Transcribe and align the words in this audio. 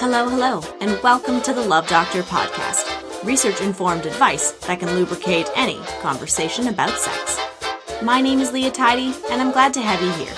Hello, 0.00 0.30
hello, 0.30 0.62
and 0.80 0.98
welcome 1.02 1.42
to 1.42 1.52
the 1.52 1.60
Love 1.60 1.86
Doctor 1.86 2.22
podcast, 2.22 3.22
research 3.22 3.60
informed 3.60 4.06
advice 4.06 4.52
that 4.52 4.80
can 4.80 4.94
lubricate 4.94 5.46
any 5.54 5.78
conversation 6.00 6.68
about 6.68 6.98
sex. 6.98 7.38
My 8.00 8.22
name 8.22 8.38
is 8.38 8.50
Leah 8.50 8.70
Tidy, 8.70 9.12
and 9.30 9.42
I'm 9.42 9.52
glad 9.52 9.74
to 9.74 9.82
have 9.82 10.00
you 10.00 10.10
here. 10.12 10.34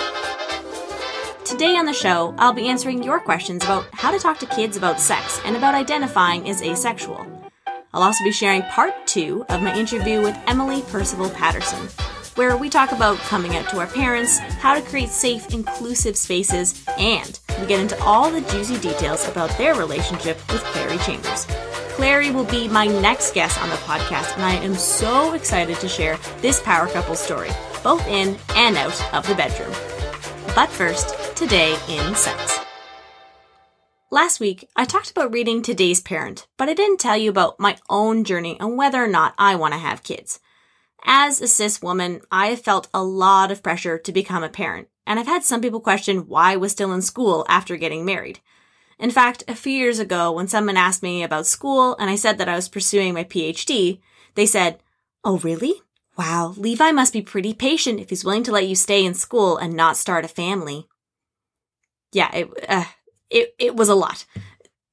Today 1.45 1.77
on 1.77 1.87
the 1.87 1.93
show, 1.93 2.35
I'll 2.39 2.53
be 2.53 2.67
answering 2.67 3.05
your 3.05 3.21
questions 3.21 3.63
about 3.63 3.87
how 3.93 4.11
to 4.11 4.19
talk 4.19 4.41
to 4.41 4.47
kids 4.47 4.77
about 4.77 4.99
sex 4.99 5.41
and 5.45 5.55
about 5.57 5.77
identifying 5.77 6.51
as 6.51 6.61
asexual. 6.61 7.25
I'll 7.95 8.03
also 8.03 8.25
be 8.25 8.33
sharing 8.33 8.63
part 8.63 9.07
two 9.07 9.47
of 9.49 9.63
my 9.63 9.73
interview 9.77 10.23
with 10.23 10.37
Emily 10.49 10.83
Percival 10.89 11.31
Paterson, 11.31 11.89
where 12.35 12.57
we 12.57 12.69
talk 12.69 12.91
about 12.91 13.17
coming 13.19 13.55
out 13.55 13.69
to 13.69 13.79
our 13.79 13.87
parents, 13.87 14.39
how 14.39 14.75
to 14.75 14.83
create 14.83 15.11
safe, 15.11 15.55
inclusive 15.55 16.17
spaces, 16.17 16.85
and 16.99 17.39
we 17.63 17.69
get 17.69 17.81
into 17.81 18.03
all 18.03 18.29
the 18.29 18.41
juicy 18.41 18.77
details 18.79 19.29
about 19.29 19.57
their 19.57 19.77
relationship 19.77 20.37
with 20.53 20.63
Clary 20.65 20.99
Chambers. 20.99 21.47
Clary 21.95 22.33
will 22.33 22.45
be 22.45 22.67
my 22.67 22.87
next 22.87 23.35
guest 23.35 23.63
on 23.63 23.71
the 23.71 23.77
podcast, 23.77 24.35
and 24.35 24.45
I 24.45 24.55
am 24.55 24.75
so 24.75 25.35
excited 25.35 25.77
to 25.77 25.89
share 25.89 26.19
this 26.41 26.61
power 26.61 26.89
couple 26.89 27.15
story, 27.15 27.51
both 27.85 28.05
in 28.09 28.37
and 28.57 28.77
out 28.77 29.15
of 29.15 29.29
the 29.29 29.37
bedroom. 29.37 29.71
But 30.57 30.71
first, 30.71 31.37
today 31.37 31.79
in 31.89 32.15
sex. 32.17 32.59
Last 34.11 34.41
week, 34.41 34.69
I 34.75 34.85
talked 34.85 35.13
about 35.13 35.33
reading 35.33 35.63
Today's 35.63 36.01
Parent, 36.01 36.49
but 36.59 36.69
I 36.69 36.75
didn't 36.75 36.99
tell 36.99 37.17
you 37.17 37.31
about 37.31 37.61
my 37.61 37.77
own 37.89 38.25
journey 38.25 38.57
and 38.59 38.77
whether 38.77 39.03
or 39.03 39.09
not 39.09 39.35
I 39.39 39.55
want 39.55 39.73
to 39.73 39.79
have 39.79 40.03
kids. 40.03 40.41
As 41.05 41.41
a 41.41 41.47
cis 41.47 41.81
woman, 41.81 42.23
I 42.31 42.49
have 42.49 42.61
felt 42.61 42.89
a 42.93 43.05
lot 43.05 43.53
of 43.53 43.63
pressure 43.63 43.99
to 43.99 44.13
become 44.13 44.43
a 44.43 44.49
parent, 44.49 44.89
and 45.07 45.19
I've 45.19 45.27
had 45.27 45.45
some 45.45 45.61
people 45.61 45.81
question 45.81 46.29
why 46.29 46.53
I 46.53 46.57
was 46.57 46.73
still 46.73 46.93
in 46.93 47.03
school 47.03 47.45
after 47.49 47.77
getting 47.77 48.05
married. 48.05 48.41
In 48.99 49.11
fact, 49.11 49.43
a 49.49 49.55
few 49.55 49.73
years 49.73 49.99
ago, 49.99 50.31
when 50.31 50.49
someone 50.49 50.77
asked 50.77 51.03
me 51.03 51.23
about 51.23 51.47
school 51.47 51.97
and 51.99 52.09
I 52.09 52.15
said 52.15 52.39
that 52.39 52.49
I 52.49 52.55
was 52.55 52.69
pursuing 52.69 53.15
my 53.15 53.25
PhD, 53.25 54.01
they 54.35 54.47
said, 54.47 54.79
Oh, 55.25 55.39
really? 55.39 55.83
Wow, 56.17 56.55
Levi 56.57 56.93
must 56.93 57.13
be 57.13 57.23
pretty 57.23 57.55
patient 57.55 57.99
if 57.99 58.11
he's 58.11 58.25
willing 58.25 58.43
to 58.45 58.53
let 58.53 58.69
you 58.69 58.75
stay 58.75 59.05
in 59.05 59.15
school 59.15 59.57
and 59.57 59.75
not 59.75 59.97
start 59.97 60.25
a 60.25 60.29
family. 60.29 60.87
Yeah, 62.13 62.31
it, 62.35 62.51
uh, 62.69 62.85
it, 63.31 63.55
it 63.59 63.77
was 63.77 63.89
a 63.89 63.95
lot. 63.95 64.27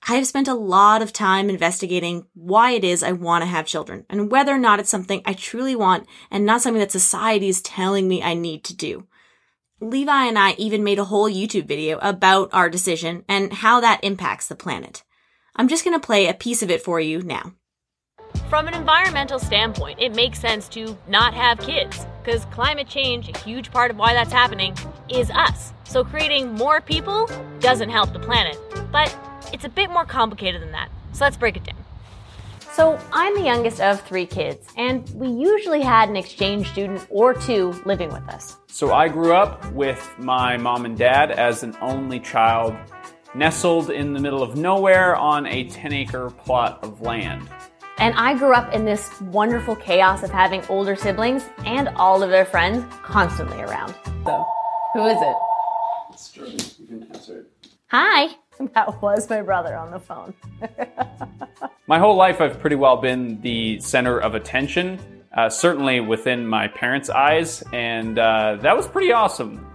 I 0.07 0.15
have 0.15 0.25
spent 0.25 0.47
a 0.47 0.53
lot 0.53 1.01
of 1.01 1.11
time 1.11 1.49
investigating 1.49 2.25
why 2.33 2.71
it 2.71 2.85
is 2.85 3.03
I 3.03 3.11
want 3.11 3.41
to 3.41 3.47
have 3.47 3.65
children 3.65 4.05
and 4.09 4.31
whether 4.31 4.53
or 4.53 4.57
not 4.57 4.79
it's 4.79 4.89
something 4.89 5.21
I 5.25 5.33
truly 5.33 5.75
want 5.75 6.07
and 6.31 6.45
not 6.45 6.61
something 6.61 6.79
that 6.79 6.91
society 6.91 7.49
is 7.49 7.61
telling 7.61 8.07
me 8.07 8.23
I 8.23 8.33
need 8.33 8.63
to 8.65 8.75
do. 8.75 9.05
Levi 9.81 10.25
and 10.25 10.37
I 10.37 10.53
even 10.57 10.83
made 10.83 10.99
a 10.99 11.05
whole 11.05 11.29
YouTube 11.29 11.65
video 11.65 11.99
about 12.01 12.49
our 12.51 12.69
decision 12.69 13.23
and 13.29 13.53
how 13.53 13.79
that 13.79 14.03
impacts 14.03 14.47
the 14.47 14.55
planet. 14.55 15.03
I'm 15.55 15.69
just 15.69 15.85
going 15.85 15.97
to 15.97 16.05
play 16.05 16.27
a 16.27 16.33
piece 16.33 16.61
of 16.61 16.69
it 16.69 16.81
for 16.81 16.99
you 16.99 17.21
now. 17.21 17.53
From 18.49 18.67
an 18.67 18.73
environmental 18.73 19.39
standpoint, 19.39 19.99
it 20.01 20.13
makes 20.13 20.39
sense 20.39 20.67
to 20.69 20.97
not 21.07 21.33
have 21.33 21.59
kids 21.59 22.05
because 22.21 22.43
climate 22.45 22.87
change, 22.87 23.29
a 23.29 23.37
huge 23.39 23.71
part 23.71 23.89
of 23.89 23.97
why 23.97 24.13
that's 24.13 24.33
happening, 24.33 24.75
is 25.07 25.31
us. 25.31 25.71
So 25.85 26.03
creating 26.03 26.53
more 26.53 26.81
people 26.81 27.29
doesn't 27.59 27.89
help 27.89 28.11
the 28.11 28.19
planet. 28.19 28.57
But 28.91 29.17
it's 29.53 29.65
a 29.65 29.69
bit 29.69 29.89
more 29.89 30.05
complicated 30.05 30.61
than 30.61 30.71
that. 30.73 30.89
So 31.13 31.23
let's 31.23 31.37
break 31.37 31.55
it 31.55 31.63
down. 31.63 31.78
So, 32.79 32.97
I'm 33.11 33.35
the 33.35 33.41
youngest 33.41 33.81
of 33.81 33.99
three 34.03 34.25
kids, 34.25 34.65
and 34.77 35.05
we 35.13 35.27
usually 35.27 35.81
had 35.81 36.07
an 36.07 36.15
exchange 36.15 36.71
student 36.71 37.05
or 37.09 37.33
two 37.33 37.73
living 37.83 38.07
with 38.07 38.25
us. 38.29 38.55
So, 38.67 38.93
I 38.93 39.09
grew 39.09 39.33
up 39.33 39.69
with 39.73 40.01
my 40.17 40.55
mom 40.55 40.85
and 40.85 40.97
dad 40.97 41.29
as 41.29 41.61
an 41.61 41.75
only 41.81 42.21
child, 42.21 42.77
nestled 43.35 43.89
in 43.89 44.13
the 44.13 44.21
middle 44.21 44.41
of 44.41 44.55
nowhere 44.55 45.17
on 45.17 45.45
a 45.47 45.65
10 45.65 45.91
acre 45.91 46.29
plot 46.29 46.81
of 46.81 47.01
land. 47.01 47.49
And 47.97 48.15
I 48.15 48.33
grew 48.33 48.53
up 48.53 48.73
in 48.73 48.85
this 48.85 49.19
wonderful 49.23 49.75
chaos 49.75 50.23
of 50.23 50.31
having 50.31 50.65
older 50.67 50.95
siblings 50.95 51.43
and 51.65 51.89
all 51.97 52.23
of 52.23 52.29
their 52.29 52.45
friends 52.45 52.85
constantly 53.03 53.59
around. 53.59 53.93
So, 54.23 54.45
who 54.93 55.05
is 55.05 55.21
it? 55.21 55.35
It's 56.13 56.29
Jordan. 56.29 56.59
You 56.79 56.87
can 56.87 57.03
answer 57.13 57.39
it. 57.39 57.71
Hi. 57.87 58.29
That 58.73 59.01
was 59.01 59.29
my 59.29 59.41
brother 59.41 59.73
on 59.77 59.89
the 59.89 60.01
phone. 60.01 60.33
My 61.89 61.97
whole 61.97 62.15
life, 62.15 62.39
I've 62.39 62.59
pretty 62.59 62.75
well 62.75 62.97
been 62.97 63.41
the 63.41 63.79
center 63.79 64.19
of 64.19 64.35
attention, 64.35 64.99
uh, 65.33 65.49
certainly 65.49 66.01
within 66.01 66.45
my 66.45 66.67
parents' 66.67 67.09
eyes, 67.09 67.63
and 67.73 68.19
uh, 68.19 68.57
that 68.61 68.77
was 68.77 68.87
pretty 68.87 69.11
awesome. 69.11 69.65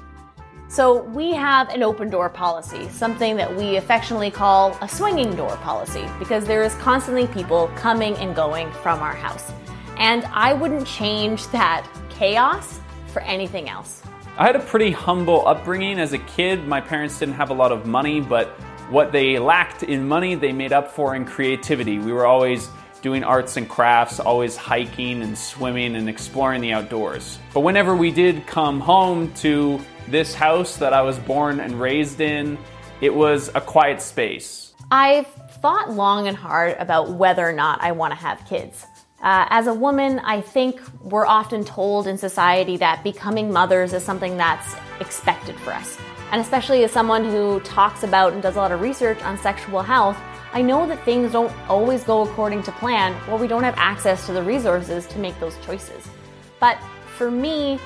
So, 0.69 1.03
we 1.03 1.33
have 1.33 1.71
an 1.71 1.83
open 1.83 2.11
door 2.11 2.31
policy, 2.31 2.89
something 2.91 3.35
that 3.35 3.53
we 3.57 3.79
affectionately 3.79 4.31
call 4.31 4.79
a 4.81 4.89
swinging 4.89 5.35
door 5.35 5.57
policy, 5.57 6.05
because 6.21 6.45
there 6.45 6.63
is 6.63 6.73
constantly 6.77 7.27
people 7.27 7.67
coming 7.75 8.15
and 8.19 8.33
going 8.33 8.71
from 8.75 9.01
our 9.01 9.17
house. 9.17 9.51
And 9.97 10.25
I 10.27 10.53
wouldn't 10.53 10.87
change 10.87 11.49
that 11.49 11.85
chaos 12.11 12.79
for 13.09 13.23
anything 13.23 13.69
else. 13.69 14.05
I 14.39 14.47
had 14.47 14.55
a 14.55 14.61
pretty 14.61 14.93
humble 14.93 15.49
upbringing 15.49 15.99
as 15.99 16.13
a 16.13 16.19
kid. 16.19 16.69
My 16.69 16.81
parents 16.81 17.19
didn't 17.19 17.35
have 17.35 17.51
a 17.51 17.55
lot 17.55 17.73
of 17.73 17.87
money, 17.87 18.21
but 18.21 18.57
what 18.91 19.13
they 19.13 19.39
lacked 19.39 19.83
in 19.83 20.07
money, 20.07 20.35
they 20.35 20.53
made 20.53 20.73
up 20.73 20.91
for 20.91 21.15
in 21.15 21.25
creativity. 21.25 21.99
We 21.99 22.13
were 22.13 22.27
always 22.27 22.69
doing 23.03 23.23
arts 23.23 23.57
and 23.57 23.69
crafts, 23.69 24.19
always 24.19 24.57
hiking 24.57 25.23
and 25.23 25.37
swimming 25.37 25.95
and 25.97 26.09
exploring 26.09 26.63
the 26.63 26.73
outdoors. 26.73 27.39
But 27.53 27.61
whenever 27.61 27.95
we 27.95 28.11
did 28.11 28.47
come 28.47 28.81
home 28.81 29.33
to 29.35 29.79
this 30.09 30.35
house 30.35 30.77
that 30.79 30.93
I 30.93 31.03
was 31.03 31.19
born 31.19 31.61
and 31.61 31.79
raised 31.81 32.21
in, 32.21 32.57
it 33.01 33.15
was 33.15 33.51
a 33.55 33.61
quiet 33.61 34.01
space. 34.01 34.75
I've 34.91 35.27
thought 35.27 35.91
long 35.91 36.29
and 36.29 36.37
hard 36.37 36.77
about 36.79 37.13
whether 37.13 37.47
or 37.47 37.53
not 37.53 37.83
I 37.83 37.93
want 37.93 38.13
to 38.13 38.19
have 38.19 38.45
kids. 38.47 38.87
Uh, 39.21 39.47
as 39.49 39.67
a 39.67 39.75
woman, 39.75 40.19
I 40.21 40.41
think 40.41 40.81
we're 41.01 41.27
often 41.27 41.65
told 41.65 42.07
in 42.07 42.19
society 42.19 42.77
that 42.79 43.03
becoming 43.03 43.51
mothers 43.51 43.93
is 43.93 44.03
something 44.03 44.37
that's 44.37 44.75
expected 45.01 45.59
for 45.61 45.73
us. 45.73 45.99
And 46.35 46.41
especially 46.41 46.83
as 46.83 46.91
someone 46.91 47.25
who 47.25 47.61
talks 47.61 48.03
about 48.03 48.33
and 48.33 48.43
does 48.43 48.57
a 48.57 48.59
lot 48.59 48.73
of 48.73 48.81
research 48.81 49.23
on 49.23 49.39
sexual 49.39 49.83
health, 49.83 50.19
I 50.53 50.63
know 50.63 50.85
that 50.85 51.05
things 51.05 51.31
don't 51.31 51.53
always 51.69 52.03
go 52.03 52.23
according 52.23 52.65
to 52.65 52.73
plan 52.73 53.15
or 53.31 53.39
we 53.39 53.47
don't 53.47 53.63
have 53.63 53.77
access 53.77 54.27
to 54.27 54.33
the 54.33 54.43
resources 54.43 55.07
to 55.07 55.19
make 55.21 55.39
those 55.39 55.57
choices. 55.65 56.09
But 56.59 56.77
for 57.17 57.31
me, 57.31 57.79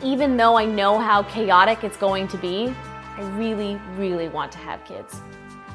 even 0.00 0.36
though 0.36 0.56
I 0.56 0.64
know 0.64 1.00
how 1.00 1.24
chaotic 1.24 1.82
it's 1.82 1.96
going 1.96 2.28
to 2.28 2.36
be, 2.36 2.72
I 3.16 3.22
really, 3.30 3.80
really 3.96 4.28
want 4.28 4.52
to 4.52 4.58
have 4.58 4.84
kids. 4.84 5.20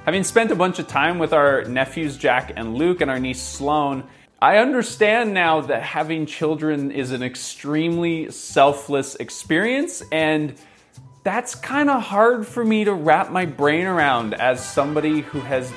Having 0.06 0.24
spent 0.24 0.50
a 0.50 0.56
bunch 0.56 0.80
of 0.80 0.88
time 0.88 1.20
with 1.20 1.34
our 1.34 1.66
nephews 1.66 2.16
Jack 2.16 2.54
and 2.56 2.76
Luke 2.76 3.02
and 3.02 3.12
our 3.12 3.20
niece 3.20 3.42
Sloane, 3.42 4.06
I 4.42 4.60
understand 4.60 5.34
now 5.34 5.60
that 5.60 5.82
having 5.82 6.26
children 6.26 6.90
is 6.90 7.12
an 7.12 7.22
extremely 7.22 8.32
selfless 8.32 9.16
experience, 9.16 10.04
and 10.10 10.56
that's 11.28 11.56
kind 11.56 11.90
of 11.90 12.02
hard 12.02 12.48
for 12.48 12.64
me 12.64 12.86
to 12.86 12.94
wrap 12.94 13.30
my 13.32 13.46
brain 13.46 13.86
around 13.86 14.34
as 14.36 14.66
somebody 14.66 15.20
who 15.20 15.42
has 15.42 15.70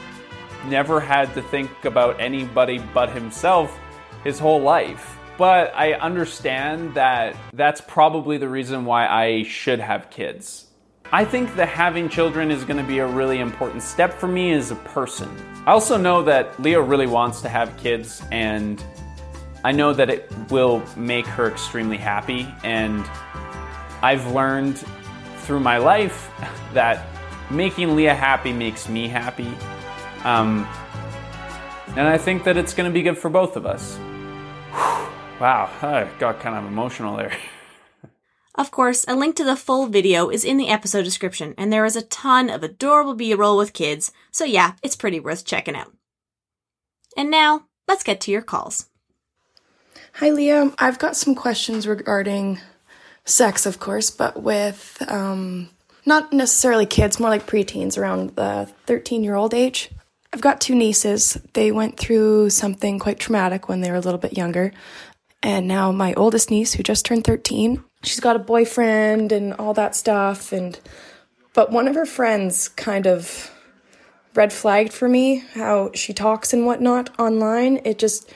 never 0.66 1.00
had 1.00 1.34
to 1.34 1.42
think 1.42 1.84
about 1.84 2.20
anybody 2.20 2.78
but 2.94 3.10
himself 3.10 3.76
his 4.22 4.38
whole 4.38 4.60
life. 4.60 5.18
But 5.36 5.74
I 5.74 5.94
understand 5.94 6.94
that 6.94 7.34
that's 7.52 7.80
probably 7.80 8.38
the 8.38 8.48
reason 8.48 8.84
why 8.84 9.08
I 9.08 9.42
should 9.42 9.80
have 9.80 10.08
kids. 10.08 10.68
I 11.10 11.24
think 11.24 11.56
that 11.56 11.66
having 11.66 12.08
children 12.08 12.52
is 12.52 12.62
going 12.62 12.76
to 12.76 12.88
be 12.88 13.00
a 13.00 13.06
really 13.08 13.40
important 13.40 13.82
step 13.82 14.20
for 14.20 14.28
me 14.28 14.52
as 14.52 14.70
a 14.70 14.76
person. 14.76 15.28
I 15.66 15.72
also 15.72 15.96
know 15.96 16.22
that 16.22 16.62
Leah 16.62 16.80
really 16.80 17.08
wants 17.08 17.40
to 17.40 17.48
have 17.48 17.76
kids, 17.76 18.22
and 18.30 18.80
I 19.64 19.72
know 19.72 19.94
that 19.94 20.10
it 20.10 20.32
will 20.48 20.80
make 20.96 21.26
her 21.26 21.50
extremely 21.50 21.96
happy. 21.96 22.46
And 22.62 23.04
I've 24.00 24.24
learned 24.28 24.84
through 25.50 25.58
my 25.58 25.78
life 25.78 26.30
that 26.74 27.04
making 27.50 27.96
Leah 27.96 28.14
happy 28.14 28.52
makes 28.52 28.88
me 28.88 29.08
happy. 29.08 29.52
Um, 30.22 30.64
and 31.96 32.06
I 32.06 32.18
think 32.18 32.44
that 32.44 32.56
it's 32.56 32.72
going 32.72 32.88
to 32.88 32.94
be 32.94 33.02
good 33.02 33.18
for 33.18 33.28
both 33.28 33.56
of 33.56 33.66
us. 33.66 33.98
Wow, 35.40 35.68
I 35.82 36.08
got 36.20 36.38
kind 36.38 36.56
of 36.56 36.70
emotional 36.70 37.16
there. 37.16 37.36
Of 38.54 38.70
course, 38.70 39.04
a 39.08 39.16
link 39.16 39.34
to 39.36 39.44
the 39.44 39.56
full 39.56 39.88
video 39.88 40.28
is 40.30 40.44
in 40.44 40.56
the 40.56 40.68
episode 40.68 41.02
description, 41.02 41.56
and 41.58 41.72
there 41.72 41.84
is 41.84 41.96
a 41.96 42.02
ton 42.02 42.48
of 42.48 42.62
adorable 42.62 43.14
B 43.14 43.34
roll 43.34 43.56
with 43.56 43.72
kids, 43.72 44.12
so 44.30 44.44
yeah, 44.44 44.74
it's 44.84 44.94
pretty 44.94 45.18
worth 45.18 45.44
checking 45.44 45.74
out. 45.74 45.92
And 47.16 47.28
now, 47.28 47.66
let's 47.88 48.04
get 48.04 48.20
to 48.20 48.30
your 48.30 48.42
calls. 48.42 48.88
Hi, 50.14 50.30
Leah. 50.30 50.72
I've 50.78 51.00
got 51.00 51.16
some 51.16 51.34
questions 51.34 51.88
regarding 51.88 52.60
sex, 53.30 53.66
of 53.66 53.78
course, 53.78 54.10
but 54.10 54.42
with 54.42 55.02
um, 55.08 55.70
not 56.06 56.32
necessarily 56.32 56.86
kids, 56.86 57.20
more 57.20 57.30
like 57.30 57.46
preteens 57.46 57.98
around 57.98 58.36
the 58.36 58.70
13 58.86 59.24
year 59.24 59.34
old 59.34 59.54
age. 59.54 59.90
I've 60.32 60.40
got 60.40 60.60
two 60.60 60.74
nieces. 60.74 61.34
They 61.54 61.72
went 61.72 61.98
through 61.98 62.50
something 62.50 62.98
quite 62.98 63.18
traumatic 63.18 63.68
when 63.68 63.80
they 63.80 63.90
were 63.90 63.96
a 63.96 64.00
little 64.00 64.18
bit 64.18 64.36
younger. 64.36 64.72
And 65.42 65.66
now 65.66 65.90
my 65.90 66.12
oldest 66.14 66.50
niece, 66.50 66.74
who 66.74 66.82
just 66.82 67.04
turned 67.04 67.24
13, 67.24 67.82
she's 68.02 68.20
got 68.20 68.36
a 68.36 68.40
boyfriend 68.40 69.32
and 69.32 69.54
all 69.54 69.74
that 69.74 69.96
stuff. 69.96 70.52
And, 70.52 70.78
but 71.54 71.72
one 71.72 71.88
of 71.88 71.94
her 71.94 72.06
friends 72.06 72.68
kind 72.68 73.06
of 73.06 73.50
red 74.34 74.52
flagged 74.52 74.92
for 74.92 75.08
me 75.08 75.42
how 75.54 75.90
she 75.94 76.12
talks 76.12 76.52
and 76.52 76.66
whatnot 76.66 77.18
online. 77.18 77.80
It 77.84 77.98
just 77.98 78.30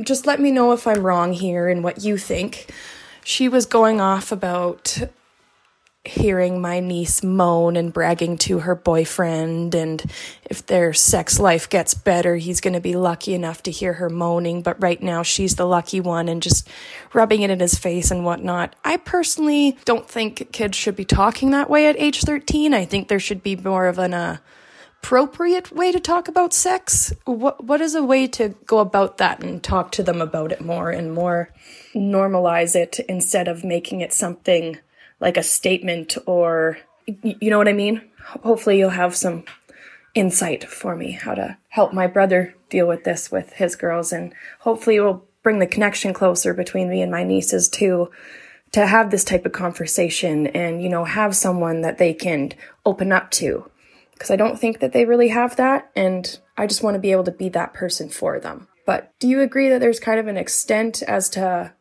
just 0.00 0.26
let 0.26 0.40
me 0.40 0.50
know 0.50 0.72
if 0.72 0.86
I'm 0.86 1.02
wrong 1.02 1.34
here 1.34 1.68
and 1.68 1.84
what 1.84 2.02
you 2.02 2.16
think. 2.16 2.72
She 3.28 3.48
was 3.48 3.66
going 3.66 4.00
off 4.00 4.30
about 4.30 4.98
hearing 6.04 6.60
my 6.60 6.78
niece 6.78 7.24
moan 7.24 7.76
and 7.76 7.92
bragging 7.92 8.38
to 8.38 8.60
her 8.60 8.76
boyfriend 8.76 9.74
and 9.74 10.00
if 10.44 10.64
their 10.64 10.92
sex 10.92 11.40
life 11.40 11.68
gets 11.68 11.92
better 11.92 12.36
he's 12.36 12.60
going 12.60 12.74
to 12.74 12.80
be 12.80 12.94
lucky 12.94 13.34
enough 13.34 13.64
to 13.64 13.72
hear 13.72 13.94
her 13.94 14.08
moaning. 14.08 14.62
But 14.62 14.80
right 14.80 15.02
now 15.02 15.24
she's 15.24 15.56
the 15.56 15.66
lucky 15.66 15.98
one 15.98 16.28
and 16.28 16.40
just 16.40 16.68
rubbing 17.12 17.42
it 17.42 17.50
in 17.50 17.58
his 17.58 17.76
face 17.76 18.12
and 18.12 18.24
whatnot. 18.24 18.76
I 18.84 18.96
personally 18.96 19.76
don't 19.84 20.08
think 20.08 20.52
kids 20.52 20.76
should 20.76 20.94
be 20.94 21.04
talking 21.04 21.50
that 21.50 21.68
way 21.68 21.88
at 21.88 21.98
age 21.98 22.20
13 22.20 22.72
i 22.74 22.84
think 22.84 23.08
there 23.08 23.18
should 23.18 23.42
be 23.42 23.56
more 23.56 23.88
of 23.88 23.98
an 23.98 24.14
uh, 24.14 24.36
appropriate 25.02 25.70
way 25.70 25.92
to 25.92 26.00
talk 26.00 26.26
about 26.26 26.52
sex 26.52 27.12
what 27.26 27.62
what 27.62 27.80
is 27.80 27.94
a 27.94 28.02
way 28.02 28.26
to 28.26 28.48
go 28.66 28.78
about 28.78 29.18
that 29.18 29.40
and 29.40 29.62
talk 29.62 29.92
to 29.92 30.02
them 30.02 30.20
about 30.20 30.50
it 30.50 30.60
more 30.60 30.90
and 30.90 31.14
more 31.14 31.52
normalize 31.94 32.74
it 32.74 32.98
instead 33.08 33.46
of 33.46 33.62
making 33.62 34.00
it 34.00 34.12
something 34.12 34.76
like 35.20 35.36
a 35.36 35.42
statement 35.42 36.16
or 36.26 36.78
you 37.22 37.50
know 37.50 37.58
what 37.58 37.68
I 37.68 37.72
mean? 37.72 38.02
Hopefully 38.42 38.78
you'll 38.78 38.90
have 38.90 39.16
some 39.16 39.44
insight 40.14 40.64
for 40.64 40.96
me 40.96 41.12
how 41.12 41.34
to 41.34 41.56
help 41.68 41.92
my 41.92 42.06
brother 42.06 42.54
deal 42.70 42.88
with 42.88 43.04
this 43.04 43.30
with 43.30 43.52
his 43.52 43.76
girls 43.76 44.12
and 44.12 44.34
hopefully 44.60 44.96
it 44.96 45.00
will 45.00 45.26
bring 45.42 45.58
the 45.58 45.66
connection 45.66 46.14
closer 46.14 46.54
between 46.54 46.88
me 46.88 47.02
and 47.02 47.12
my 47.12 47.22
nieces 47.22 47.68
too 47.68 48.10
to 48.72 48.86
have 48.86 49.10
this 49.10 49.24
type 49.24 49.44
of 49.44 49.52
conversation 49.52 50.46
and 50.48 50.82
you 50.82 50.88
know 50.88 51.04
have 51.04 51.36
someone 51.36 51.82
that 51.82 51.98
they 51.98 52.14
can 52.14 52.50
open 52.86 53.12
up 53.12 53.30
to 53.30 53.70
because 54.16 54.30
I 54.30 54.36
don't 54.36 54.58
think 54.58 54.80
that 54.80 54.92
they 54.92 55.04
really 55.04 55.28
have 55.28 55.56
that 55.56 55.90
and 55.94 56.38
I 56.56 56.66
just 56.66 56.82
want 56.82 56.94
to 56.94 57.00
be 57.00 57.12
able 57.12 57.24
to 57.24 57.32
be 57.32 57.50
that 57.50 57.74
person 57.74 58.08
for 58.08 58.40
them. 58.40 58.66
But 58.86 59.12
do 59.18 59.28
you 59.28 59.42
agree 59.42 59.68
that 59.68 59.80
there's 59.80 60.00
kind 60.00 60.18
of 60.18 60.26
an 60.26 60.38
extent 60.38 61.02
as 61.02 61.28
to 61.30 61.74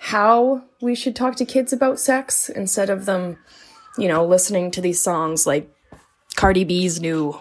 how 0.00 0.64
we 0.80 0.94
should 0.94 1.14
talk 1.14 1.36
to 1.36 1.44
kids 1.44 1.72
about 1.72 1.98
sex 1.98 2.48
instead 2.48 2.88
of 2.88 3.04
them, 3.04 3.38
you 3.98 4.08
know, 4.08 4.24
listening 4.24 4.70
to 4.70 4.80
these 4.80 5.00
songs 5.00 5.46
like 5.46 5.70
Cardi 6.36 6.64
B's 6.64 7.00
new 7.00 7.38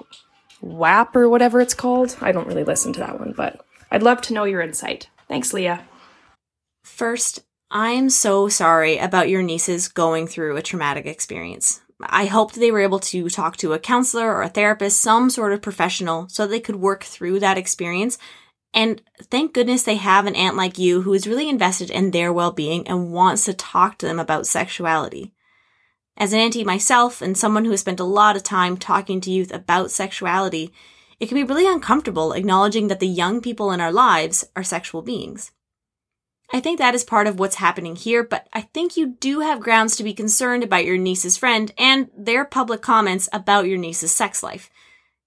WAP 0.62 1.16
or 1.16 1.30
whatever 1.30 1.62
it's 1.62 1.74
called. 1.74 2.18
I 2.20 2.32
don't 2.32 2.48
really 2.48 2.64
listen 2.64 2.92
to 2.94 3.00
that 3.02 3.20
one, 3.20 3.34
but 3.36 3.64
I'd 3.92 4.04
love 4.04 4.22
to 4.24 4.34
know 4.34 4.44
your 4.44 4.62
insight. 4.62 5.10
Thanks, 5.28 5.54
Leah. 5.54 5.86
First, 6.84 7.44
I'm 7.72 8.10
so 8.10 8.50
sorry 8.50 8.98
about 8.98 9.30
your 9.30 9.44
nieces 9.44 9.88
going 9.88 10.28
through 10.28 10.58
a 10.58 10.62
traumatic 10.62 11.06
experience. 11.06 11.82
I 12.02 12.26
hoped 12.26 12.56
they 12.56 12.72
were 12.72 12.82
able 12.82 13.00
to 13.00 13.30
talk 13.30 13.58
to 13.58 13.74
a 13.74 13.80
counselor 13.80 14.34
or 14.34 14.42
a 14.42 14.50
therapist, 14.50 15.00
some 15.00 15.30
sort 15.30 15.54
of 15.54 15.62
professional, 15.62 16.28
so 16.30 16.46
they 16.46 16.60
could 16.60 16.76
work 16.76 17.04
through 17.04 17.40
that 17.40 17.58
experience 17.58 18.18
and 18.76 19.02
thank 19.22 19.54
goodness 19.54 19.84
they 19.84 19.96
have 19.96 20.28
an 20.28 20.36
aunt 20.36 20.58
like 20.58 20.78
you 20.78 21.02
who 21.02 21.14
is 21.14 21.28
really 21.28 21.48
invested 21.48 21.90
in 21.90 22.12
their 22.12 22.34
well 22.34 22.52
being 22.52 22.86
and 22.90 23.14
wants 23.14 23.46
to 23.46 23.54
talk 23.54 23.98
to 23.98 24.06
them 24.06 24.20
about 24.20 24.46
sexuality. 24.46 25.32
As 26.18 26.34
an 26.34 26.40
auntie 26.40 26.66
myself 26.66 27.22
and 27.22 27.38
someone 27.38 27.64
who 27.64 27.72
has 27.72 27.80
spent 27.80 28.02
a 28.02 28.06
lot 28.06 28.36
of 28.36 28.44
time 28.44 28.76
talking 28.76 29.22
to 29.22 29.32
youth 29.32 29.54
about 29.54 29.92
sexuality, 29.92 30.74
it 31.22 31.28
can 31.28 31.36
be 31.36 31.44
really 31.44 31.66
uncomfortable 31.66 32.34
acknowledging 32.34 32.90
that 32.90 33.00
the 33.00 33.08
young 33.08 33.42
people 33.42 33.72
in 33.72 33.80
our 33.80 33.94
lives 33.94 34.46
are 34.58 34.64
sexual 34.64 35.02
beings. 35.02 35.52
I 36.54 36.60
think 36.60 36.78
that 36.80 36.96
is 36.96 37.04
part 37.04 37.28
of 37.28 37.40
what's 37.40 37.56
happening 37.56 37.96
here, 37.96 38.24
but 38.24 38.48
I 38.54 38.62
think 38.62 38.96
you 38.96 39.16
do 39.20 39.40
have 39.40 39.60
grounds 39.60 39.96
to 39.96 40.04
be 40.04 40.14
concerned 40.14 40.64
about 40.64 40.86
your 40.86 40.98
niece's 40.98 41.38
friend 41.38 41.72
and 41.78 42.10
their 42.16 42.46
public 42.46 42.82
comments 42.82 43.28
about 43.34 43.68
your 43.68 43.78
niece's 43.78 44.12
sex 44.12 44.44
life. 44.44 44.70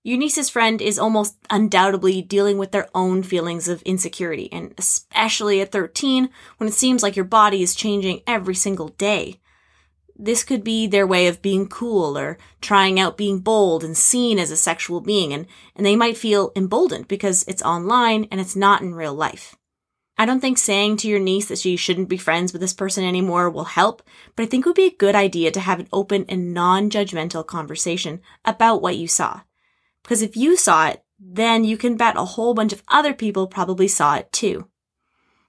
Eunice's 0.09 0.49
friend 0.49 0.81
is 0.81 0.99
almost 0.99 1.37
undoubtedly 1.51 2.23
dealing 2.23 2.57
with 2.57 2.71
their 2.71 2.89
own 2.95 3.23
feelings 3.23 3.69
of 3.69 3.83
insecurity, 3.83 4.51
and 4.51 4.73
especially 4.79 5.61
at 5.61 5.71
13, 5.71 6.31
when 6.57 6.69
it 6.69 6.73
seems 6.73 7.03
like 7.03 7.15
your 7.15 7.27
body 7.27 7.63
is 7.63 7.75
changing 7.75 8.23
every 8.27 8.55
single 8.55 8.89
day. 8.89 9.39
This 10.17 10.45
could 10.45 10.65
be 10.65 10.87
their 10.87 11.07
way 11.07 11.27
of 11.27 11.43
being 11.43 11.69
cool 11.69 12.17
or 12.17 12.39
trying 12.63 12.99
out 12.99 13.19
being 13.19 13.41
bold 13.41 13.85
and 13.85 13.95
seen 13.95 14.39
as 14.39 14.51
a 14.51 14.57
sexual 14.57 15.03
being, 15.03 15.35
and, 15.35 15.47
and 15.77 15.85
they 15.85 15.95
might 15.95 16.17
feel 16.17 16.53
emboldened 16.57 17.07
because 17.07 17.45
it's 17.47 17.63
online 17.63 18.29
and 18.31 18.41
it's 18.41 18.57
not 18.57 18.81
in 18.81 18.95
real 18.95 19.15
life. 19.15 19.58
I 20.21 20.27
don't 20.27 20.41
think 20.41 20.59
saying 20.59 20.97
to 20.99 21.09
your 21.09 21.21
niece 21.21 21.47
that 21.47 21.59
she 21.59 21.77
shouldn't 21.77 22.09
be 22.09 22.17
friends 22.17 22.53
with 22.53 22.61
this 22.61 22.73
person 22.73 23.05
anymore 23.05 23.49
will 23.49 23.65
help, 23.65 24.03
but 24.35 24.43
I 24.43 24.47
think 24.47 24.67
it 24.67 24.69
would 24.69 24.75
be 24.75 24.87
a 24.87 24.97
good 24.97 25.15
idea 25.15 25.53
to 25.53 25.61
have 25.61 25.79
an 25.79 25.89
open 25.93 26.25
and 26.29 26.53
non 26.53 26.91
judgmental 26.91 27.47
conversation 27.47 28.21
about 28.45 28.83
what 28.83 28.97
you 28.97 29.07
saw. 29.07 29.43
Because 30.03 30.21
if 30.21 30.37
you 30.37 30.57
saw 30.57 30.89
it, 30.89 31.05
then 31.21 31.65
you 31.65 31.77
can 31.77 31.97
bet 31.97 32.17
a 32.17 32.25
whole 32.25 32.53
bunch 32.53 32.73
of 32.73 32.83
other 32.89 33.15
people 33.15 33.47
probably 33.47 33.87
saw 33.87 34.17
it 34.17 34.33
too. 34.33 34.69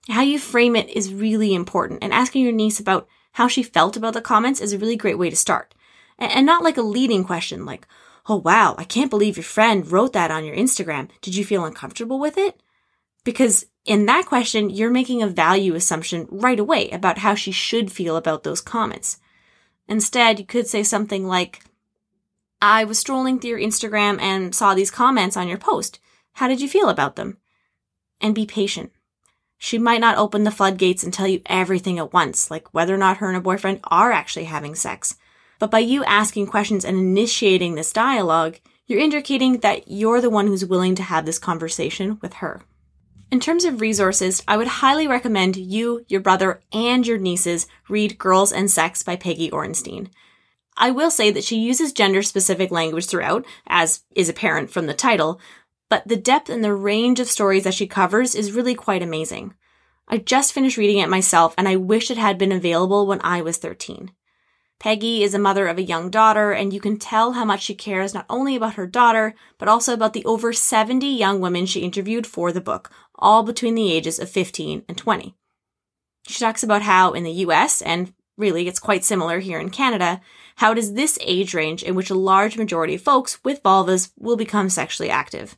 How 0.08 0.22
you 0.22 0.38
frame 0.38 0.76
it 0.76 0.90
is 0.90 1.14
really 1.14 1.56
important, 1.56 2.04
and 2.04 2.14
asking 2.14 2.44
your 2.44 2.54
niece 2.54 2.80
about 2.80 3.08
how 3.34 3.48
she 3.48 3.64
felt 3.64 3.98
about 3.98 4.14
the 4.14 4.22
comments 4.22 4.62
is 4.62 4.74
a 4.74 4.78
really 4.78 4.96
great 4.96 5.18
way 5.18 5.32
to 5.32 5.36
start. 5.36 5.74
And 6.20 6.46
not 6.46 6.64
like 6.64 6.78
a 6.78 6.82
leading 6.84 7.24
question 7.24 7.66
like, 7.66 7.88
oh 8.28 8.36
wow, 8.36 8.76
I 8.78 8.84
can't 8.84 9.10
believe 9.10 9.38
your 9.38 9.44
friend 9.44 9.90
wrote 9.92 10.14
that 10.14 10.30
on 10.30 10.46
your 10.46 10.56
Instagram. 10.56 11.10
Did 11.22 11.36
you 11.36 11.44
feel 11.44 11.66
uncomfortable 11.66 12.20
with 12.20 12.38
it? 12.38 12.62
Because 13.24 13.66
in 13.86 14.06
that 14.06 14.26
question, 14.26 14.70
you're 14.70 14.92
making 14.92 15.22
a 15.22 15.28
value 15.28 15.76
assumption 15.76 16.28
right 16.30 16.60
away 16.60 16.90
about 16.92 17.20
how 17.20 17.36
she 17.36 17.52
should 17.52 17.92
feel 17.92 18.16
about 18.16 18.44
those 18.44 18.62
comments. 18.62 19.20
Instead, 19.88 20.40
you 20.40 20.46
could 20.46 20.68
say 20.68 20.84
something 20.84 21.28
like, 21.28 21.64
I 22.62 22.84
was 22.84 23.00
strolling 23.00 23.40
through 23.40 23.52
your 23.52 23.60
Instagram 23.60 24.22
and 24.22 24.54
saw 24.54 24.74
these 24.74 24.92
comments 24.92 25.38
on 25.38 25.48
your 25.48 25.58
post. 25.58 26.00
How 26.34 26.48
did 26.48 26.62
you 26.62 26.70
feel 26.70 26.90
about 26.90 27.16
them? 27.16 27.38
And 28.22 28.36
be 28.36 28.46
patient. 28.46 28.92
She 29.58 29.78
might 29.78 30.02
not 30.02 30.18
open 30.18 30.44
the 30.44 30.52
floodgates 30.52 31.04
and 31.04 31.14
tell 31.14 31.28
you 31.28 31.42
everything 31.46 32.00
at 32.00 32.14
once, 32.14 32.50
like 32.50 32.74
whether 32.74 32.94
or 32.94 32.98
not 32.98 33.18
her 33.18 33.28
and 33.28 33.36
her 33.36 33.42
boyfriend 33.42 33.80
are 33.86 34.12
actually 34.12 34.46
having 34.46 34.76
sex. 34.76 35.16
But 35.58 35.72
by 35.72 35.80
you 35.80 36.04
asking 36.06 36.48
questions 36.48 36.86
and 36.86 36.98
initiating 36.98 37.76
this 37.76 37.92
dialogue, 37.92 38.60
you're 38.88 39.00
indicating 39.00 39.60
that 39.60 39.90
you're 39.90 40.22
the 40.22 40.30
one 40.30 40.48
who's 40.48 40.66
willing 40.66 40.96
to 40.96 41.04
have 41.04 41.26
this 41.26 41.40
conversation 41.40 42.20
with 42.22 42.36
her. 42.36 42.62
In 43.32 43.40
terms 43.40 43.64
of 43.64 43.80
resources, 43.80 44.42
I 44.48 44.58
would 44.58 44.68
highly 44.68 45.08
recommend 45.08 45.56
you, 45.56 46.04
your 46.08 46.20
brother, 46.20 46.62
and 46.74 47.06
your 47.06 47.20
nieces 47.20 47.68
read 47.88 48.18
Girls 48.18 48.52
and 48.52 48.72
Sex 48.72 49.04
by 49.04 49.16
Peggy 49.16 49.52
Orenstein. 49.52 50.10
I 50.76 50.90
will 50.90 51.12
say 51.12 51.30
that 51.30 51.44
she 51.44 51.58
uses 51.58 51.94
gender 51.94 52.24
specific 52.24 52.72
language 52.72 53.06
throughout, 53.06 53.46
as 53.68 54.04
is 54.16 54.30
apparent 54.30 54.72
from 54.72 54.88
the 54.88 54.96
title, 54.96 55.40
but 55.90 56.08
the 56.08 56.16
depth 56.16 56.50
and 56.50 56.64
the 56.64 56.74
range 56.74 57.20
of 57.20 57.30
stories 57.30 57.66
that 57.66 57.76
she 57.76 57.86
covers 57.86 58.34
is 58.34 58.52
really 58.52 58.74
quite 58.74 59.04
amazing. 59.04 59.54
I 60.08 60.18
just 60.18 60.54
finished 60.54 60.78
reading 60.78 60.98
it 60.98 61.10
myself 61.10 61.54
and 61.56 61.68
I 61.68 61.76
wish 61.76 62.10
it 62.10 62.18
had 62.18 62.40
been 62.40 62.52
available 62.52 63.06
when 63.06 63.22
I 63.22 63.42
was 63.42 63.58
13. 63.58 64.12
Peggy 64.80 65.24
is 65.24 65.34
a 65.34 65.40
mother 65.40 65.68
of 65.68 65.78
a 65.78 65.84
young 65.84 66.10
daughter, 66.10 66.54
and 66.54 66.72
you 66.72 66.80
can 66.80 66.98
tell 66.98 67.34
how 67.34 67.44
much 67.44 67.64
she 67.64 67.76
cares 67.76 68.14
not 68.14 68.26
only 68.30 68.56
about 68.56 68.76
her 68.76 68.88
daughter, 68.88 69.36
but 69.58 69.68
also 69.68 69.94
about 69.94 70.14
the 70.14 70.24
over 70.24 70.54
70 70.54 71.06
young 71.06 71.42
women 71.42 71.66
she 71.66 71.82
interviewed 71.82 72.26
for 72.26 72.54
the 72.54 72.62
book, 72.62 72.90
all 73.20 73.44
between 73.44 73.76
the 73.76 73.92
ages 73.92 74.18
of 74.20 74.30
15 74.30 74.84
and 74.88 74.98
20. 74.98 75.36
She 76.28 76.40
talks 76.40 76.64
about 76.64 76.82
how 76.82 77.14
in 77.14 77.24
the 77.24 77.32
US, 77.32 77.82
and 77.82 78.14
really 78.38 78.68
it's 78.68 78.80
quite 78.80 79.04
similar 79.04 79.40
here 79.40 79.60
in 79.60 79.70
Canada, 79.70 80.22
how 80.58 80.72
it 80.72 80.78
is 80.78 80.94
this 80.94 81.20
age 81.22 81.54
range 81.54 81.84
in 81.84 81.96
which 81.96 82.10
a 82.10 82.16
large 82.16 82.58
majority 82.58 82.96
of 82.96 83.02
folks 83.02 83.44
with 83.44 83.64
vulvas 83.64 84.12
will 84.18 84.36
become 84.36 84.70
sexually 84.70 85.10
active. 85.10 85.58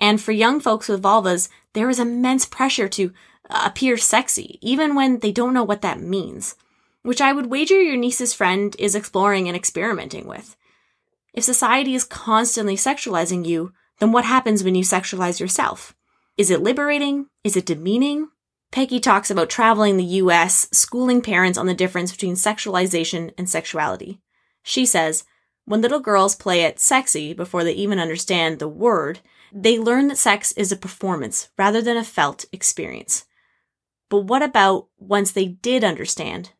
And 0.00 0.20
for 0.20 0.32
young 0.32 0.60
folks 0.60 0.88
with 0.88 1.02
vulvas, 1.02 1.48
there 1.74 1.90
is 1.90 1.98
immense 1.98 2.46
pressure 2.46 2.88
to 2.88 3.12
uh, 3.50 3.64
appear 3.66 3.96
sexy, 3.96 4.58
even 4.62 4.94
when 4.94 5.18
they 5.18 5.32
don't 5.32 5.54
know 5.54 5.64
what 5.64 5.82
that 5.82 6.00
means, 6.00 6.56
which 7.02 7.20
I 7.20 7.32
would 7.32 7.46
wager 7.46 7.80
your 7.80 7.96
niece's 7.96 8.32
friend 8.32 8.74
is 8.78 8.94
exploring 8.94 9.48
and 9.48 9.56
experimenting 9.56 10.26
with. 10.26 10.56
If 11.34 11.44
society 11.44 11.94
is 11.94 12.04
constantly 12.04 12.76
sexualizing 12.76 13.46
you, 13.46 13.72
then 13.98 14.12
what 14.12 14.24
happens 14.24 14.64
when 14.64 14.74
you 14.74 14.82
sexualize 14.82 15.40
yourself? 15.40 15.94
Is 16.38 16.50
it 16.50 16.62
liberating? 16.62 17.26
Is 17.44 17.56
it 17.56 17.66
demeaning? 17.66 18.28
Peggy 18.70 19.00
talks 19.00 19.30
about 19.30 19.50
traveling 19.50 19.98
the 19.98 20.04
US, 20.04 20.66
schooling 20.72 21.20
parents 21.20 21.58
on 21.58 21.66
the 21.66 21.74
difference 21.74 22.10
between 22.10 22.34
sexualization 22.34 23.32
and 23.36 23.48
sexuality. 23.48 24.20
She 24.62 24.86
says, 24.86 25.24
when 25.66 25.82
little 25.82 26.00
girls 26.00 26.34
play 26.34 26.62
it 26.62 26.80
sexy 26.80 27.34
before 27.34 27.64
they 27.64 27.74
even 27.74 27.98
understand 27.98 28.58
the 28.58 28.68
word, 28.68 29.20
they 29.52 29.78
learn 29.78 30.08
that 30.08 30.16
sex 30.16 30.52
is 30.52 30.72
a 30.72 30.76
performance 30.76 31.50
rather 31.58 31.82
than 31.82 31.98
a 31.98 32.04
felt 32.04 32.46
experience. 32.50 33.26
But 34.08 34.20
what 34.20 34.42
about 34.42 34.88
once 34.98 35.32
they 35.32 35.46
did 35.46 35.84
understand? 35.84 36.52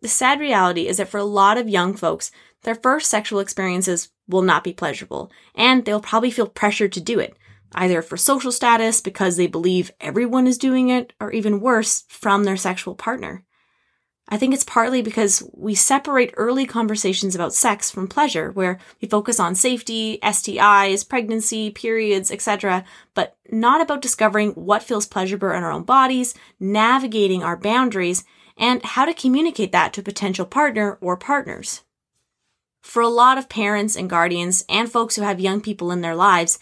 The 0.00 0.08
sad 0.08 0.40
reality 0.40 0.88
is 0.88 0.96
that 0.96 1.08
for 1.08 1.18
a 1.18 1.24
lot 1.24 1.58
of 1.58 1.68
young 1.68 1.94
folks, 1.94 2.30
their 2.62 2.74
first 2.74 3.10
sexual 3.10 3.40
experiences 3.40 4.08
will 4.26 4.42
not 4.42 4.64
be 4.64 4.72
pleasurable, 4.72 5.30
and 5.54 5.84
they'll 5.84 6.00
probably 6.00 6.30
feel 6.30 6.46
pressured 6.46 6.92
to 6.92 7.00
do 7.00 7.18
it, 7.18 7.36
either 7.72 8.02
for 8.02 8.16
social 8.16 8.52
status 8.52 9.00
because 9.00 9.36
they 9.36 9.46
believe 9.46 9.92
everyone 10.00 10.46
is 10.46 10.58
doing 10.58 10.88
it, 10.88 11.12
or 11.20 11.32
even 11.32 11.60
worse, 11.60 12.04
from 12.08 12.44
their 12.44 12.56
sexual 12.56 12.94
partner. 12.94 13.44
I 14.32 14.36
think 14.36 14.54
it's 14.54 14.64
partly 14.64 15.02
because 15.02 15.42
we 15.52 15.74
separate 15.74 16.32
early 16.36 16.64
conversations 16.64 17.34
about 17.34 17.52
sex 17.52 17.90
from 17.90 18.06
pleasure, 18.06 18.52
where 18.52 18.78
we 19.02 19.08
focus 19.08 19.40
on 19.40 19.56
safety, 19.56 20.20
STIs, 20.22 21.08
pregnancy, 21.08 21.70
periods, 21.70 22.30
etc., 22.30 22.84
but 23.14 23.36
not 23.50 23.80
about 23.80 24.02
discovering 24.02 24.52
what 24.52 24.84
feels 24.84 25.06
pleasurable 25.06 25.50
in 25.50 25.64
our 25.64 25.72
own 25.72 25.82
bodies, 25.82 26.34
navigating 26.60 27.42
our 27.42 27.56
boundaries, 27.56 28.24
and 28.56 28.84
how 28.84 29.04
to 29.04 29.14
communicate 29.14 29.72
that 29.72 29.92
to 29.94 30.00
a 30.00 30.04
potential 30.04 30.46
partner 30.46 30.96
or 31.00 31.16
partners. 31.16 31.82
For 32.82 33.02
a 33.02 33.08
lot 33.08 33.36
of 33.36 33.48
parents 33.48 33.96
and 33.96 34.08
guardians 34.08 34.64
and 34.68 34.90
folks 34.90 35.16
who 35.16 35.22
have 35.22 35.40
young 35.40 35.60
people 35.60 35.90
in 35.90 36.02
their 36.02 36.14
lives, 36.14 36.60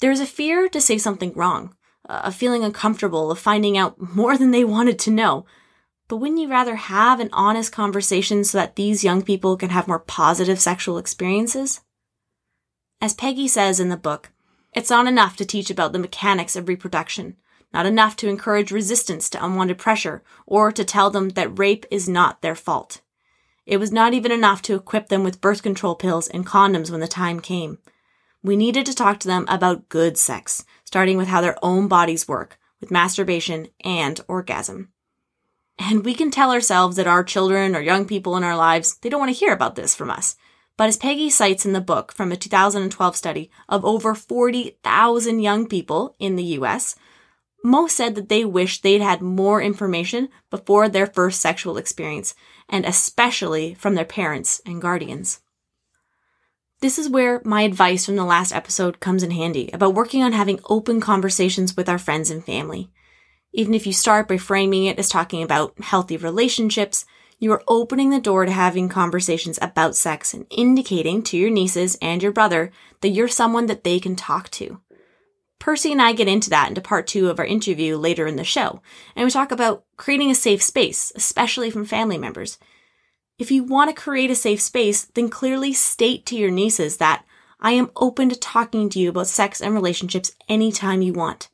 there's 0.00 0.20
a 0.20 0.26
fear 0.26 0.68
to 0.68 0.80
say 0.80 0.98
something 0.98 1.32
wrong, 1.34 1.74
a 2.04 2.32
feeling 2.32 2.64
uncomfortable 2.64 3.30
of 3.30 3.38
finding 3.38 3.76
out 3.76 4.14
more 4.14 4.36
than 4.36 4.50
they 4.50 4.64
wanted 4.64 4.98
to 5.00 5.10
know, 5.10 5.44
but 6.08 6.16
wouldn't 6.16 6.40
you 6.40 6.48
rather 6.48 6.76
have 6.76 7.20
an 7.20 7.28
honest 7.32 7.70
conversation 7.70 8.42
so 8.42 8.56
that 8.58 8.76
these 8.76 9.04
young 9.04 9.22
people 9.22 9.56
can 9.56 9.70
have 9.70 9.86
more 9.86 9.98
positive 9.98 10.58
sexual 10.58 10.96
experiences? 10.96 11.82
As 13.00 13.14
Peggy 13.14 13.46
says 13.46 13.78
in 13.78 13.90
the 13.90 13.96
book, 13.96 14.30
it's 14.72 14.90
not 14.90 15.06
enough 15.06 15.36
to 15.36 15.44
teach 15.44 15.70
about 15.70 15.92
the 15.92 15.98
mechanics 15.98 16.56
of 16.56 16.68
reproduction, 16.68 17.36
not 17.72 17.86
enough 17.86 18.16
to 18.16 18.28
encourage 18.28 18.72
resistance 18.72 19.28
to 19.30 19.44
unwanted 19.44 19.78
pressure, 19.78 20.22
or 20.46 20.72
to 20.72 20.84
tell 20.84 21.10
them 21.10 21.30
that 21.30 21.58
rape 21.58 21.84
is 21.90 22.08
not 22.08 22.40
their 22.40 22.54
fault. 22.54 23.02
It 23.66 23.76
was 23.76 23.92
not 23.92 24.14
even 24.14 24.32
enough 24.32 24.62
to 24.62 24.74
equip 24.74 25.08
them 25.08 25.22
with 25.22 25.42
birth 25.42 25.62
control 25.62 25.94
pills 25.94 26.28
and 26.28 26.46
condoms 26.46 26.90
when 26.90 27.00
the 27.00 27.06
time 27.08 27.40
came. 27.40 27.78
We 28.42 28.56
needed 28.56 28.86
to 28.86 28.94
talk 28.94 29.18
to 29.20 29.28
them 29.28 29.44
about 29.48 29.88
good 29.88 30.16
sex, 30.16 30.64
starting 30.84 31.16
with 31.16 31.28
how 31.28 31.40
their 31.40 31.56
own 31.62 31.88
bodies 31.88 32.28
work, 32.28 32.58
with 32.80 32.90
masturbation 32.90 33.68
and 33.84 34.20
orgasm. 34.28 34.90
And 35.78 36.04
we 36.04 36.14
can 36.14 36.30
tell 36.30 36.52
ourselves 36.52 36.96
that 36.96 37.06
our 37.06 37.24
children 37.24 37.74
or 37.74 37.80
young 37.80 38.04
people 38.06 38.36
in 38.36 38.44
our 38.44 38.56
lives, 38.56 38.96
they 38.96 39.08
don't 39.08 39.20
want 39.20 39.32
to 39.32 39.38
hear 39.38 39.52
about 39.52 39.76
this 39.76 39.94
from 39.94 40.10
us. 40.10 40.36
But 40.76 40.88
as 40.88 40.96
Peggy 40.96 41.30
cites 41.30 41.66
in 41.66 41.72
the 41.72 41.80
book 41.80 42.12
from 42.12 42.30
a 42.30 42.36
2012 42.36 43.16
study 43.16 43.50
of 43.68 43.84
over 43.84 44.14
40,000 44.14 45.40
young 45.40 45.66
people 45.66 46.14
in 46.20 46.36
the 46.36 46.44
US, 46.44 46.94
most 47.64 47.96
said 47.96 48.14
that 48.14 48.28
they 48.28 48.44
wish 48.44 48.80
they'd 48.80 49.00
had 49.00 49.20
more 49.20 49.60
information 49.60 50.28
before 50.50 50.88
their 50.88 51.06
first 51.06 51.40
sexual 51.40 51.76
experience, 51.76 52.34
and 52.68 52.84
especially 52.84 53.74
from 53.74 53.96
their 53.96 54.04
parents 54.04 54.60
and 54.64 54.80
guardians. 54.80 55.40
This 56.80 56.96
is 56.96 57.08
where 57.08 57.42
my 57.44 57.62
advice 57.62 58.06
from 58.06 58.14
the 58.14 58.24
last 58.24 58.52
episode 58.52 59.00
comes 59.00 59.24
in 59.24 59.32
handy 59.32 59.68
about 59.72 59.94
working 59.94 60.22
on 60.22 60.32
having 60.32 60.60
open 60.66 61.00
conversations 61.00 61.76
with 61.76 61.88
our 61.88 61.98
friends 61.98 62.30
and 62.30 62.44
family. 62.44 62.88
Even 63.52 63.74
if 63.74 63.84
you 63.84 63.92
start 63.92 64.28
by 64.28 64.36
framing 64.36 64.84
it 64.84 64.96
as 64.96 65.08
talking 65.08 65.42
about 65.42 65.76
healthy 65.80 66.16
relationships, 66.16 67.04
you 67.40 67.50
are 67.50 67.64
opening 67.66 68.10
the 68.10 68.20
door 68.20 68.46
to 68.46 68.52
having 68.52 68.88
conversations 68.88 69.58
about 69.60 69.96
sex 69.96 70.32
and 70.32 70.46
indicating 70.50 71.20
to 71.24 71.36
your 71.36 71.50
nieces 71.50 71.98
and 72.00 72.22
your 72.22 72.30
brother 72.30 72.70
that 73.00 73.08
you're 73.08 73.26
someone 73.26 73.66
that 73.66 73.82
they 73.82 73.98
can 73.98 74.14
talk 74.14 74.48
to. 74.50 74.80
Percy 75.58 75.90
and 75.90 76.00
I 76.00 76.12
get 76.12 76.28
into 76.28 76.50
that 76.50 76.68
into 76.68 76.80
part 76.80 77.08
two 77.08 77.28
of 77.28 77.40
our 77.40 77.44
interview 77.44 77.96
later 77.96 78.28
in 78.28 78.36
the 78.36 78.44
show, 78.44 78.80
and 79.16 79.24
we 79.24 79.32
talk 79.32 79.50
about 79.50 79.84
creating 79.96 80.30
a 80.30 80.34
safe 80.36 80.62
space, 80.62 81.10
especially 81.16 81.72
from 81.72 81.84
family 81.84 82.18
members. 82.18 82.58
If 83.38 83.52
you 83.52 83.62
want 83.62 83.88
to 83.88 84.00
create 84.00 84.32
a 84.32 84.34
safe 84.34 84.60
space, 84.60 85.04
then 85.04 85.28
clearly 85.28 85.72
state 85.72 86.26
to 86.26 86.36
your 86.36 86.50
nieces 86.50 86.96
that 86.96 87.24
I 87.60 87.72
am 87.72 87.92
open 87.94 88.28
to 88.30 88.36
talking 88.36 88.88
to 88.90 88.98
you 88.98 89.10
about 89.10 89.28
sex 89.28 89.60
and 89.60 89.74
relationships 89.74 90.32
anytime 90.48 91.02
you 91.02 91.12
want. 91.12 91.48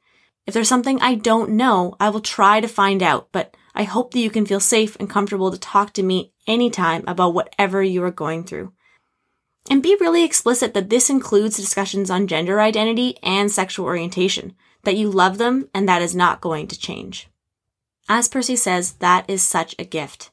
If 0.46 0.54
there's 0.54 0.68
something 0.68 1.00
I 1.00 1.14
don't 1.14 1.50
know, 1.50 1.94
I 2.00 2.08
will 2.08 2.20
try 2.20 2.60
to 2.60 2.68
find 2.68 3.02
out, 3.02 3.28
but 3.32 3.54
I 3.74 3.84
hope 3.84 4.12
that 4.12 4.20
you 4.20 4.30
can 4.30 4.46
feel 4.46 4.60
safe 4.60 4.96
and 4.98 5.10
comfortable 5.10 5.50
to 5.50 5.58
talk 5.58 5.92
to 5.94 6.02
me 6.02 6.32
anytime 6.46 7.04
about 7.06 7.34
whatever 7.34 7.82
you 7.82 8.02
are 8.04 8.10
going 8.10 8.44
through. 8.44 8.72
And 9.70 9.82
be 9.82 9.96
really 9.98 10.24
explicit 10.24 10.74
that 10.74 10.90
this 10.90 11.08
includes 11.08 11.56
discussions 11.56 12.10
on 12.10 12.26
gender 12.26 12.60
identity 12.60 13.16
and 13.22 13.50
sexual 13.50 13.86
orientation, 13.86 14.54
that 14.84 14.96
you 14.96 15.10
love 15.10 15.38
them 15.38 15.68
and 15.74 15.88
that 15.88 16.02
is 16.02 16.14
not 16.14 16.42
going 16.42 16.66
to 16.68 16.78
change. 16.78 17.28
As 18.08 18.28
Percy 18.28 18.56
says, 18.56 18.92
that 18.94 19.28
is 19.28 19.42
such 19.42 19.74
a 19.78 19.84
gift. 19.84 20.30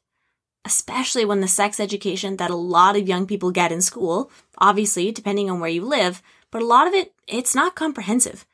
Especially 0.64 1.26
when 1.26 1.42
the 1.42 1.48
sex 1.48 1.80
education 1.80 2.38
that 2.38 2.52
a 2.52 2.56
lot 2.56 2.96
of 2.96 3.08
young 3.08 3.26
people 3.26 3.52
get 3.52 3.72
in 3.72 3.82
school, 3.82 4.32
obviously, 4.58 5.12
depending 5.12 5.50
on 5.50 5.60
where 5.60 5.70
you 5.70 5.84
live, 5.84 6.22
but 6.52 6.62
a 6.62 6.66
lot 6.66 6.88
of 6.88 6.94
it, 6.94 7.14
it's 7.28 7.56
not 7.56 7.76
comprehensive. 7.76 8.46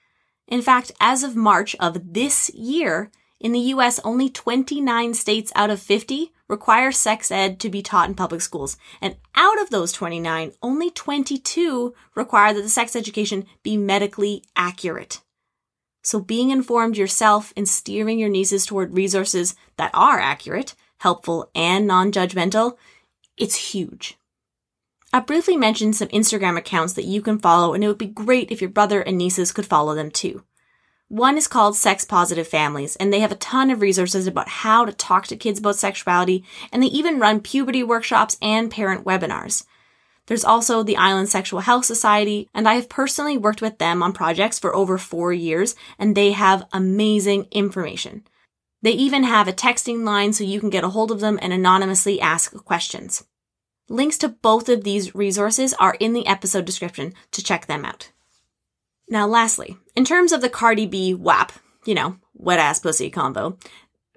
In 0.47 0.61
fact, 0.61 0.91
as 1.01 1.23
of 1.23 1.35
March 1.35 1.75
of 1.79 2.13
this 2.13 2.49
year, 2.53 3.11
in 3.39 3.51
the 3.51 3.59
US, 3.59 3.99
only 4.03 4.29
29 4.29 5.13
states 5.13 5.51
out 5.55 5.69
of 5.69 5.81
50 5.81 6.31
require 6.47 6.91
sex 6.91 7.29
ed 7.29 7.59
to 7.59 7.69
be 7.69 7.81
taught 7.81 8.09
in 8.09 8.15
public 8.15 8.41
schools. 8.41 8.77
And 9.01 9.17
out 9.35 9.61
of 9.61 9.69
those 9.69 9.91
29, 9.91 10.53
only 10.61 10.89
22 10.89 11.93
require 12.15 12.53
that 12.53 12.61
the 12.61 12.69
sex 12.69 12.95
education 12.95 13.45
be 13.63 13.77
medically 13.77 14.43
accurate. 14.55 15.21
So 16.03 16.19
being 16.21 16.51
informed 16.51 16.97
yourself 16.97 17.53
and 17.57 17.67
steering 17.67 18.17
your 18.17 18.29
nieces 18.29 18.65
toward 18.65 18.95
resources 18.95 19.55
that 19.75 19.91
are 19.93 20.19
accurate, 20.19 20.73
helpful, 20.97 21.49
and 21.55 21.87
non-judgmental, 21.87 22.77
it's 23.37 23.71
huge. 23.73 24.17
I 25.13 25.21
briefly 25.21 25.55
mentioned 25.55 25.95
some 25.95 26.09
Instagram 26.09 26.57
accounts 26.57 26.93
that 26.93 27.05
you 27.05 27.21
can 27.21 27.39
follow, 27.39 27.73
and 27.73 27.83
it 27.83 27.87
would 27.87 27.97
be 27.97 28.07
great 28.07 28.51
if 28.51 28.61
your 28.61 28.69
brother 28.69 29.01
and 29.01 29.17
nieces 29.17 29.51
could 29.51 29.65
follow 29.65 29.95
them 29.95 30.11
too. 30.11 30.43
One 31.09 31.37
is 31.37 31.47
called 31.47 31.77
Sex 31.77 32.03
Positive 32.03 32.45
Families, 32.45 32.97
and 32.97 33.13
they 33.13 33.21
have 33.21 33.31
a 33.31 33.35
ton 33.35 33.69
of 33.69 33.79
resources 33.79 34.27
about 34.27 34.49
how 34.49 34.83
to 34.83 34.91
talk 34.91 35.25
to 35.27 35.37
kids 35.37 35.59
about 35.59 35.77
sexuality, 35.77 36.43
and 36.71 36.83
they 36.83 36.87
even 36.87 37.19
run 37.19 37.39
puberty 37.39 37.81
workshops 37.81 38.35
and 38.41 38.69
parent 38.69 39.05
webinars. 39.05 39.63
There's 40.25 40.43
also 40.43 40.83
the 40.83 40.97
Island 40.97 41.29
Sexual 41.29 41.61
Health 41.61 41.85
Society, 41.85 42.49
and 42.53 42.67
I 42.67 42.73
have 42.73 42.89
personally 42.89 43.37
worked 43.37 43.61
with 43.61 43.77
them 43.77 44.03
on 44.03 44.11
projects 44.11 44.59
for 44.59 44.75
over 44.75 44.97
four 44.97 45.31
years, 45.31 45.73
and 45.97 46.13
they 46.13 46.33
have 46.33 46.67
amazing 46.73 47.47
information. 47.51 48.27
They 48.81 48.91
even 48.91 49.23
have 49.23 49.47
a 49.47 49.53
texting 49.53 50.03
line 50.03 50.33
so 50.33 50.43
you 50.43 50.59
can 50.59 50.69
get 50.69 50.83
a 50.83 50.89
hold 50.89 51.11
of 51.11 51.19
them 51.19 51.39
and 51.41 51.51
anonymously 51.51 52.21
ask 52.21 52.53
questions. 52.63 53.25
Links 53.89 54.17
to 54.19 54.29
both 54.29 54.69
of 54.69 54.83
these 54.83 55.15
resources 55.15 55.73
are 55.75 55.95
in 55.99 56.13
the 56.13 56.27
episode 56.27 56.65
description 56.65 57.13
to 57.31 57.43
check 57.43 57.65
them 57.65 57.85
out. 57.85 58.11
Now, 59.09 59.25
lastly, 59.25 59.77
in 59.95 60.03
terms 60.03 60.31
of 60.31 60.41
the 60.41 60.49
Cardi 60.49 60.85
B 60.85 61.13
WAP, 61.13 61.53
you 61.85 61.95
know, 61.95 62.17
wet 62.33 62.59
ass 62.59 62.79
pussy 62.79 63.09
combo, 63.09 63.57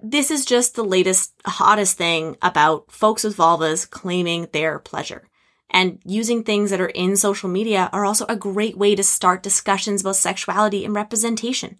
this 0.02 0.30
is 0.30 0.44
just 0.44 0.74
the 0.74 0.84
latest, 0.84 1.32
hottest 1.46 1.96
thing 1.96 2.36
about 2.42 2.90
folks 2.90 3.22
with 3.22 3.36
vulvas 3.36 3.88
claiming 3.88 4.48
their 4.52 4.78
pleasure. 4.78 5.28
And 5.70 6.00
using 6.04 6.42
things 6.42 6.70
that 6.70 6.80
are 6.80 6.88
in 6.88 7.16
social 7.16 7.48
media 7.48 7.88
are 7.92 8.04
also 8.04 8.26
a 8.28 8.34
great 8.34 8.76
way 8.76 8.96
to 8.96 9.04
start 9.04 9.42
discussions 9.42 10.00
about 10.00 10.16
sexuality 10.16 10.84
and 10.84 10.94
representation 10.94 11.78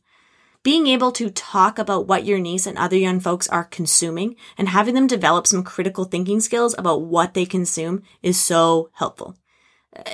being 0.63 0.87
able 0.87 1.11
to 1.13 1.31
talk 1.31 1.79
about 1.79 2.07
what 2.07 2.25
your 2.25 2.39
niece 2.39 2.67
and 2.67 2.77
other 2.77 2.97
young 2.97 3.21
folks 3.21 3.49
are 3.49 3.65
consuming 3.65 4.37
and 4.59 4.69
having 4.69 4.95
them 4.95 5.07
develop 5.07 5.47
some 5.47 5.63
critical 5.63 6.05
thinking 6.05 6.41
skills 6.41 6.75
about 6.77 7.03
what 7.03 7.35
they 7.35 7.47
consume 7.47 8.03
is 8.23 8.39
so 8.39 8.91
helpful. 8.95 9.37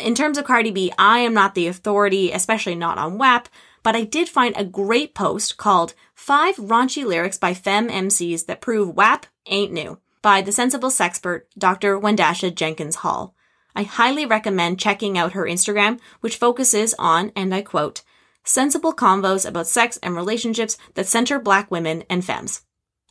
In 0.02 0.14
terms 0.14 0.38
of 0.38 0.44
Cardi 0.44 0.70
B, 0.70 0.92
I 0.98 1.18
am 1.18 1.34
not 1.34 1.54
the 1.54 1.66
authority, 1.66 2.32
especially 2.32 2.76
not 2.76 2.96
on 2.96 3.18
WAP, 3.18 3.48
but 3.82 3.96
I 3.96 4.04
did 4.04 4.28
find 4.28 4.54
a 4.56 4.64
great 4.64 5.14
post 5.14 5.56
called 5.56 5.94
Five 6.14 6.56
Raunchy 6.56 7.04
Lyrics 7.04 7.38
by 7.38 7.52
Femme 7.52 7.88
MCs 7.88 8.46
That 8.46 8.60
Prove 8.60 8.96
WAP 8.96 9.26
Ain't 9.46 9.72
New 9.72 9.98
by 10.22 10.40
the 10.40 10.52
sensible 10.52 10.88
sexpert 10.88 11.42
Dr. 11.58 12.00
Wendasha 12.00 12.54
Jenkins 12.54 12.96
Hall. 12.96 13.34
I 13.76 13.82
highly 13.82 14.24
recommend 14.24 14.80
checking 14.80 15.18
out 15.18 15.32
her 15.32 15.44
Instagram, 15.44 16.00
which 16.20 16.36
focuses 16.36 16.94
on, 16.98 17.30
and 17.36 17.54
I 17.54 17.62
quote, 17.62 18.02
sensible 18.46 18.94
convos 18.94 19.46
about 19.46 19.66
sex 19.66 19.98
and 20.02 20.14
relationships 20.14 20.78
that 20.94 21.06
center 21.06 21.38
black 21.38 21.70
women 21.70 22.04
and 22.08 22.24
femmes. 22.24 22.62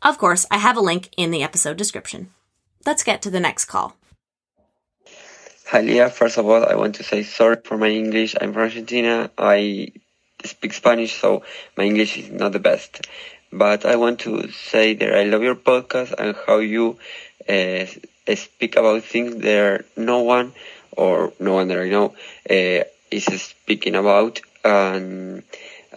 Of 0.02 0.18
course, 0.18 0.46
I 0.50 0.58
have 0.58 0.78
a 0.78 0.82
link 0.82 1.10
in 1.18 1.32
the 1.32 1.44
episode 1.44 1.78
description. 1.78 2.32
Let's 2.86 3.04
get 3.04 3.22
to 3.24 3.30
the 3.30 3.40
next 3.40 3.66
call. 3.66 3.96
Hi, 5.68 5.82
Leah. 5.82 6.10
First 6.10 6.38
of 6.38 6.48
all, 6.48 6.64
I 6.64 6.76
want 6.76 6.96
to 6.96 7.04
say 7.04 7.24
sorry 7.24 7.58
for 7.64 7.78
my 7.78 7.90
English. 7.90 8.36
I'm 8.40 8.54
from 8.54 8.62
Argentina. 8.62 9.32
I 9.38 9.92
speak 10.44 10.74
Spanish, 10.74 11.20
so 11.20 11.44
my 11.76 11.86
English 11.86 12.18
is 12.18 12.30
not 12.30 12.52
the 12.52 12.60
best. 12.60 13.08
But 13.52 13.86
I 13.86 13.96
want 13.96 14.20
to 14.22 14.52
say 14.52 14.94
that 14.94 15.16
I 15.16 15.24
love 15.24 15.42
your 15.42 15.56
podcast 15.56 16.14
and 16.18 16.36
how 16.46 16.60
you 16.60 17.00
uh, 17.50 17.86
speak 18.36 18.76
about 18.76 19.04
things 19.04 19.38
that 19.38 19.86
no 19.98 20.22
one 20.22 20.54
or 20.92 21.34
no 21.40 21.54
one 21.54 21.68
that 21.70 21.80
I 21.80 21.90
know 21.90 22.14
uh, 22.50 22.84
is 23.10 23.26
speaking 23.42 23.96
about 23.96 24.42
and 24.66 25.44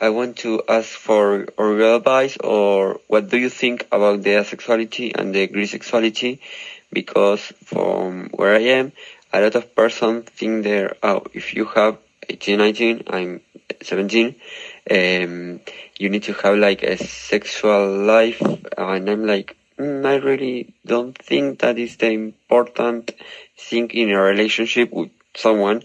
I 0.00 0.10
want 0.10 0.36
to 0.38 0.62
ask 0.68 0.90
for 0.90 1.46
your 1.58 1.96
advice 1.96 2.36
or 2.36 3.00
what 3.08 3.30
do 3.30 3.38
you 3.38 3.48
think 3.48 3.88
about 3.90 4.22
the 4.22 4.30
asexuality 4.30 5.18
and 5.18 5.34
the 5.34 5.48
grisexuality 5.48 6.38
because 6.92 7.40
from 7.64 8.28
where 8.30 8.54
I 8.54 8.60
am, 8.78 8.92
a 9.32 9.40
lot 9.40 9.54
of 9.54 9.74
persons 9.74 10.28
think 10.28 10.64
that 10.64 10.98
oh, 11.02 11.24
if 11.32 11.54
you 11.54 11.64
have 11.64 11.98
18, 12.28 12.58
19, 12.58 13.04
I'm 13.08 13.40
17, 13.82 14.34
um, 14.90 15.60
you 15.98 16.10
need 16.10 16.22
to 16.24 16.32
have 16.34 16.56
like 16.56 16.82
a 16.82 16.96
sexual 16.98 18.04
life 18.04 18.40
and 18.40 19.10
I'm 19.10 19.26
like 19.26 19.56
mm, 19.78 20.06
I 20.06 20.16
really 20.16 20.74
don't 20.84 21.16
think 21.16 21.60
that 21.60 21.78
is 21.78 21.96
the 21.96 22.10
important 22.10 23.12
thing 23.56 23.90
in 23.90 24.10
a 24.10 24.20
relationship 24.20 24.92
with 24.92 25.10
someone. 25.34 25.82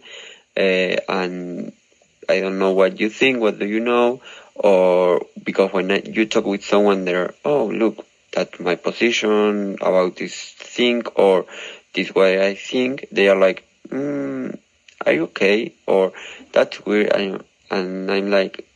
Uh, 0.55 0.97
and 1.09 1.73
I 2.29 2.39
don't 2.41 2.59
know 2.59 2.71
what 2.71 2.99
you 2.99 3.09
think, 3.09 3.39
what 3.39 3.59
do 3.59 3.65
you 3.65 3.79
know, 3.79 4.21
or 4.55 5.25
because 5.43 5.71
when 5.73 5.89
you 6.13 6.25
talk 6.25 6.45
with 6.45 6.63
someone, 6.63 7.05
they're, 7.05 7.33
oh, 7.43 7.65
look, 7.67 8.05
that's 8.31 8.59
my 8.59 8.75
position 8.75 9.77
about 9.81 10.15
this 10.15 10.33
thing, 10.33 11.05
or 11.15 11.45
this 11.93 12.13
way 12.13 12.45
I 12.45 12.55
think, 12.55 13.07
they 13.11 13.29
are 13.29 13.35
like, 13.35 13.63
mm, 13.89 14.57
are 15.05 15.13
you 15.13 15.23
okay? 15.23 15.75
Or 15.85 16.13
that's 16.51 16.85
weird. 16.85 17.11
And 17.69 18.11
I'm 18.11 18.31
like, 18.31 18.67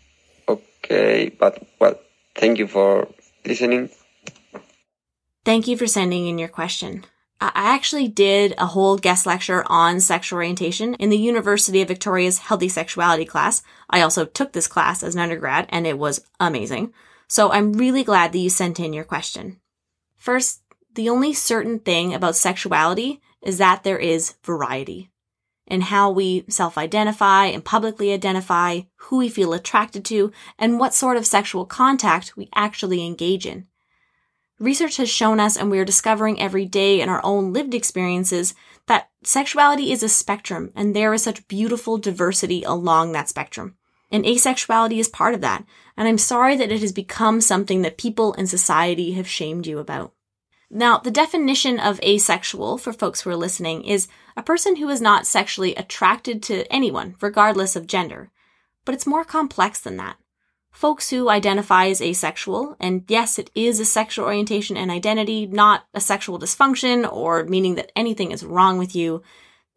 okay, 0.48 1.30
but 1.30 1.62
well, 1.80 2.00
thank 2.36 2.60
you 2.60 2.68
for 2.68 3.08
listening. 3.46 3.90
Thank 5.46 5.68
you 5.68 5.78
for 5.78 5.88
sending 5.88 6.28
in 6.28 6.38
your 6.38 6.50
question. 6.50 7.06
I 7.40 7.52
actually 7.54 8.08
did 8.08 8.56
a 8.58 8.66
whole 8.66 8.98
guest 8.98 9.26
lecture 9.26 9.64
on 9.68 10.00
sexual 10.00 10.38
orientation 10.38 10.96
in 10.96 11.10
the 11.10 11.18
University 11.18 11.82
of 11.82 11.88
Victoria's 11.88 12.40
Healthy 12.40 12.70
Sexuality 12.70 13.26
class. 13.26 13.62
I 13.90 14.02
also 14.02 14.26
took 14.26 14.54
this 14.54 14.68
class 14.68 15.04
as 15.04 15.14
an 15.14 15.22
undergrad 15.22 15.68
and 15.70 15.86
it 15.86 16.00
was 16.00 16.26
amazing. 16.40 16.94
So 17.28 17.52
I'm 17.52 17.74
really 17.74 18.04
glad 18.04 18.32
that 18.32 18.40
you 18.40 18.50
sent 18.50 18.80
in 18.80 18.94
your 18.94 19.04
question. 19.04 19.60
First, 20.16 20.62
the 20.96 21.10
only 21.10 21.34
certain 21.34 21.80
thing 21.80 22.14
about 22.14 22.36
sexuality 22.36 23.22
is 23.42 23.60
that 23.60 23.84
there 23.84 24.00
is 24.00 24.34
variety 24.44 25.12
in 25.68 25.82
how 25.82 26.10
we 26.10 26.46
self-identify 26.48 27.46
and 27.46 27.64
publicly 27.64 28.14
identify, 28.14 28.82
who 28.96 29.18
we 29.18 29.30
feel 29.30 29.54
attracted 29.54 30.04
to, 30.06 30.32
and 30.58 30.80
what 30.80 30.94
sort 30.94 31.18
of 31.18 31.26
sexual 31.26 31.66
contact 31.66 32.36
we 32.36 32.50
actually 32.56 33.06
engage 33.06 33.46
in. 33.46 33.68
Research 34.60 34.98
has 34.98 35.10
shown 35.10 35.40
us, 35.40 35.56
and 35.56 35.70
we 35.70 35.78
are 35.78 35.86
discovering 35.86 36.42
every 36.42 36.66
day 36.66 37.00
in 37.00 37.10
our 37.10 37.22
own 37.24 37.54
lived 37.54 37.76
experiences, 37.76 38.56
that 38.88 39.10
sexuality 39.24 39.92
is 39.92 40.02
a 40.02 40.10
spectrum, 40.10 40.72
and 40.76 40.96
there 40.96 41.14
is 41.14 41.22
such 41.22 41.48
beautiful 41.48 41.98
diversity 41.98 42.64
along 42.64 43.12
that 43.12 43.30
spectrum. 43.30 43.76
And 44.12 44.26
asexuality 44.26 44.98
is 44.98 45.10
part 45.10 45.36
of 45.36 45.42
that, 45.42 45.64
and 45.96 46.08
I'm 46.08 46.18
sorry 46.18 46.56
that 46.56 46.72
it 46.72 46.82
has 46.82 46.92
become 46.92 47.40
something 47.40 47.84
that 47.84 47.98
people 48.00 48.34
in 48.34 48.48
society 48.48 49.12
have 49.14 49.28
shamed 49.28 49.68
you 49.68 49.78
about. 49.78 50.14
Now, 50.72 50.98
the 50.98 51.12
definition 51.12 51.80
of 51.80 52.02
asexual 52.02 52.80
for 52.80 52.92
folks 52.92 53.22
who 53.22 53.30
are 53.30 53.36
listening 53.36 53.84
is 53.84 54.08
a 54.36 54.44
person 54.44 54.78
who 54.78 54.90
is 54.90 55.02
not 55.02 55.28
sexually 55.28 55.76
attracted 55.76 56.42
to 56.44 56.72
anyone, 56.74 57.16
regardless 57.22 57.76
of 57.76 57.86
gender. 57.86 58.32
But 58.86 58.96
it's 58.96 59.06
more 59.06 59.24
complex 59.24 59.80
than 59.80 59.98
that 59.98 60.18
folks 60.78 61.10
who 61.10 61.28
identify 61.28 61.88
as 61.88 62.04
asexual, 62.04 62.76
and 62.80 63.04
yes, 63.08 63.40
it 63.40 63.50
is 63.56 63.80
a 63.80 63.86
sexual 63.86 64.26
orientation 64.26 64.78
and 64.78 64.92
identity, 64.92 65.48
not 65.48 65.88
a 65.96 66.00
sexual 66.00 66.38
dysfunction 66.38 67.12
or 67.12 67.44
meaning 67.46 67.74
that 67.74 67.92
anything 67.96 68.32
is 68.32 68.46
wrong 68.46 68.78
with 68.78 68.96
you. 68.96 69.24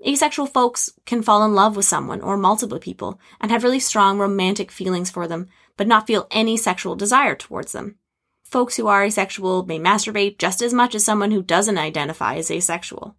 Asexual 0.06 0.48
folks 0.48 0.92
can 1.06 1.22
fall 1.22 1.42
in 1.42 1.54
love 1.54 1.74
with 1.74 1.86
someone 1.86 2.20
or 2.20 2.36
multiple 2.36 2.78
people 2.78 3.18
and 3.40 3.50
have 3.50 3.64
really 3.64 3.80
strong 3.80 4.18
romantic 4.18 4.70
feelings 4.70 5.10
for 5.10 5.26
them, 5.26 5.48
but 5.78 5.86
not 5.86 6.06
feel 6.06 6.26
any 6.30 6.58
sexual 6.58 6.94
desire 6.94 7.34
towards 7.34 7.72
them. 7.72 7.96
Folks 8.44 8.76
who 8.76 8.86
are 8.86 9.02
asexual 9.02 9.64
may 9.64 9.78
masturbate 9.78 10.36
just 10.36 10.60
as 10.60 10.74
much 10.74 10.94
as 10.94 11.02
someone 11.02 11.30
who 11.30 11.42
doesn't 11.42 11.78
identify 11.78 12.34
as 12.34 12.50
asexual. 12.50 13.16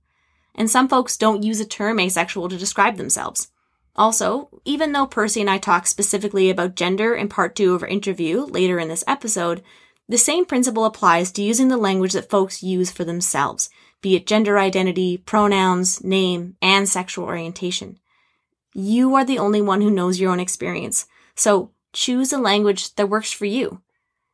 And 0.54 0.70
some 0.70 0.88
folks 0.88 1.18
don't 1.18 1.42
use 1.42 1.60
a 1.60 1.66
term 1.66 2.00
asexual 2.00 2.48
to 2.50 2.58
describe 2.58 2.98
themselves. 2.98 3.48
Also, 4.02 4.50
even 4.66 4.94
though 4.94 5.06
Percy 5.06 5.42
and 5.42 5.50
I 5.50 5.60
talk 5.60 5.86
specifically 5.86 6.50
about 6.50 6.74
gender 6.74 7.14
in 7.14 7.30
part 7.30 7.56
two 7.56 7.76
of 7.76 7.84
our 7.84 7.88
interview 7.88 8.40
later 8.46 8.80
in 8.80 8.88
this 8.88 9.04
episode, 9.06 9.62
the 10.10 10.18
same 10.18 10.44
principle 10.44 10.86
applies 10.86 11.32
to 11.34 11.44
using 11.44 11.68
the 11.68 11.78
language 11.78 12.14
that 12.14 12.28
folks 12.28 12.64
use 12.64 12.90
for 12.90 13.04
themselves, 13.04 13.70
be 14.02 14.16
it 14.16 14.26
gender 14.26 14.58
identity, 14.58 15.20
pronouns, 15.20 16.04
name, 16.04 16.56
and 16.64 16.90
sexual 16.90 17.26
orientation. 17.26 18.00
You 18.74 19.14
are 19.14 19.24
the 19.24 19.38
only 19.38 19.62
one 19.62 19.82
who 19.82 19.92
knows 19.92 20.20
your 20.20 20.32
own 20.32 20.40
experience, 20.40 21.06
so 21.36 21.70
choose 21.94 22.34
a 22.34 22.40
language 22.40 22.96
that 22.96 23.08
works 23.08 23.32
for 23.32 23.46
you. 23.46 23.84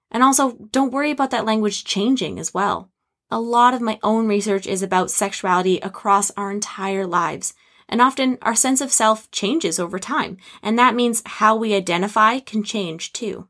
And 0.10 0.24
also, 0.24 0.54
don't 0.72 0.94
worry 0.94 1.12
about 1.12 1.32
that 1.32 1.44
language 1.44 1.84
changing 1.84 2.40
as 2.40 2.54
well. 2.54 2.90
A 3.30 3.42
lot 3.42 3.74
of 3.74 3.82
my 3.82 4.00
own 4.02 4.30
research 4.30 4.66
is 4.66 4.82
about 4.82 5.12
sexuality 5.12 5.80
across 5.80 6.32
our 6.38 6.52
entire 6.52 7.06
lives 7.06 7.54
and 7.90 8.02
often 8.02 8.38
our 8.42 8.56
sense 8.56 8.82
of 8.82 8.92
self 8.92 9.30
changes 9.32 9.80
over 9.80 10.00
time, 10.00 10.38
and 10.62 10.78
that 10.78 10.96
means 10.96 11.24
how 11.26 11.56
we 11.56 11.74
identify 11.74 12.40
can 12.40 12.64
change 12.64 13.14
too. 13.14 13.48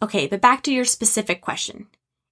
Okay, 0.00 0.26
but 0.26 0.40
back 0.40 0.62
to 0.64 0.72
your 0.72 0.84
specific 0.84 1.40
question. 1.40 1.86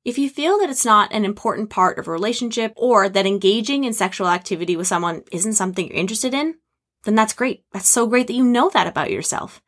If 0.04 0.16
you 0.16 0.30
feel 0.30 0.58
that 0.58 0.70
it's 0.70 0.84
not 0.84 1.12
an 1.12 1.24
important 1.24 1.68
part 1.68 1.98
of 1.98 2.08
a 2.08 2.12
relationship 2.12 2.72
or 2.76 3.08
that 3.08 3.26
engaging 3.26 3.84
in 3.84 3.92
sexual 3.92 4.28
activity 4.28 4.76
with 4.76 4.86
someone 4.86 5.22
isn't 5.30 5.52
something 5.52 5.86
you're 5.86 5.96
interested 5.96 6.32
in, 6.32 6.56
then 7.04 7.14
that's 7.14 7.34
great. 7.34 7.64
That's 7.72 7.88
so 7.88 8.06
great 8.06 8.26
that 8.26 8.34
you 8.34 8.44
know 8.44 8.70
that 8.70 8.86
about 8.86 9.10
yourself. 9.10 9.60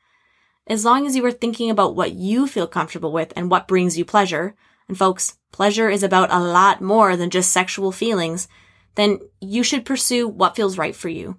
As 0.67 0.85
long 0.85 1.07
as 1.07 1.17
you 1.17 1.25
are 1.27 1.33
thinking 1.33 1.71
about 1.71 1.97
what 1.97 2.13
you 2.13 2.47
feel 2.47 2.67
comfortable 2.67 3.13
with 3.13 3.33
and 3.37 3.51
what 3.51 3.69
brings 3.69 3.99
you 3.99 4.05
pleasure, 4.05 4.55
and 4.89 4.97
folks, 4.97 5.39
pleasure 5.51 5.91
is 5.91 6.03
about 6.03 6.33
a 6.33 6.41
lot 6.41 6.81
more 6.81 7.17
than 7.17 7.31
just 7.31 7.53
sexual 7.53 7.93
feelings, 7.93 8.49
then 8.95 9.19
you 9.41 9.63
should 9.63 9.85
pursue 9.85 10.29
what 10.29 10.57
feels 10.57 10.79
right 10.79 10.95
for 10.95 11.09
you. 11.09 11.39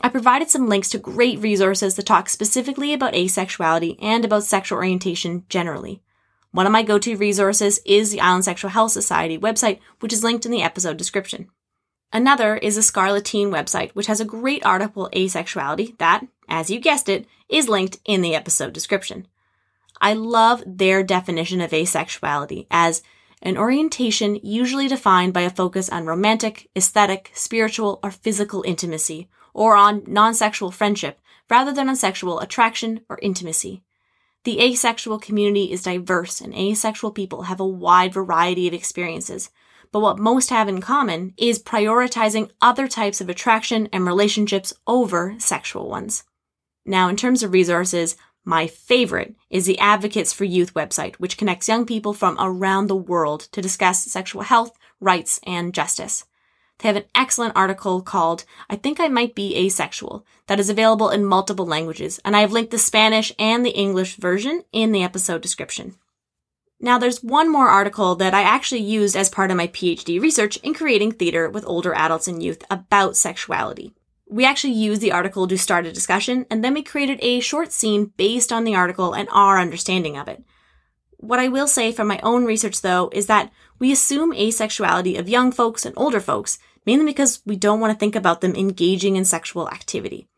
I 0.00 0.08
provided 0.08 0.50
some 0.50 0.68
links 0.68 0.90
to 0.90 0.98
great 0.98 1.38
resources 1.38 1.96
that 1.96 2.06
talk 2.06 2.28
specifically 2.28 2.92
about 2.92 3.14
asexuality 3.14 3.96
and 4.00 4.24
about 4.24 4.44
sexual 4.44 4.76
orientation 4.76 5.44
generally. 5.48 6.02
One 6.52 6.66
of 6.66 6.72
my 6.72 6.82
go-to 6.82 7.16
resources 7.16 7.80
is 7.84 8.10
the 8.10 8.20
Island 8.20 8.44
Sexual 8.44 8.70
Health 8.70 8.92
Society 8.92 9.38
website, 9.38 9.80
which 10.00 10.12
is 10.12 10.22
linked 10.22 10.44
in 10.46 10.52
the 10.52 10.62
episode 10.62 10.96
description. 10.96 11.48
Another 12.12 12.56
is 12.56 12.76
the 12.76 12.82
Scarleteen 12.82 13.48
website, 13.48 13.90
which 13.92 14.06
has 14.06 14.20
a 14.20 14.24
great 14.24 14.64
article 14.64 15.04
on 15.04 15.10
asexuality 15.12 15.98
that, 15.98 16.26
as 16.48 16.70
you 16.70 16.78
guessed 16.78 17.08
it, 17.08 17.26
is 17.48 17.68
linked 17.68 17.98
in 18.04 18.22
the 18.22 18.34
episode 18.34 18.72
description. 18.72 19.26
I 20.00 20.12
love 20.12 20.62
their 20.66 21.02
definition 21.02 21.60
of 21.60 21.72
asexuality 21.72 22.66
as 22.70 23.02
an 23.42 23.58
orientation 23.58 24.38
usually 24.42 24.88
defined 24.88 25.32
by 25.32 25.42
a 25.42 25.50
focus 25.50 25.88
on 25.88 26.06
romantic, 26.06 26.68
aesthetic, 26.76 27.32
spiritual, 27.34 27.98
or 28.02 28.10
physical 28.10 28.62
intimacy, 28.66 29.28
or 29.56 29.74
on 29.74 30.02
non-sexual 30.06 30.70
friendship 30.70 31.18
rather 31.48 31.72
than 31.72 31.88
on 31.88 31.96
sexual 31.96 32.38
attraction 32.40 33.00
or 33.08 33.18
intimacy. 33.22 33.82
The 34.44 34.60
asexual 34.60 35.18
community 35.18 35.72
is 35.72 35.82
diverse 35.82 36.40
and 36.40 36.54
asexual 36.54 37.10
people 37.10 37.42
have 37.42 37.58
a 37.58 37.66
wide 37.66 38.12
variety 38.12 38.68
of 38.68 38.74
experiences, 38.74 39.50
but 39.90 40.00
what 40.00 40.18
most 40.18 40.50
have 40.50 40.68
in 40.68 40.80
common 40.82 41.32
is 41.38 41.62
prioritizing 41.62 42.50
other 42.60 42.86
types 42.86 43.20
of 43.20 43.30
attraction 43.30 43.88
and 43.92 44.06
relationships 44.06 44.74
over 44.86 45.34
sexual 45.38 45.88
ones. 45.88 46.24
Now, 46.84 47.08
in 47.08 47.16
terms 47.16 47.42
of 47.42 47.52
resources, 47.52 48.16
my 48.44 48.66
favorite 48.66 49.34
is 49.48 49.64
the 49.64 49.78
Advocates 49.78 50.32
for 50.32 50.44
Youth 50.44 50.74
website, 50.74 51.16
which 51.16 51.38
connects 51.38 51.66
young 51.66 51.86
people 51.86 52.12
from 52.12 52.36
around 52.38 52.88
the 52.88 52.94
world 52.94 53.48
to 53.52 53.62
discuss 53.62 54.04
sexual 54.04 54.42
health, 54.42 54.76
rights, 55.00 55.40
and 55.44 55.72
justice. 55.72 56.26
They 56.78 56.88
have 56.88 56.96
an 56.96 57.04
excellent 57.14 57.56
article 57.56 58.02
called 58.02 58.44
I 58.68 58.76
Think 58.76 59.00
I 59.00 59.08
Might 59.08 59.34
Be 59.34 59.56
Asexual 59.56 60.26
that 60.46 60.60
is 60.60 60.68
available 60.68 61.10
in 61.10 61.24
multiple 61.24 61.66
languages, 61.66 62.20
and 62.24 62.36
I 62.36 62.40
have 62.40 62.52
linked 62.52 62.70
the 62.70 62.78
Spanish 62.78 63.32
and 63.38 63.64
the 63.64 63.70
English 63.70 64.16
version 64.16 64.62
in 64.72 64.92
the 64.92 65.02
episode 65.02 65.40
description. 65.40 65.96
Now, 66.78 66.98
there's 66.98 67.22
one 67.22 67.50
more 67.50 67.68
article 67.68 68.16
that 68.16 68.34
I 68.34 68.42
actually 68.42 68.82
used 68.82 69.16
as 69.16 69.30
part 69.30 69.50
of 69.50 69.56
my 69.56 69.68
PhD 69.68 70.20
research 70.20 70.58
in 70.58 70.74
creating 70.74 71.12
theater 71.12 71.48
with 71.48 71.66
older 71.66 71.94
adults 71.94 72.28
and 72.28 72.42
youth 72.42 72.62
about 72.68 73.16
sexuality. 73.16 73.94
We 74.28 74.44
actually 74.44 74.74
used 74.74 75.00
the 75.00 75.12
article 75.12 75.48
to 75.48 75.56
start 75.56 75.86
a 75.86 75.92
discussion, 75.92 76.44
and 76.50 76.62
then 76.62 76.74
we 76.74 76.82
created 76.82 77.18
a 77.22 77.40
short 77.40 77.72
scene 77.72 78.12
based 78.18 78.52
on 78.52 78.64
the 78.64 78.74
article 78.74 79.14
and 79.14 79.28
our 79.32 79.58
understanding 79.58 80.18
of 80.18 80.28
it. 80.28 80.44
What 81.18 81.38
I 81.38 81.48
will 81.48 81.66
say 81.66 81.92
from 81.92 82.08
my 82.08 82.20
own 82.22 82.44
research, 82.44 82.82
though, 82.82 83.08
is 83.12 83.26
that 83.26 83.50
we 83.78 83.92
assume 83.92 84.32
asexuality 84.32 85.18
of 85.18 85.28
young 85.28 85.52
folks 85.52 85.84
and 85.84 85.94
older 85.96 86.20
folks, 86.20 86.58
mainly 86.84 87.06
because 87.06 87.42
we 87.44 87.56
don't 87.56 87.80
want 87.80 87.92
to 87.92 87.98
think 87.98 88.14
about 88.14 88.40
them 88.40 88.54
engaging 88.54 89.16
in 89.16 89.24
sexual 89.24 89.68
activity. 89.68 90.28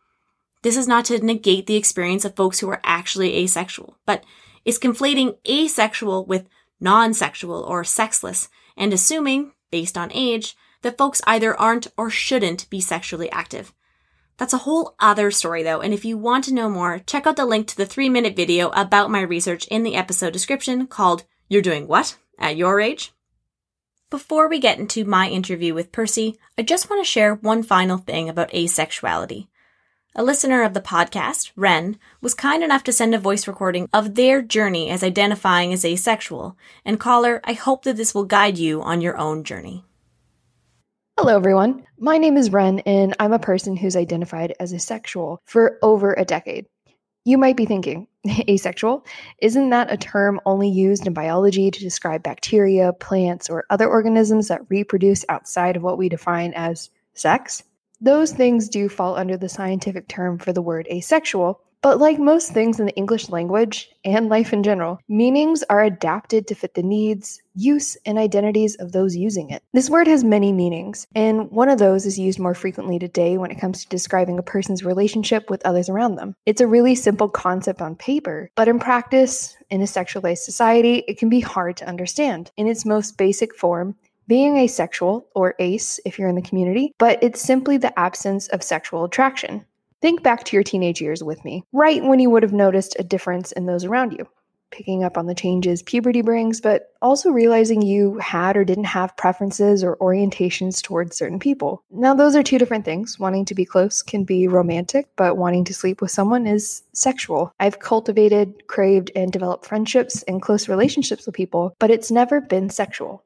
This 0.62 0.76
is 0.76 0.88
not 0.88 1.04
to 1.06 1.24
negate 1.24 1.66
the 1.66 1.76
experience 1.76 2.24
of 2.24 2.34
folks 2.34 2.58
who 2.58 2.68
are 2.68 2.80
actually 2.82 3.36
asexual, 3.36 3.96
but 4.06 4.24
is 4.64 4.78
conflating 4.78 5.36
asexual 5.48 6.26
with 6.26 6.48
non-sexual 6.80 7.62
or 7.62 7.84
sexless 7.84 8.48
and 8.76 8.92
assuming, 8.92 9.52
based 9.70 9.96
on 9.96 10.10
age, 10.12 10.56
that 10.82 10.98
folks 10.98 11.20
either 11.26 11.58
aren't 11.58 11.88
or 11.96 12.10
shouldn't 12.10 12.68
be 12.70 12.80
sexually 12.80 13.30
active. 13.30 13.72
That's 14.36 14.52
a 14.52 14.58
whole 14.58 14.94
other 15.00 15.30
story 15.30 15.62
though, 15.62 15.80
and 15.80 15.92
if 15.92 16.04
you 16.04 16.16
want 16.16 16.44
to 16.44 16.54
know 16.54 16.68
more, 16.68 17.00
check 17.00 17.26
out 17.26 17.36
the 17.36 17.44
link 17.44 17.66
to 17.68 17.76
the 17.76 17.86
three 17.86 18.08
minute 18.08 18.36
video 18.36 18.68
about 18.68 19.10
my 19.10 19.20
research 19.20 19.66
in 19.66 19.82
the 19.82 19.96
episode 19.96 20.32
description 20.32 20.86
called 20.86 21.24
You're 21.48 21.62
Doing 21.62 21.88
What? 21.88 22.16
At 22.38 22.56
Your 22.56 22.80
Age? 22.80 23.12
Before 24.10 24.48
we 24.48 24.58
get 24.58 24.78
into 24.78 25.04
my 25.04 25.28
interview 25.28 25.74
with 25.74 25.92
Percy, 25.92 26.38
I 26.56 26.62
just 26.62 26.88
want 26.88 27.04
to 27.04 27.10
share 27.10 27.34
one 27.34 27.62
final 27.62 27.98
thing 27.98 28.30
about 28.30 28.50
asexuality. 28.52 29.48
A 30.14 30.22
listener 30.22 30.62
of 30.62 30.72
the 30.72 30.80
podcast, 30.80 31.52
Ren, 31.56 31.98
was 32.22 32.32
kind 32.32 32.64
enough 32.64 32.82
to 32.84 32.92
send 32.92 33.14
a 33.14 33.18
voice 33.18 33.46
recording 33.46 33.86
of 33.92 34.14
their 34.14 34.40
journey 34.40 34.88
as 34.88 35.02
identifying 35.02 35.74
as 35.74 35.84
asexual. 35.84 36.56
And 36.86 36.98
caller, 36.98 37.42
I 37.44 37.52
hope 37.52 37.82
that 37.84 37.98
this 37.98 38.14
will 38.14 38.24
guide 38.24 38.56
you 38.56 38.80
on 38.80 39.02
your 39.02 39.18
own 39.18 39.44
journey. 39.44 39.84
Hello, 41.18 41.36
everyone. 41.36 41.84
My 41.98 42.16
name 42.16 42.38
is 42.38 42.50
Ren, 42.50 42.78
and 42.86 43.14
I'm 43.20 43.34
a 43.34 43.38
person 43.38 43.76
who's 43.76 43.94
identified 43.94 44.54
as 44.58 44.72
asexual 44.72 45.38
for 45.44 45.78
over 45.82 46.14
a 46.14 46.24
decade. 46.24 46.64
You 47.24 47.38
might 47.38 47.56
be 47.56 47.66
thinking, 47.66 48.06
asexual? 48.48 49.04
Isn't 49.40 49.70
that 49.70 49.92
a 49.92 49.96
term 49.96 50.40
only 50.46 50.70
used 50.70 51.06
in 51.06 51.12
biology 51.12 51.70
to 51.70 51.80
describe 51.80 52.22
bacteria, 52.22 52.92
plants, 52.92 53.50
or 53.50 53.64
other 53.70 53.88
organisms 53.88 54.48
that 54.48 54.62
reproduce 54.68 55.24
outside 55.28 55.76
of 55.76 55.82
what 55.82 55.98
we 55.98 56.08
define 56.08 56.52
as 56.54 56.90
sex? 57.14 57.62
Those 58.00 58.32
things 58.32 58.68
do 58.68 58.88
fall 58.88 59.16
under 59.16 59.36
the 59.36 59.48
scientific 59.48 60.08
term 60.08 60.38
for 60.38 60.52
the 60.52 60.62
word 60.62 60.86
asexual, 60.90 61.60
but 61.82 61.98
like 61.98 62.18
most 62.18 62.52
things 62.52 62.80
in 62.80 62.86
the 62.86 62.96
English 62.96 63.28
language 63.28 63.90
and 64.04 64.28
life 64.28 64.52
in 64.52 64.62
general, 64.62 64.98
meanings 65.08 65.62
are 65.70 65.82
adapted 65.82 66.46
to 66.46 66.54
fit 66.54 66.74
the 66.74 66.82
needs, 66.82 67.40
use, 67.54 67.96
and 68.04 68.18
identities 68.18 68.76
of 68.76 68.92
those 68.92 69.16
using 69.16 69.50
it. 69.50 69.62
This 69.72 69.90
word 69.90 70.06
has 70.06 70.24
many 70.24 70.52
meanings, 70.52 71.06
and 71.14 71.50
one 71.50 71.68
of 71.68 71.78
those 71.78 72.06
is 72.06 72.18
used 72.18 72.38
more 72.38 72.54
frequently 72.54 72.98
today 72.98 73.38
when 73.38 73.50
it 73.50 73.60
comes 73.60 73.82
to 73.82 73.88
describing 73.88 74.38
a 74.38 74.42
person's 74.42 74.84
relationship 74.84 75.50
with 75.50 75.64
others 75.64 75.88
around 75.88 76.16
them. 76.16 76.34
It's 76.46 76.60
a 76.60 76.66
really 76.66 76.94
simple 76.94 77.28
concept 77.28 77.80
on 77.80 77.96
paper, 77.96 78.50
but 78.54 78.68
in 78.68 78.78
practice, 78.78 79.56
in 79.70 79.80
a 79.80 79.84
sexualized 79.84 80.38
society, 80.38 81.04
it 81.08 81.18
can 81.18 81.28
be 81.28 81.40
hard 81.40 81.76
to 81.78 81.88
understand. 81.88 82.50
In 82.56 82.66
its 82.66 82.84
most 82.84 83.16
basic 83.16 83.54
form, 83.54 83.94
being 84.26 84.58
asexual, 84.58 85.26
or 85.34 85.54
ace 85.58 85.98
if 86.04 86.18
you're 86.18 86.28
in 86.28 86.34
the 86.34 86.42
community, 86.42 86.92
but 86.98 87.22
it's 87.22 87.40
simply 87.40 87.78
the 87.78 87.98
absence 87.98 88.46
of 88.48 88.62
sexual 88.62 89.04
attraction. 89.04 89.64
Think 90.00 90.22
back 90.22 90.44
to 90.44 90.56
your 90.56 90.62
teenage 90.62 91.00
years 91.00 91.24
with 91.24 91.44
me, 91.44 91.64
right 91.72 92.04
when 92.04 92.20
you 92.20 92.30
would 92.30 92.44
have 92.44 92.52
noticed 92.52 92.94
a 92.98 93.04
difference 93.04 93.50
in 93.50 93.66
those 93.66 93.84
around 93.84 94.12
you. 94.12 94.28
Picking 94.70 95.02
up 95.02 95.16
on 95.16 95.26
the 95.26 95.34
changes 95.34 95.82
puberty 95.82 96.20
brings, 96.20 96.60
but 96.60 96.92
also 97.00 97.30
realizing 97.30 97.82
you 97.82 98.18
had 98.18 98.56
or 98.56 98.64
didn't 98.64 98.84
have 98.84 99.16
preferences 99.16 99.82
or 99.82 99.96
orientations 99.96 100.82
towards 100.82 101.16
certain 101.16 101.38
people. 101.38 101.82
Now, 101.90 102.14
those 102.14 102.36
are 102.36 102.42
two 102.42 102.58
different 102.58 102.84
things. 102.84 103.18
Wanting 103.18 103.46
to 103.46 103.54
be 103.54 103.64
close 103.64 104.02
can 104.02 104.24
be 104.24 104.46
romantic, 104.46 105.08
but 105.16 105.38
wanting 105.38 105.64
to 105.64 105.74
sleep 105.74 106.00
with 106.00 106.10
someone 106.10 106.46
is 106.46 106.82
sexual. 106.92 107.52
I've 107.58 107.78
cultivated, 107.80 108.68
craved, 108.68 109.10
and 109.16 109.32
developed 109.32 109.66
friendships 109.66 110.22
and 110.24 110.42
close 110.42 110.68
relationships 110.68 111.24
with 111.26 111.34
people, 111.34 111.74
but 111.78 111.90
it's 111.90 112.10
never 112.10 112.40
been 112.40 112.68
sexual. 112.68 113.24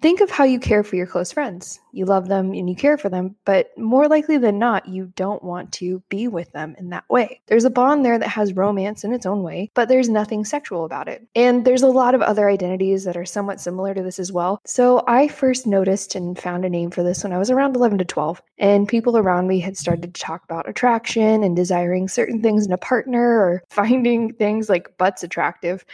Think 0.00 0.20
of 0.20 0.30
how 0.30 0.44
you 0.44 0.58
care 0.58 0.82
for 0.82 0.96
your 0.96 1.06
close 1.06 1.32
friends. 1.32 1.80
You 1.92 2.04
love 2.04 2.28
them 2.28 2.52
and 2.52 2.68
you 2.68 2.76
care 2.76 2.98
for 2.98 3.08
them, 3.08 3.36
but 3.44 3.76
more 3.78 4.08
likely 4.08 4.36
than 4.36 4.58
not, 4.58 4.88
you 4.88 5.12
don't 5.16 5.42
want 5.42 5.72
to 5.74 6.02
be 6.08 6.28
with 6.28 6.52
them 6.52 6.74
in 6.78 6.90
that 6.90 7.08
way. 7.08 7.40
There's 7.46 7.64
a 7.64 7.70
bond 7.70 8.04
there 8.04 8.18
that 8.18 8.28
has 8.28 8.52
romance 8.52 9.04
in 9.04 9.12
its 9.12 9.26
own 9.26 9.42
way, 9.42 9.70
but 9.74 9.88
there's 9.88 10.08
nothing 10.08 10.44
sexual 10.44 10.84
about 10.84 11.08
it. 11.08 11.26
And 11.34 11.64
there's 11.64 11.82
a 11.82 11.88
lot 11.88 12.14
of 12.14 12.22
other 12.22 12.48
identities 12.48 13.04
that 13.04 13.16
are 13.16 13.24
somewhat 13.24 13.60
similar 13.60 13.94
to 13.94 14.02
this 14.02 14.18
as 14.18 14.32
well. 14.32 14.60
So 14.66 15.02
I 15.06 15.28
first 15.28 15.66
noticed 15.66 16.14
and 16.14 16.38
found 16.38 16.64
a 16.64 16.70
name 16.70 16.90
for 16.90 17.02
this 17.02 17.22
when 17.22 17.32
I 17.32 17.38
was 17.38 17.50
around 17.50 17.76
11 17.76 17.98
to 17.98 18.04
12, 18.04 18.42
and 18.58 18.88
people 18.88 19.16
around 19.16 19.46
me 19.46 19.60
had 19.60 19.76
started 19.76 20.14
to 20.14 20.20
talk 20.20 20.44
about 20.44 20.68
attraction 20.68 21.42
and 21.42 21.56
desiring 21.56 22.08
certain 22.08 22.42
things 22.42 22.66
in 22.66 22.72
a 22.72 22.78
partner 22.78 23.38
or 23.38 23.62
finding 23.70 24.32
things 24.34 24.68
like 24.68 24.98
butts 24.98 25.22
attractive. 25.22 25.84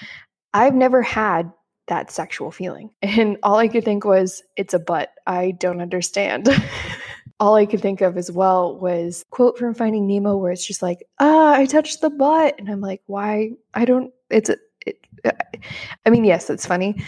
I've 0.52 0.74
never 0.74 1.02
had 1.02 1.52
that 1.86 2.10
sexual 2.10 2.50
feeling. 2.50 2.90
And 3.02 3.36
all 3.42 3.56
I 3.56 3.68
could 3.68 3.84
think 3.84 4.04
was, 4.04 4.42
it's 4.56 4.74
a 4.74 4.78
butt. 4.78 5.10
I 5.26 5.52
don't 5.52 5.80
understand. 5.80 6.48
all 7.40 7.54
I 7.54 7.66
could 7.66 7.80
think 7.80 8.00
of 8.00 8.16
as 8.16 8.30
well 8.30 8.78
was 8.78 9.24
quote 9.30 9.58
from 9.58 9.74
Finding 9.74 10.06
Nemo 10.06 10.36
where 10.36 10.52
it's 10.52 10.66
just 10.66 10.82
like, 10.82 11.06
ah, 11.18 11.54
I 11.54 11.66
touched 11.66 12.00
the 12.00 12.10
butt. 12.10 12.54
And 12.58 12.68
I'm 12.68 12.80
like, 12.80 13.02
why? 13.06 13.52
I 13.74 13.86
don't, 13.86 14.12
it's 14.28 14.50
a, 14.50 14.56
it, 14.86 14.98
I 16.06 16.10
mean, 16.10 16.24
yes, 16.24 16.48
it's 16.48 16.66
funny, 16.66 17.02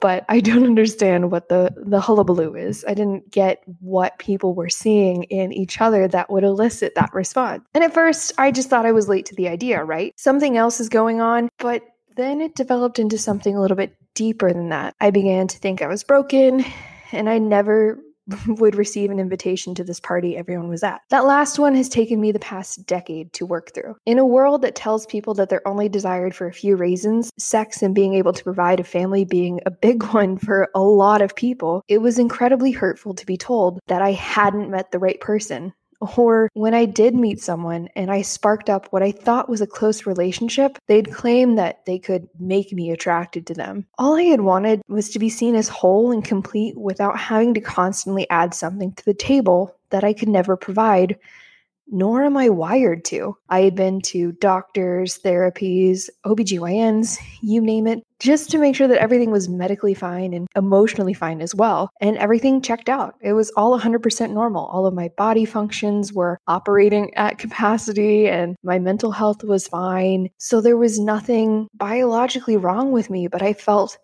but 0.00 0.24
I 0.28 0.40
don't 0.40 0.64
understand 0.64 1.30
what 1.30 1.48
the 1.48 1.74
the 1.76 2.00
hullabaloo 2.00 2.54
is. 2.54 2.84
I 2.86 2.94
didn't 2.94 3.30
get 3.30 3.62
what 3.80 4.18
people 4.18 4.54
were 4.54 4.68
seeing 4.68 5.24
in 5.24 5.52
each 5.52 5.80
other 5.80 6.08
that 6.08 6.30
would 6.30 6.44
elicit 6.44 6.94
that 6.94 7.12
response. 7.12 7.62
And 7.74 7.84
at 7.84 7.94
first, 7.94 8.32
I 8.38 8.50
just 8.50 8.70
thought 8.70 8.86
I 8.86 8.92
was 8.92 9.08
late 9.08 9.26
to 9.26 9.34
the 9.34 9.48
idea, 9.48 9.84
right? 9.84 10.14
Something 10.18 10.56
else 10.56 10.80
is 10.80 10.88
going 10.88 11.20
on, 11.20 11.50
but 11.58 11.82
then 12.16 12.40
it 12.40 12.54
developed 12.54 12.98
into 12.98 13.18
something 13.18 13.56
a 13.56 13.60
little 13.60 13.76
bit 13.76 13.94
deeper 14.14 14.52
than 14.52 14.70
that. 14.70 14.94
I 15.00 15.10
began 15.10 15.48
to 15.48 15.58
think 15.58 15.82
I 15.82 15.86
was 15.86 16.04
broken 16.04 16.64
and 17.12 17.28
I 17.28 17.38
never 17.38 17.98
would 18.46 18.74
receive 18.74 19.10
an 19.10 19.18
invitation 19.18 19.74
to 19.74 19.84
this 19.84 20.00
party 20.00 20.36
everyone 20.36 20.68
was 20.68 20.82
at. 20.82 21.00
That 21.10 21.24
last 21.24 21.58
one 21.58 21.74
has 21.74 21.88
taken 21.88 22.20
me 22.20 22.32
the 22.32 22.38
past 22.38 22.86
decade 22.86 23.32
to 23.34 23.46
work 23.46 23.72
through. 23.74 23.96
In 24.06 24.18
a 24.18 24.26
world 24.26 24.62
that 24.62 24.74
tells 24.74 25.06
people 25.06 25.34
that 25.34 25.48
they're 25.48 25.66
only 25.66 25.88
desired 25.88 26.34
for 26.34 26.46
a 26.46 26.52
few 26.52 26.76
reasons, 26.76 27.30
sex 27.38 27.82
and 27.82 27.94
being 27.94 28.14
able 28.14 28.32
to 28.32 28.44
provide 28.44 28.80
a 28.80 28.84
family 28.84 29.24
being 29.24 29.60
a 29.66 29.70
big 29.70 30.02
one 30.12 30.38
for 30.38 30.68
a 30.74 30.80
lot 30.80 31.22
of 31.22 31.36
people, 31.36 31.82
it 31.88 31.98
was 31.98 32.18
incredibly 32.18 32.72
hurtful 32.72 33.14
to 33.14 33.26
be 33.26 33.36
told 33.36 33.80
that 33.88 34.02
I 34.02 34.12
hadn't 34.12 34.70
met 34.70 34.90
the 34.90 34.98
right 34.98 35.20
person 35.20 35.72
or 36.00 36.48
when 36.54 36.74
I 36.74 36.84
did 36.84 37.14
meet 37.14 37.40
someone 37.40 37.88
and 37.94 38.10
I 38.10 38.22
sparked 38.22 38.70
up 38.70 38.86
what 38.90 39.02
I 39.02 39.12
thought 39.12 39.48
was 39.48 39.60
a 39.60 39.66
close 39.66 40.06
relationship, 40.06 40.78
they'd 40.86 41.12
claim 41.12 41.56
that 41.56 41.84
they 41.86 41.98
could 41.98 42.28
make 42.38 42.72
me 42.72 42.90
attracted 42.90 43.46
to 43.48 43.54
them. 43.54 43.86
All 43.98 44.16
I 44.16 44.22
had 44.22 44.40
wanted 44.40 44.82
was 44.88 45.10
to 45.10 45.18
be 45.18 45.28
seen 45.28 45.54
as 45.54 45.68
whole 45.68 46.10
and 46.10 46.24
complete 46.24 46.76
without 46.76 47.18
having 47.18 47.54
to 47.54 47.60
constantly 47.60 48.28
add 48.30 48.54
something 48.54 48.92
to 48.94 49.04
the 49.04 49.14
table 49.14 49.76
that 49.90 50.04
I 50.04 50.12
could 50.12 50.28
never 50.28 50.56
provide 50.56 51.18
nor 51.90 52.24
am 52.24 52.36
I 52.36 52.48
wired 52.48 53.04
to. 53.06 53.36
I 53.48 53.60
had 53.60 53.74
been 53.74 54.00
to 54.02 54.32
doctors, 54.32 55.18
therapies, 55.18 56.08
OBGYNs, 56.24 57.18
you 57.42 57.60
name 57.60 57.86
it, 57.86 58.04
just 58.18 58.50
to 58.50 58.58
make 58.58 58.76
sure 58.76 58.88
that 58.88 59.00
everything 59.00 59.30
was 59.30 59.48
medically 59.48 59.94
fine 59.94 60.32
and 60.32 60.46
emotionally 60.56 61.14
fine 61.14 61.40
as 61.40 61.54
well. 61.54 61.90
And 62.00 62.16
everything 62.18 62.62
checked 62.62 62.88
out. 62.88 63.14
It 63.20 63.32
was 63.32 63.50
all 63.56 63.78
100% 63.78 64.30
normal. 64.30 64.66
All 64.66 64.86
of 64.86 64.94
my 64.94 65.08
body 65.16 65.44
functions 65.44 66.12
were 66.12 66.38
operating 66.46 67.14
at 67.14 67.38
capacity 67.38 68.28
and 68.28 68.56
my 68.62 68.78
mental 68.78 69.10
health 69.10 69.42
was 69.42 69.68
fine. 69.68 70.28
So 70.38 70.60
there 70.60 70.76
was 70.76 70.98
nothing 70.98 71.68
biologically 71.74 72.56
wrong 72.56 72.92
with 72.92 73.10
me, 73.10 73.26
but 73.26 73.42
I 73.42 73.54
felt 73.54 73.98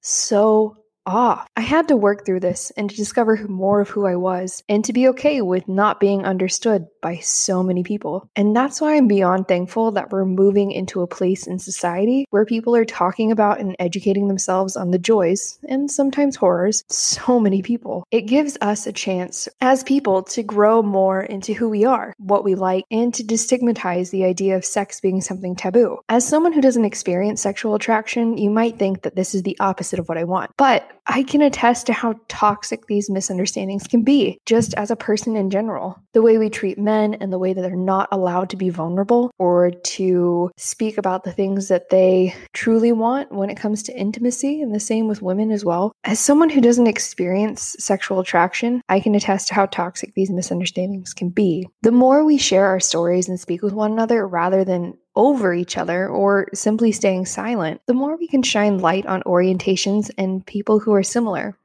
so 0.00 0.76
off. 1.06 1.46
I 1.56 1.62
had 1.62 1.88
to 1.88 1.96
work 1.96 2.24
through 2.24 2.40
this 2.40 2.70
and 2.76 2.88
to 2.88 2.96
discover 2.96 3.46
more 3.48 3.80
of 3.80 3.88
who 3.88 4.06
I 4.06 4.16
was 4.16 4.62
and 4.68 4.84
to 4.84 4.92
be 4.92 5.08
okay 5.08 5.40
with 5.42 5.68
not 5.68 6.00
being 6.00 6.24
understood 6.24 6.86
by 7.00 7.16
so 7.18 7.62
many 7.62 7.82
people. 7.82 8.28
And 8.36 8.54
that's 8.54 8.80
why 8.80 8.96
I'm 8.96 9.08
beyond 9.08 9.48
thankful 9.48 9.92
that 9.92 10.10
we're 10.10 10.24
moving 10.24 10.72
into 10.72 11.02
a 11.02 11.06
place 11.06 11.46
in 11.46 11.58
society 11.58 12.26
where 12.30 12.44
people 12.44 12.76
are 12.76 12.84
talking 12.84 13.32
about 13.32 13.60
and 13.60 13.74
educating 13.78 14.28
themselves 14.28 14.76
on 14.76 14.90
the 14.90 14.98
joys 14.98 15.58
and 15.68 15.90
sometimes 15.90 16.36
horrors. 16.36 16.84
So 16.88 17.40
many 17.40 17.62
people. 17.62 18.04
It 18.10 18.22
gives 18.22 18.58
us 18.60 18.86
a 18.86 18.92
chance 18.92 19.48
as 19.60 19.82
people 19.82 20.22
to 20.24 20.42
grow 20.42 20.82
more 20.82 21.22
into 21.22 21.54
who 21.54 21.68
we 21.68 21.84
are, 21.84 22.14
what 22.18 22.44
we 22.44 22.54
like, 22.54 22.84
and 22.90 23.14
to 23.14 23.22
destigmatize 23.22 24.10
the 24.10 24.24
idea 24.24 24.56
of 24.56 24.64
sex 24.64 25.00
being 25.00 25.20
something 25.20 25.56
taboo. 25.56 25.98
As 26.08 26.26
someone 26.26 26.52
who 26.52 26.60
doesn't 26.60 26.84
experience 26.84 27.40
sexual 27.40 27.74
attraction, 27.74 28.36
you 28.36 28.50
might 28.50 28.78
think 28.78 29.02
that 29.02 29.16
this 29.16 29.34
is 29.34 29.42
the 29.42 29.58
opposite 29.60 29.98
of 29.98 30.08
what 30.08 30.18
I 30.18 30.24
want. 30.24 30.50
But 30.56 30.90
I 31.06 31.22
can 31.22 31.42
attest 31.42 31.86
to 31.86 31.92
how 31.92 32.14
toxic 32.28 32.86
these 32.86 33.10
misunderstandings 33.10 33.86
can 33.86 34.02
be, 34.02 34.38
just 34.46 34.74
as 34.74 34.90
a 34.90 34.96
person 34.96 35.36
in 35.36 35.50
general. 35.50 35.98
The 36.12 36.22
way 36.22 36.38
we 36.38 36.50
treat 36.50 36.78
men 36.78 36.89
and 36.90 37.32
the 37.32 37.38
way 37.38 37.52
that 37.52 37.60
they're 37.62 37.76
not 37.76 38.08
allowed 38.12 38.50
to 38.50 38.56
be 38.56 38.70
vulnerable 38.70 39.30
or 39.38 39.70
to 39.70 40.50
speak 40.56 40.98
about 40.98 41.24
the 41.24 41.32
things 41.32 41.68
that 41.68 41.90
they 41.90 42.34
truly 42.52 42.92
want 42.92 43.32
when 43.32 43.50
it 43.50 43.56
comes 43.56 43.82
to 43.84 43.96
intimacy, 43.96 44.60
and 44.60 44.74
the 44.74 44.80
same 44.80 45.08
with 45.08 45.22
women 45.22 45.50
as 45.50 45.64
well. 45.64 45.92
As 46.04 46.20
someone 46.20 46.50
who 46.50 46.60
doesn't 46.60 46.86
experience 46.86 47.76
sexual 47.78 48.20
attraction, 48.20 48.82
I 48.88 49.00
can 49.00 49.14
attest 49.14 49.48
to 49.48 49.54
how 49.54 49.66
toxic 49.66 50.14
these 50.14 50.30
misunderstandings 50.30 51.14
can 51.14 51.30
be. 51.30 51.68
The 51.82 51.92
more 51.92 52.24
we 52.24 52.38
share 52.38 52.66
our 52.66 52.80
stories 52.80 53.28
and 53.28 53.38
speak 53.38 53.62
with 53.62 53.72
one 53.72 53.92
another 53.92 54.26
rather 54.26 54.64
than 54.64 54.94
over 55.16 55.52
each 55.52 55.76
other 55.76 56.08
or 56.08 56.48
simply 56.54 56.92
staying 56.92 57.26
silent, 57.26 57.80
the 57.86 57.94
more 57.94 58.16
we 58.16 58.28
can 58.28 58.42
shine 58.42 58.78
light 58.78 59.06
on 59.06 59.22
orientations 59.22 60.10
and 60.16 60.46
people 60.46 60.78
who 60.78 60.94
are 60.94 61.02
similar. 61.02 61.56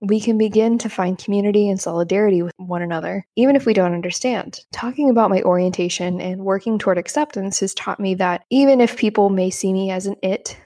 We 0.00 0.20
can 0.20 0.38
begin 0.38 0.78
to 0.78 0.88
find 0.88 1.18
community 1.18 1.68
and 1.68 1.80
solidarity 1.80 2.42
with 2.42 2.52
one 2.56 2.82
another, 2.82 3.26
even 3.36 3.56
if 3.56 3.66
we 3.66 3.74
don't 3.74 3.94
understand. 3.94 4.60
Talking 4.72 5.10
about 5.10 5.30
my 5.30 5.42
orientation 5.42 6.20
and 6.20 6.44
working 6.44 6.78
toward 6.78 6.98
acceptance 6.98 7.60
has 7.60 7.74
taught 7.74 7.98
me 7.98 8.14
that 8.14 8.44
even 8.50 8.80
if 8.80 8.96
people 8.96 9.28
may 9.28 9.50
see 9.50 9.72
me 9.72 9.90
as 9.90 10.06
an 10.06 10.14
it, 10.22 10.56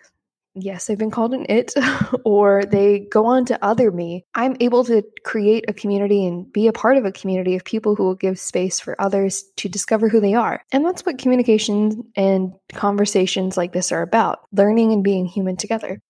yes, 0.54 0.90
I've 0.90 0.98
been 0.98 1.10
called 1.10 1.34
an 1.34 1.46
it, 1.48 1.72
or 2.24 2.64
they 2.64 3.00
go 3.10 3.26
on 3.26 3.44
to 3.46 3.64
other 3.64 3.90
me, 3.90 4.24
I'm 4.34 4.56
able 4.60 4.84
to 4.84 5.02
create 5.24 5.64
a 5.68 5.72
community 5.72 6.26
and 6.26 6.52
be 6.52 6.66
a 6.66 6.72
part 6.72 6.96
of 6.96 7.04
a 7.04 7.12
community 7.12 7.56
of 7.56 7.64
people 7.64 7.94
who 7.94 8.04
will 8.04 8.14
give 8.14 8.38
space 8.38 8.80
for 8.80 9.00
others 9.00 9.44
to 9.56 9.68
discover 9.68 10.08
who 10.08 10.20
they 10.20 10.34
are. 10.34 10.62
And 10.72 10.84
that's 10.84 11.06
what 11.06 11.18
communication 11.18 12.10
and 12.16 12.52
conversations 12.74 13.56
like 13.56 13.72
this 13.72 13.92
are 13.92 14.02
about 14.02 14.40
learning 14.52 14.92
and 14.92 15.02
being 15.02 15.26
human 15.26 15.56
together. 15.56 16.00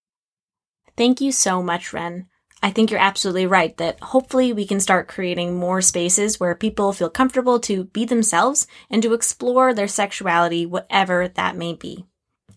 Thank 0.97 1.21
you 1.21 1.33
so 1.33 1.63
much, 1.63 1.93
Ren. 1.93 2.27
I 2.63 2.71
think 2.71 2.91
you're 2.91 3.01
absolutely 3.01 3.47
right 3.47 3.77
that 3.79 4.01
hopefully 4.01 4.53
we 4.53 4.67
can 4.67 4.79
start 4.79 5.09
creating 5.09 5.57
more 5.57 5.83
spaces 5.83 6.39
where 6.39 6.55
people 6.55 6.93
feel 6.93 7.11
comfortable 7.11 7.59
to 7.61 7.85
be 7.85 8.05
themselves 8.05 8.69
and 8.89 9.03
to 9.03 9.15
explore 9.15 9.75
their 9.75 9.89
sexuality, 9.89 10.65
whatever 10.65 11.27
that 11.27 11.57
may 11.57 11.75
be. 11.75 12.07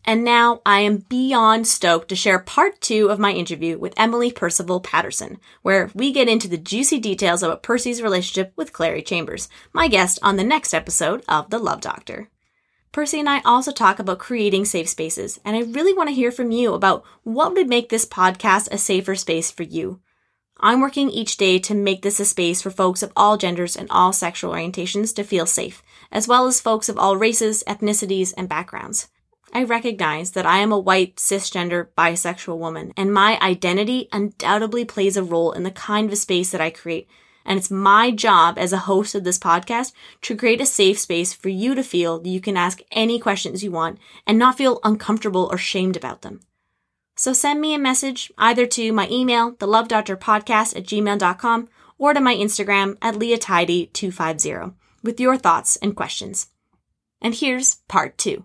And 0.08 0.24
now 0.24 0.62
I 0.64 0.82
am 0.82 0.98
beyond 1.10 1.66
stoked 1.66 2.10
to 2.10 2.16
share 2.16 2.38
part 2.38 2.80
two 2.80 3.10
of 3.10 3.18
my 3.18 3.32
interview 3.32 3.80
with 3.80 3.96
Emily 3.98 4.32
Percival 4.32 4.80
Paterson, 4.80 5.40
where 5.64 5.90
we 5.96 6.12
get 6.12 6.30
into 6.30 6.48
the 6.48 6.60
juicy 6.60 7.00
details 7.00 7.42
about 7.42 7.64
Percy's 7.64 8.04
relationship 8.04 8.54
with 8.56 8.74
Clary 8.74 9.02
Chambers, 9.02 9.50
my 9.74 9.88
guest 9.88 10.20
on 10.22 10.36
the 10.36 10.44
next 10.44 10.76
episode 10.76 11.24
of 11.28 11.50
The 11.50 11.58
Love 11.58 11.82
Doctor. 11.82 12.30
Percy 12.96 13.20
and 13.20 13.28
I 13.28 13.42
also 13.44 13.74
talk 13.74 14.00
about 14.00 14.20
creating 14.20 14.64
safe 14.64 14.88
spaces, 14.88 15.38
and 15.44 15.54
I 15.54 15.64
really 15.64 15.94
want 15.94 16.08
to 16.08 16.16
hear 16.16 16.32
from 16.32 16.52
you 16.52 16.74
about 16.74 17.04
what 17.24 17.54
would 17.54 17.68
make 17.68 17.90
this 17.90 18.06
podcast 18.06 18.72
a 18.72 18.78
safer 18.78 19.16
space 19.16 19.52
for 19.52 19.64
you. 19.64 20.00
I'm 20.62 20.80
working 20.80 21.10
each 21.10 21.36
day 21.36 21.60
to 21.60 21.76
make 21.76 22.04
this 22.04 22.22
a 22.22 22.26
space 22.26 22.62
for 22.62 22.70
folks 22.70 23.04
of 23.04 23.12
all 23.14 23.36
genders 23.36 23.76
and 23.76 23.92
all 23.92 24.14
sexual 24.14 24.54
orientations 24.54 25.14
to 25.16 25.26
feel 25.26 25.46
safe, 25.46 25.84
as 26.10 26.30
well 26.30 26.48
as 26.48 26.62
folks 26.62 26.88
of 26.88 26.98
all 26.98 27.18
races, 27.18 27.66
ethnicities, 27.68 28.34
and 28.38 28.48
backgrounds. 28.48 29.10
I 29.52 29.66
recognize 29.66 30.32
that 30.32 30.46
I 30.46 30.60
am 30.60 30.72
a 30.72 30.80
white, 30.80 31.18
cisgender, 31.18 31.90
bisexual 31.98 32.58
woman, 32.58 32.94
and 32.96 33.14
my 33.14 33.38
identity 33.42 34.08
undoubtedly 34.14 34.86
plays 34.86 35.18
a 35.18 35.24
role 35.24 35.52
in 35.52 35.64
the 35.64 35.70
kind 35.70 36.10
of 36.10 36.18
space 36.18 36.52
that 36.52 36.62
I 36.62 36.70
create 36.70 37.10
and 37.46 37.60
it's 37.60 37.70
my 37.72 38.12
job 38.12 38.58
as 38.58 38.74
a 38.74 38.80
host 38.80 39.16
of 39.16 39.24
this 39.24 39.40
podcast 39.40 39.94
to 40.24 40.36
create 40.36 40.62
a 40.62 40.66
safe 40.66 41.00
space 41.00 41.34
for 41.34 41.50
you 41.50 41.76
to 41.76 41.84
feel 41.84 42.26
you 42.26 42.42
can 42.42 42.58
ask 42.58 42.82
any 42.92 43.20
questions 43.20 43.64
you 43.64 43.72
want 43.72 44.00
and 44.26 44.38
not 44.40 44.58
feel 44.58 44.80
uncomfortable 44.84 45.48
or 45.52 45.58
shamed 45.58 45.96
about 45.96 46.22
them. 46.22 46.42
So 47.16 47.32
send 47.32 47.62
me 47.62 47.74
a 47.74 47.80
message 47.80 48.32
either 48.38 48.66
to 48.68 48.92
my 48.92 49.08
email, 49.10 49.54
thelovedoctorpodcast 49.54 50.76
at 50.76 50.84
gmail.com, 50.86 51.70
or 51.98 52.14
to 52.14 52.20
my 52.20 52.36
Instagram 52.36 52.98
at 53.02 53.16
leahtidy250 53.16 54.74
with 55.02 55.20
your 55.20 55.38
thoughts 55.38 55.78
and 55.78 55.96
questions. 55.96 56.48
And 57.22 57.34
here's 57.34 57.76
part 57.88 58.18
two. 58.18 58.44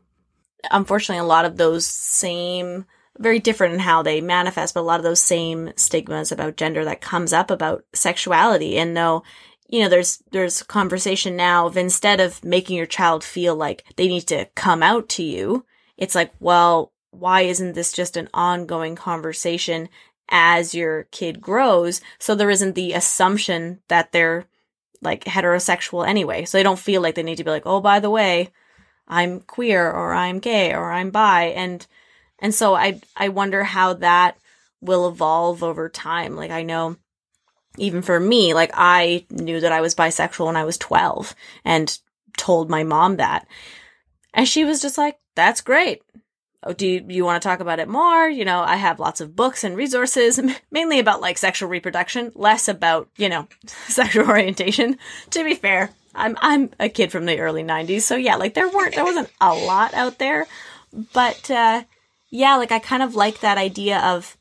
Unfortunately, 0.70 1.20
a 1.20 1.24
lot 1.24 1.44
of 1.44 1.56
those 1.56 1.86
same 1.86 2.84
very 3.20 3.38
different 3.38 3.74
in 3.74 3.80
how 3.80 4.02
they 4.02 4.20
manifest, 4.20 4.74
but 4.74 4.80
a 4.80 4.82
lot 4.82 4.98
of 4.98 5.04
those 5.04 5.20
same 5.20 5.72
stigmas 5.76 6.32
about 6.32 6.56
gender 6.56 6.84
that 6.84 7.02
comes 7.02 7.32
up 7.32 7.50
about 7.50 7.84
sexuality. 7.92 8.78
And 8.78 8.96
though, 8.96 9.22
you 9.68 9.80
know, 9.80 9.88
there's, 9.88 10.22
there's 10.32 10.62
conversation 10.62 11.36
now 11.36 11.66
of 11.66 11.76
instead 11.76 12.18
of 12.18 12.42
making 12.42 12.76
your 12.76 12.86
child 12.86 13.22
feel 13.22 13.54
like 13.54 13.84
they 13.96 14.08
need 14.08 14.26
to 14.28 14.46
come 14.56 14.82
out 14.82 15.08
to 15.10 15.22
you, 15.22 15.66
it's 15.98 16.14
like, 16.14 16.32
well, 16.40 16.92
why 17.10 17.42
isn't 17.42 17.74
this 17.74 17.92
just 17.92 18.16
an 18.16 18.28
ongoing 18.32 18.96
conversation 18.96 19.90
as 20.30 20.74
your 20.74 21.04
kid 21.10 21.40
grows? 21.40 22.00
So 22.18 22.34
there 22.34 22.50
isn't 22.50 22.74
the 22.74 22.94
assumption 22.94 23.80
that 23.88 24.12
they're 24.12 24.46
like 25.02 25.24
heterosexual 25.24 26.06
anyway. 26.06 26.46
So 26.46 26.56
they 26.56 26.62
don't 26.62 26.78
feel 26.78 27.02
like 27.02 27.16
they 27.16 27.22
need 27.22 27.36
to 27.36 27.44
be 27.44 27.50
like, 27.50 27.66
oh, 27.66 27.80
by 27.80 28.00
the 28.00 28.10
way, 28.10 28.50
I'm 29.06 29.40
queer 29.40 29.90
or 29.90 30.14
I'm 30.14 30.38
gay 30.38 30.72
or 30.72 30.90
I'm 30.90 31.10
bi. 31.10 31.44
And 31.46 31.86
and 32.40 32.54
so 32.54 32.74
I 32.74 33.00
I 33.16 33.28
wonder 33.28 33.62
how 33.64 33.94
that 33.94 34.36
will 34.80 35.08
evolve 35.08 35.62
over 35.62 35.88
time. 35.88 36.36
Like 36.36 36.50
I 36.50 36.62
know 36.62 36.96
even 37.78 38.02
for 38.02 38.18
me, 38.18 38.54
like 38.54 38.70
I 38.74 39.24
knew 39.30 39.60
that 39.60 39.72
I 39.72 39.80
was 39.80 39.94
bisexual 39.94 40.46
when 40.46 40.56
I 40.56 40.64
was 40.64 40.78
12 40.78 41.34
and 41.64 41.98
told 42.36 42.70
my 42.70 42.82
mom 42.82 43.16
that. 43.16 43.46
And 44.34 44.48
she 44.48 44.64
was 44.64 44.80
just 44.82 44.98
like, 44.98 45.18
that's 45.34 45.60
great. 45.60 46.02
Oh, 46.62 46.72
do 46.74 46.86
you, 46.86 47.04
you 47.08 47.24
want 47.24 47.40
to 47.42 47.48
talk 47.48 47.60
about 47.60 47.78
it 47.78 47.88
more? 47.88 48.28
You 48.28 48.44
know, 48.44 48.60
I 48.60 48.76
have 48.76 49.00
lots 49.00 49.20
of 49.20 49.34
books 49.34 49.64
and 49.64 49.76
resources, 49.76 50.38
mainly 50.70 50.98
about 50.98 51.20
like 51.20 51.38
sexual 51.38 51.68
reproduction, 51.68 52.32
less 52.34 52.68
about, 52.68 53.08
you 53.16 53.28
know, 53.28 53.48
sexual 53.66 54.28
orientation. 54.28 54.98
To 55.30 55.44
be 55.44 55.54
fair, 55.54 55.90
I'm, 56.14 56.36
I'm 56.40 56.70
a 56.78 56.88
kid 56.88 57.12
from 57.12 57.24
the 57.24 57.40
early 57.40 57.62
90s. 57.62 58.02
So 58.02 58.16
yeah, 58.16 58.36
like 58.36 58.54
there 58.54 58.68
weren't, 58.68 58.94
there 58.94 59.04
wasn't 59.04 59.30
a 59.40 59.54
lot 59.54 59.94
out 59.94 60.18
there. 60.18 60.46
But, 61.14 61.50
uh, 61.50 61.84
yeah, 62.30 62.56
like 62.56 62.72
I 62.72 62.78
kind 62.78 63.02
of 63.02 63.14
like 63.14 63.40
that 63.40 63.58
idea 63.58 63.98
of 63.98 64.36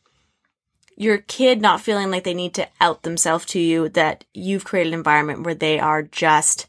your 0.96 1.18
kid 1.18 1.62
not 1.62 1.82
feeling 1.82 2.12
like 2.12 2.24
they 2.24 2.34
need 2.34 2.54
to 2.56 2.68
out 2.80 3.04
themselves 3.04 3.46
to 3.46 3.60
you, 3.60 3.90
that 3.90 4.26
you've 4.34 4.66
created 4.66 4.94
an 4.94 5.00
environment 5.00 5.44
where 5.44 5.56
they 5.56 5.80
are 5.80 6.04
just 6.04 6.68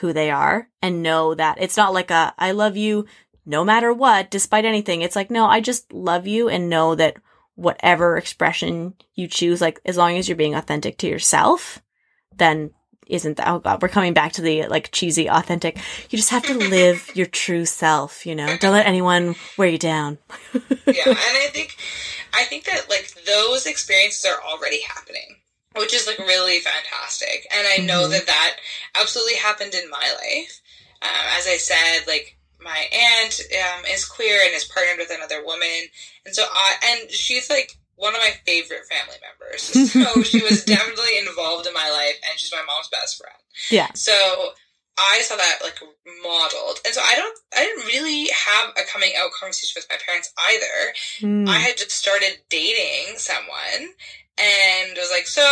who 0.00 0.12
they 0.12 0.30
are 0.30 0.68
and 0.80 1.02
know 1.02 1.34
that 1.34 1.58
it's 1.60 1.76
not 1.76 1.92
like 1.92 2.10
a, 2.10 2.32
I 2.38 2.52
love 2.52 2.76
you 2.76 3.06
no 3.44 3.64
matter 3.64 3.92
what, 3.92 4.30
despite 4.30 4.64
anything. 4.64 5.02
It's 5.02 5.16
like, 5.16 5.30
no, 5.30 5.46
I 5.46 5.60
just 5.60 5.92
love 5.92 6.26
you 6.26 6.48
and 6.48 6.70
know 6.70 6.94
that 6.94 7.16
whatever 7.54 8.16
expression 8.16 8.94
you 9.14 9.26
choose, 9.26 9.60
like 9.60 9.80
as 9.84 9.96
long 9.96 10.16
as 10.16 10.28
you're 10.28 10.36
being 10.36 10.54
authentic 10.54 10.96
to 10.98 11.08
yourself, 11.08 11.82
then 12.36 12.70
isn't 13.12 13.36
that, 13.36 13.48
oh 13.48 13.58
god, 13.58 13.82
we're 13.82 13.88
coming 13.88 14.14
back 14.14 14.32
to 14.32 14.42
the 14.42 14.66
like 14.66 14.90
cheesy 14.90 15.28
authentic. 15.28 15.78
You 16.10 16.16
just 16.16 16.30
have 16.30 16.44
to 16.44 16.54
live 16.70 17.10
your 17.14 17.26
true 17.26 17.64
self, 17.64 18.26
you 18.26 18.34
know. 18.34 18.56
Don't 18.56 18.72
let 18.72 18.86
anyone 18.86 19.34
wear 19.56 19.68
you 19.68 19.78
down. 19.78 20.18
yeah, 20.54 20.60
and 21.06 21.16
I 21.16 21.48
think 21.52 21.76
I 22.34 22.44
think 22.44 22.64
that 22.64 22.88
like 22.88 23.14
those 23.26 23.66
experiences 23.66 24.24
are 24.24 24.42
already 24.42 24.82
happening, 24.82 25.36
which 25.76 25.94
is 25.94 26.06
like 26.06 26.18
really 26.18 26.58
fantastic. 26.60 27.46
And 27.54 27.66
I 27.66 27.84
know 27.84 28.02
mm-hmm. 28.02 28.12
that 28.12 28.26
that 28.26 28.56
absolutely 28.98 29.36
happened 29.36 29.74
in 29.74 29.90
my 29.90 30.14
life. 30.20 30.60
Um, 31.02 31.26
as 31.36 31.46
I 31.46 31.56
said, 31.56 32.06
like 32.06 32.38
my 32.60 32.86
aunt 32.92 33.40
um, 33.52 33.84
is 33.86 34.04
queer 34.04 34.40
and 34.44 34.54
is 34.54 34.64
partnered 34.64 34.98
with 34.98 35.12
another 35.14 35.44
woman, 35.44 35.68
and 36.24 36.34
so 36.34 36.44
I 36.50 36.74
and 36.84 37.10
she's 37.10 37.50
like 37.50 37.76
one 38.02 38.14
of 38.16 38.20
my 38.20 38.32
favorite 38.44 38.82
family 38.90 39.14
members. 39.22 39.62
So 39.62 40.22
she 40.22 40.42
was 40.42 40.64
definitely 40.66 41.18
involved 41.18 41.68
in 41.68 41.72
my 41.72 41.88
life, 41.88 42.18
and 42.28 42.38
she's 42.38 42.50
my 42.50 42.62
mom's 42.66 42.88
best 42.90 43.16
friend. 43.16 43.38
Yeah. 43.70 43.92
So 43.94 44.12
I 44.98 45.22
saw 45.22 45.36
that 45.36 45.58
like 45.62 45.78
modeled, 46.22 46.80
and 46.84 46.92
so 46.92 47.00
I 47.00 47.14
don't, 47.14 47.38
I 47.56 47.62
didn't 47.62 47.86
really 47.86 48.28
have 48.34 48.70
a 48.70 48.82
coming 48.92 49.12
out 49.16 49.30
conversation 49.38 49.78
with 49.78 49.86
my 49.88 49.98
parents 50.04 50.32
either. 50.50 50.76
Mm. 51.20 51.48
I 51.48 51.58
had 51.58 51.76
just 51.76 51.92
started 51.92 52.42
dating 52.50 53.18
someone, 53.18 53.94
and 54.38 54.96
it 54.96 54.98
was 54.98 55.10
like, 55.10 55.26
so 55.26 55.42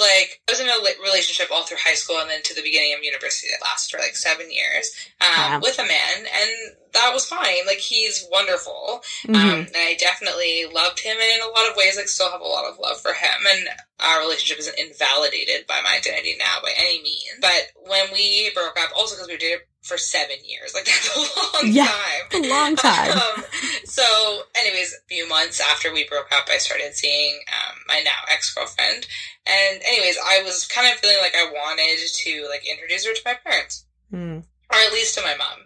like 0.00 0.40
I 0.48 0.52
was 0.52 0.60
in 0.60 0.68
a 0.68 1.02
relationship 1.02 1.48
all 1.52 1.64
through 1.64 1.84
high 1.84 1.94
school 1.94 2.18
and 2.18 2.30
then 2.30 2.42
to 2.44 2.54
the 2.54 2.62
beginning 2.62 2.94
of 2.96 3.04
university 3.04 3.48
that 3.50 3.64
lasted 3.64 3.92
for 3.92 4.00
like 4.00 4.16
seven 4.16 4.50
years 4.50 4.90
um, 5.20 5.28
wow. 5.28 5.60
with 5.62 5.78
a 5.78 5.84
man, 5.84 6.16
and 6.18 6.50
that 6.94 7.10
was 7.12 7.26
fine. 7.26 7.66
Like 7.66 7.78
he's 7.78 8.26
wonderful, 8.32 9.02
mm-hmm. 9.26 9.34
um, 9.34 9.58
and 9.68 9.76
I 9.76 9.96
definitely 9.98 10.64
loved 10.72 11.00
him, 11.00 11.16
and 11.20 11.40
in 11.40 11.46
a 11.46 11.52
lot 11.52 11.68
of 11.68 11.76
ways, 11.76 11.96
like 11.96 12.08
still 12.08 12.30
have 12.30 12.40
a 12.40 12.44
lot 12.44 12.64
of 12.64 12.78
love 12.78 13.00
for 13.00 13.12
him. 13.12 13.44
And 13.50 13.68
our 14.00 14.20
relationship 14.20 14.58
isn't 14.60 14.78
invalidated 14.78 15.66
by 15.66 15.80
my 15.84 15.96
identity 15.96 16.36
now 16.38 16.58
by 16.62 16.72
any 16.76 17.02
means. 17.02 17.36
But 17.40 17.72
when 17.84 18.12
we 18.12 18.50
broke 18.54 18.78
up, 18.80 18.96
also 18.96 19.16
because 19.16 19.28
we 19.28 19.36
did 19.36 19.60
for 19.82 19.98
seven 19.98 20.36
years, 20.44 20.74
like 20.74 20.84
that's 20.86 21.16
a 21.16 21.20
long 21.20 21.72
yeah, 21.72 21.86
time, 21.86 22.44
a 22.44 22.48
long 22.48 22.76
time. 22.76 23.12
um, 23.12 23.44
so, 23.84 24.02
anyways, 24.56 24.94
a 24.94 25.06
few 25.08 25.28
months 25.28 25.60
after 25.60 25.92
we 25.92 26.08
broke 26.08 26.32
up, 26.32 26.48
I 26.50 26.58
started 26.58 26.94
seeing 26.94 27.40
um, 27.48 27.78
my 27.88 28.00
now 28.04 28.10
ex 28.32 28.52
girlfriend, 28.54 29.06
and 29.46 29.82
anyways, 29.84 30.16
I 30.24 30.42
was 30.44 30.66
kind 30.66 30.92
of 30.92 30.98
feeling 30.98 31.18
like 31.20 31.34
I 31.34 31.50
wanted 31.52 31.98
to 31.98 32.48
like 32.48 32.62
introduce 32.68 33.06
her 33.06 33.14
to 33.14 33.22
my 33.24 33.34
parents. 33.44 33.86
Mm 34.12 34.44
or 34.72 34.78
at 34.78 34.92
least 34.92 35.14
to 35.14 35.22
my 35.22 35.36
mom. 35.36 35.58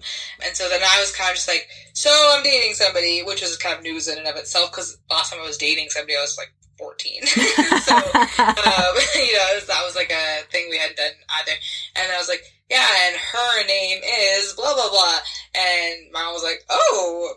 And 0.44 0.56
so 0.56 0.68
then 0.68 0.80
I 0.82 0.98
was 1.00 1.14
kind 1.14 1.30
of 1.30 1.36
just 1.36 1.48
like, 1.48 1.68
so 1.92 2.10
I'm 2.34 2.42
dating 2.42 2.74
somebody, 2.74 3.22
which 3.22 3.40
was 3.40 3.56
kind 3.56 3.76
of 3.76 3.82
news 3.82 4.08
in 4.08 4.18
and 4.18 4.26
of 4.26 4.36
itself 4.36 4.72
because 4.72 4.98
last 5.10 5.30
time 5.30 5.40
I 5.40 5.46
was 5.46 5.56
dating 5.56 5.90
somebody, 5.90 6.16
I 6.16 6.20
was 6.20 6.36
like 6.36 6.52
14. 6.78 7.26
so, 7.26 7.96
um, 7.96 8.02
you 9.14 9.32
know, 9.32 9.60
that 9.66 9.82
was 9.84 9.94
like 9.96 10.10
a 10.10 10.42
thing 10.50 10.68
we 10.70 10.78
hadn't 10.78 10.96
done 10.96 11.12
either. 11.40 11.52
And 11.96 12.12
I 12.12 12.18
was 12.18 12.28
like, 12.28 12.42
yeah, 12.70 12.86
and 13.06 13.16
her 13.16 13.66
name 13.66 13.98
is 14.02 14.52
blah, 14.54 14.74
blah, 14.74 14.90
blah. 14.90 15.18
And 15.54 16.12
mom 16.12 16.32
was 16.32 16.42
like, 16.42 16.64
oh, 16.68 17.34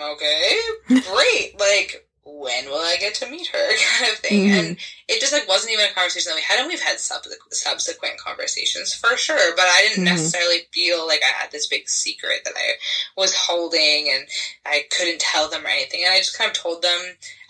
okay, 0.00 0.56
great. 0.88 1.58
like, 1.60 2.05
when 2.26 2.66
will 2.66 2.80
I 2.80 2.96
get 2.98 3.14
to 3.16 3.30
meet 3.30 3.46
her 3.46 3.58
kind 3.98 4.12
of 4.12 4.18
thing. 4.18 4.48
Mm-hmm. 4.48 4.58
And 4.58 4.76
it 5.08 5.20
just 5.20 5.32
like 5.32 5.48
wasn't 5.48 5.72
even 5.72 5.86
a 5.86 5.94
conversation 5.94 6.30
that 6.30 6.36
we 6.36 6.42
had 6.42 6.58
and 6.58 6.68
we've 6.68 6.82
had 6.82 6.98
sub- 6.98 7.22
subsequent 7.50 8.18
conversations 8.18 8.92
for 8.92 9.16
sure, 9.16 9.54
but 9.56 9.64
I 9.64 9.86
didn't 9.88 10.04
mm-hmm. 10.04 10.16
necessarily 10.16 10.66
feel 10.72 11.06
like 11.06 11.22
I 11.22 11.32
had 11.40 11.52
this 11.52 11.68
big 11.68 11.88
secret 11.88 12.40
that 12.44 12.54
I 12.56 12.72
was 13.16 13.34
holding 13.34 14.10
and 14.12 14.26
I 14.66 14.82
couldn't 14.90 15.20
tell 15.20 15.48
them 15.48 15.64
or 15.64 15.68
anything. 15.68 16.02
And 16.04 16.12
I 16.12 16.18
just 16.18 16.36
kind 16.36 16.50
of 16.50 16.56
told 16.56 16.82
them 16.82 16.98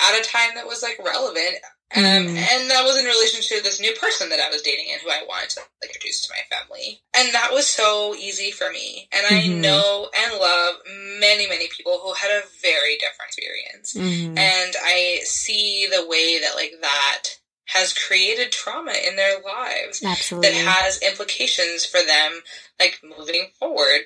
at 0.00 0.20
a 0.20 0.24
time 0.24 0.50
that 0.54 0.66
was 0.66 0.82
like 0.82 1.00
relevant 1.04 1.56
um, 1.94 2.02
mm. 2.02 2.36
and 2.36 2.70
that 2.70 2.82
was 2.84 2.98
in 2.98 3.04
relation 3.04 3.40
to 3.40 3.62
this 3.62 3.80
new 3.80 3.94
person 3.94 4.28
that 4.30 4.40
I 4.40 4.50
was 4.50 4.62
dating 4.62 4.86
and 4.92 5.00
who 5.00 5.10
I 5.10 5.24
wanted 5.28 5.50
to 5.50 5.60
like 5.80 5.90
introduce 5.90 6.26
to 6.26 6.34
my 6.34 6.56
family. 6.56 7.00
And 7.16 7.32
that 7.32 7.50
was 7.52 7.66
so 7.66 8.14
easy 8.16 8.50
for 8.50 8.70
me. 8.72 9.08
And 9.12 9.24
I 9.26 9.40
mm-hmm. 9.42 9.60
know 9.60 10.08
and 10.14 10.40
love 10.40 10.74
many, 11.20 11.48
many 11.48 11.68
people 11.68 12.00
who 12.02 12.12
had 12.14 12.30
a 12.30 12.42
very 12.60 12.96
different 12.96 13.28
experience. 13.28 13.94
Mm-hmm. 13.94 14.36
And 14.36 14.74
I 14.82 15.20
see 15.22 15.86
the 15.88 16.06
way 16.08 16.40
that 16.40 16.56
like 16.56 16.74
that 16.82 17.22
has 17.66 17.94
created 17.94 18.50
trauma 18.50 18.94
in 19.08 19.14
their 19.14 19.40
lives. 19.40 20.02
Absolutely. 20.04 20.50
That 20.50 20.56
has 20.56 21.00
implications 21.02 21.86
for 21.86 22.00
them 22.04 22.40
like 22.80 23.00
moving 23.04 23.50
forward. 23.60 24.00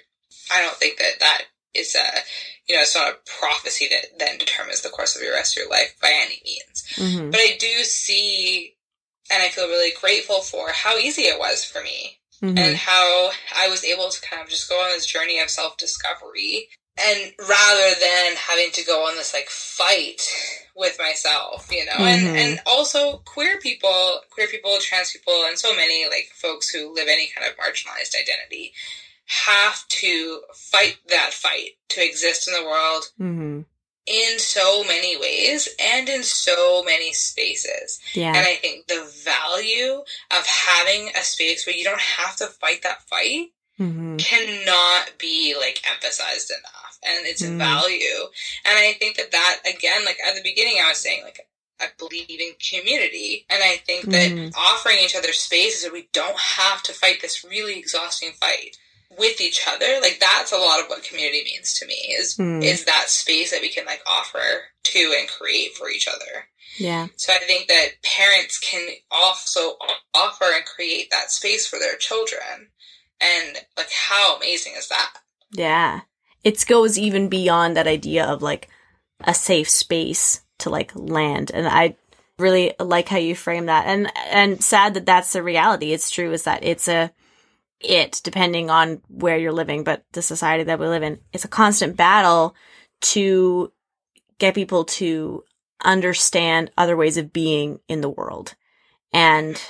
I 0.53 0.61
don't 0.61 0.77
think 0.77 0.99
that 0.99 1.21
that 1.21 1.43
it's 1.75 1.95
a 1.95 2.07
you 2.69 2.75
know 2.75 2.83
it's 2.83 2.95
not 2.97 3.13
a 3.13 3.17
prophecy 3.41 3.89
that 3.91 4.19
then 4.19 4.39
determines 4.39 4.83
the 4.83 4.89
course 4.91 5.17
of 5.17 5.23
your 5.23 5.35
rest 5.35 5.57
of 5.57 5.63
your 5.63 5.71
life 5.71 5.95
by 6.01 6.13
any 6.15 6.41
means. 6.45 6.85
Mm-hmm. 6.97 7.31
But 7.31 7.41
I 7.41 7.57
do 7.59 7.85
see, 7.85 8.75
and 9.33 9.43
I 9.43 9.49
feel 9.49 9.67
really 9.69 9.93
grateful 10.01 10.41
for 10.41 10.71
how 10.71 10.97
easy 10.97 11.23
it 11.23 11.39
was 11.39 11.65
for 11.65 11.83
me 11.83 12.17
Mm-hmm. 12.43 12.57
and 12.57 12.75
how 12.75 13.31
I 13.55 13.69
was 13.69 13.85
able 13.85 14.09
to 14.09 14.21
kind 14.23 14.41
of 14.41 14.49
just 14.49 14.67
go 14.71 14.77
on 14.77 14.89
this 14.93 15.05
journey 15.05 15.39
of 15.41 15.51
self 15.51 15.77
discovery. 15.77 16.69
And 16.99 17.33
rather 17.39 17.95
than 18.01 18.35
having 18.37 18.71
to 18.73 18.85
go 18.87 19.07
on 19.07 19.17
this 19.17 19.35
like 19.35 19.51
fight 19.51 20.23
with 20.75 20.97
myself, 20.99 21.71
you 21.71 21.85
know, 21.85 21.93
Mhm. 21.93 22.01
and, 22.07 22.37
and 22.39 22.61
also 22.65 23.19
queer 23.27 23.59
people, 23.59 24.23
queer 24.31 24.47
people, 24.49 24.79
trans 24.81 25.11
people, 25.13 25.45
and 25.45 25.59
so 25.59 25.77
many 25.77 26.07
like 26.09 26.31
folks 26.35 26.71
who 26.71 26.95
live 26.95 27.09
any 27.09 27.27
kind 27.29 27.47
of 27.47 27.55
marginalized 27.59 28.15
identity 28.19 28.73
have 29.31 29.87
to 29.89 30.41
fight 30.55 30.97
that 31.09 31.33
fight 31.33 31.71
to 31.91 32.05
exist 32.05 32.49
in 32.49 32.55
the 32.55 32.65
world 32.69 33.05
Mm-hmm. 33.21 33.61
in 34.07 34.39
so 34.39 34.83
many 34.85 35.17
ways 35.17 35.69
and 35.81 36.09
in 36.09 36.23
so 36.25 36.83
many 36.85 37.13
spaces. 37.13 38.01
Yeah. 38.15 38.29
And 38.29 38.39
I 38.39 38.57
think 38.57 38.89
the 38.89 39.09
value 39.25 40.03
of 40.37 40.47
having 40.47 41.11
a 41.17 41.23
space 41.23 41.65
where 41.67 41.77
you 41.77 41.85
don't 41.85 42.01
have 42.01 42.35
to 42.37 42.47
fight 42.47 42.83
that 42.83 43.03
fight 43.03 43.53
mm-hmm. 43.79 44.17
cannot 44.17 45.13
be 45.19 45.55
like 45.59 45.81
emphasized 45.89 46.51
enough. 46.51 46.99
And 47.03 47.25
it's 47.27 47.43
a 47.43 47.47
Mm. 47.47 47.59
value. 47.59 48.29
And 48.67 48.77
I 48.79 48.93
think 48.95 49.17
that 49.17 49.31
that, 49.31 49.61
again, 49.65 50.05
like 50.05 50.19
at 50.27 50.35
the 50.35 50.43
beginning, 50.43 50.79
I 50.85 50.89
was 50.91 50.99
saying, 50.99 51.23
like, 51.25 51.47
I 51.81 51.87
believe 51.99 52.29
in 52.41 52.53
community. 52.61 53.47
And 53.49 53.63
I 53.63 53.77
think 53.79 54.05
that 54.11 54.31
Mhm. 54.33 54.53
offering 54.55 54.99
each 54.99 55.15
other 55.15 55.33
spaces 55.33 55.85
where 55.85 55.93
we 55.93 56.09
don't 56.13 56.39
have 56.39 56.83
to 56.83 56.93
fight 56.93 57.23
this 57.23 57.43
really 57.45 57.79
exhausting 57.79 58.33
fight 58.33 58.77
with 59.19 59.41
each 59.41 59.67
other, 59.67 59.99
like 60.01 60.19
that's 60.21 60.53
a 60.53 60.57
lot 60.57 60.81
of 60.81 60.87
what 60.87 61.03
community 61.03 61.43
means 61.45 61.75
to 61.75 61.87
me 61.87 61.95
is 61.95 62.37
Mm. 62.37 62.63
is 62.65 62.85
that 62.85 63.09
space 63.09 63.51
that 63.51 63.61
we 63.61 63.69
can 63.69 63.85
like 63.85 64.03
offer 64.07 64.63
to 64.85 65.15
and 65.19 65.29
create 65.29 65.75
for 65.77 65.91
each 65.91 66.07
other. 66.09 66.49
Yeah. 66.79 67.09
So 67.17 67.33
I 67.33 67.39
think 67.39 67.69
that 67.69 67.89
parents 68.03 68.59
can 68.59 68.89
also 69.11 69.77
offer 70.15 70.45
and 70.55 70.65
create 70.65 71.11
that 71.11 71.31
space 71.31 71.67
for 71.67 71.79
their 71.79 71.97
children. 71.97 72.71
And 73.21 73.59
like 73.77 73.91
how 73.91 74.37
amazing 74.37 74.75
is 74.79 74.89
that? 74.89 75.13
Yeah. 75.53 76.03
It 76.45 76.65
goes 76.67 76.97
even 76.99 77.29
beyond 77.29 77.77
that 77.77 77.87
idea 77.89 78.25
of 78.25 78.41
like 78.43 78.69
a 79.25 79.35
safe 79.35 79.69
space 79.69 80.41
to 80.59 80.71
like 80.71 80.93
land. 80.95 81.51
And 81.53 81.67
I 81.69 81.97
really 82.39 82.73
like 82.81 83.09
how 83.09 83.19
you 83.19 83.35
frame 83.35 83.67
that. 83.67 83.87
And, 83.87 84.11
and 84.31 84.63
sad 84.63 84.95
that 84.95 85.05
that's 85.05 85.33
the 85.33 85.43
reality. 85.43 85.93
It's 85.93 86.11
true 86.11 86.33
is 86.33 86.45
that 86.45 86.65
it's 86.65 86.89
a, 86.89 87.13
it 87.81 88.21
depending 88.23 88.71
on 88.71 89.01
where 89.09 89.39
you're 89.39 89.53
living, 89.53 89.85
but 89.85 90.05
the 90.13 90.23
society 90.23 90.65
that 90.65 90.79
we 90.79 90.87
live 90.87 91.03
in, 91.03 91.21
it's 91.33 91.45
a 91.45 91.49
constant 91.49 91.97
battle 91.97 92.55
to 93.01 93.73
get 94.39 94.55
people 94.55 94.85
to 94.85 95.45
understand 95.83 96.71
other 96.77 96.97
ways 96.97 97.17
of 97.17 97.33
being 97.33 97.81
in 97.89 98.01
the 98.01 98.09
world. 98.09 98.55
And 99.13 99.61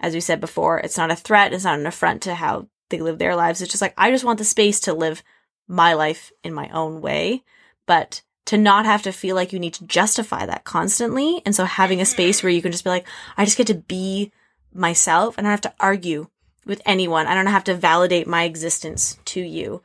as 0.00 0.14
we 0.14 0.20
said 0.20 0.40
before, 0.40 0.78
it's 0.78 0.98
not 0.98 1.10
a 1.10 1.16
threat. 1.16 1.52
It's 1.52 1.64
not 1.64 1.78
an 1.78 1.86
affront 1.86 2.22
to 2.22 2.34
how 2.34 2.68
they 2.90 2.98
live 2.98 3.18
their 3.18 3.36
lives. 3.36 3.62
It's 3.62 3.70
just 3.70 3.82
like, 3.82 3.94
I 3.96 4.10
just 4.10 4.24
want 4.24 4.38
the 4.38 4.44
space 4.44 4.80
to 4.80 4.92
live 4.92 5.22
my 5.68 5.94
life 5.94 6.32
in 6.42 6.52
my 6.52 6.68
own 6.70 7.00
way, 7.00 7.42
but 7.86 8.22
to 8.46 8.58
not 8.58 8.84
have 8.84 9.02
to 9.02 9.12
feel 9.12 9.34
like 9.34 9.52
you 9.52 9.58
need 9.58 9.74
to 9.74 9.86
justify 9.86 10.44
that 10.44 10.64
constantly. 10.64 11.40
And 11.46 11.54
so 11.54 11.64
having 11.64 12.00
a 12.00 12.04
space 12.04 12.38
mm-hmm. 12.38 12.46
where 12.46 12.52
you 12.52 12.62
can 12.62 12.72
just 12.72 12.84
be 12.84 12.90
like, 12.90 13.06
I 13.36 13.44
just 13.44 13.56
get 13.56 13.68
to 13.68 13.74
be 13.74 14.32
myself 14.72 15.38
and 15.38 15.46
I 15.46 15.50
don't 15.50 15.64
have 15.64 15.72
to 15.72 15.74
argue 15.80 16.28
with 16.66 16.82
anyone. 16.86 17.26
I 17.26 17.34
don't 17.34 17.46
have 17.46 17.64
to 17.64 17.74
validate 17.74 18.26
my 18.26 18.44
existence 18.44 19.18
to 19.26 19.40
you. 19.40 19.82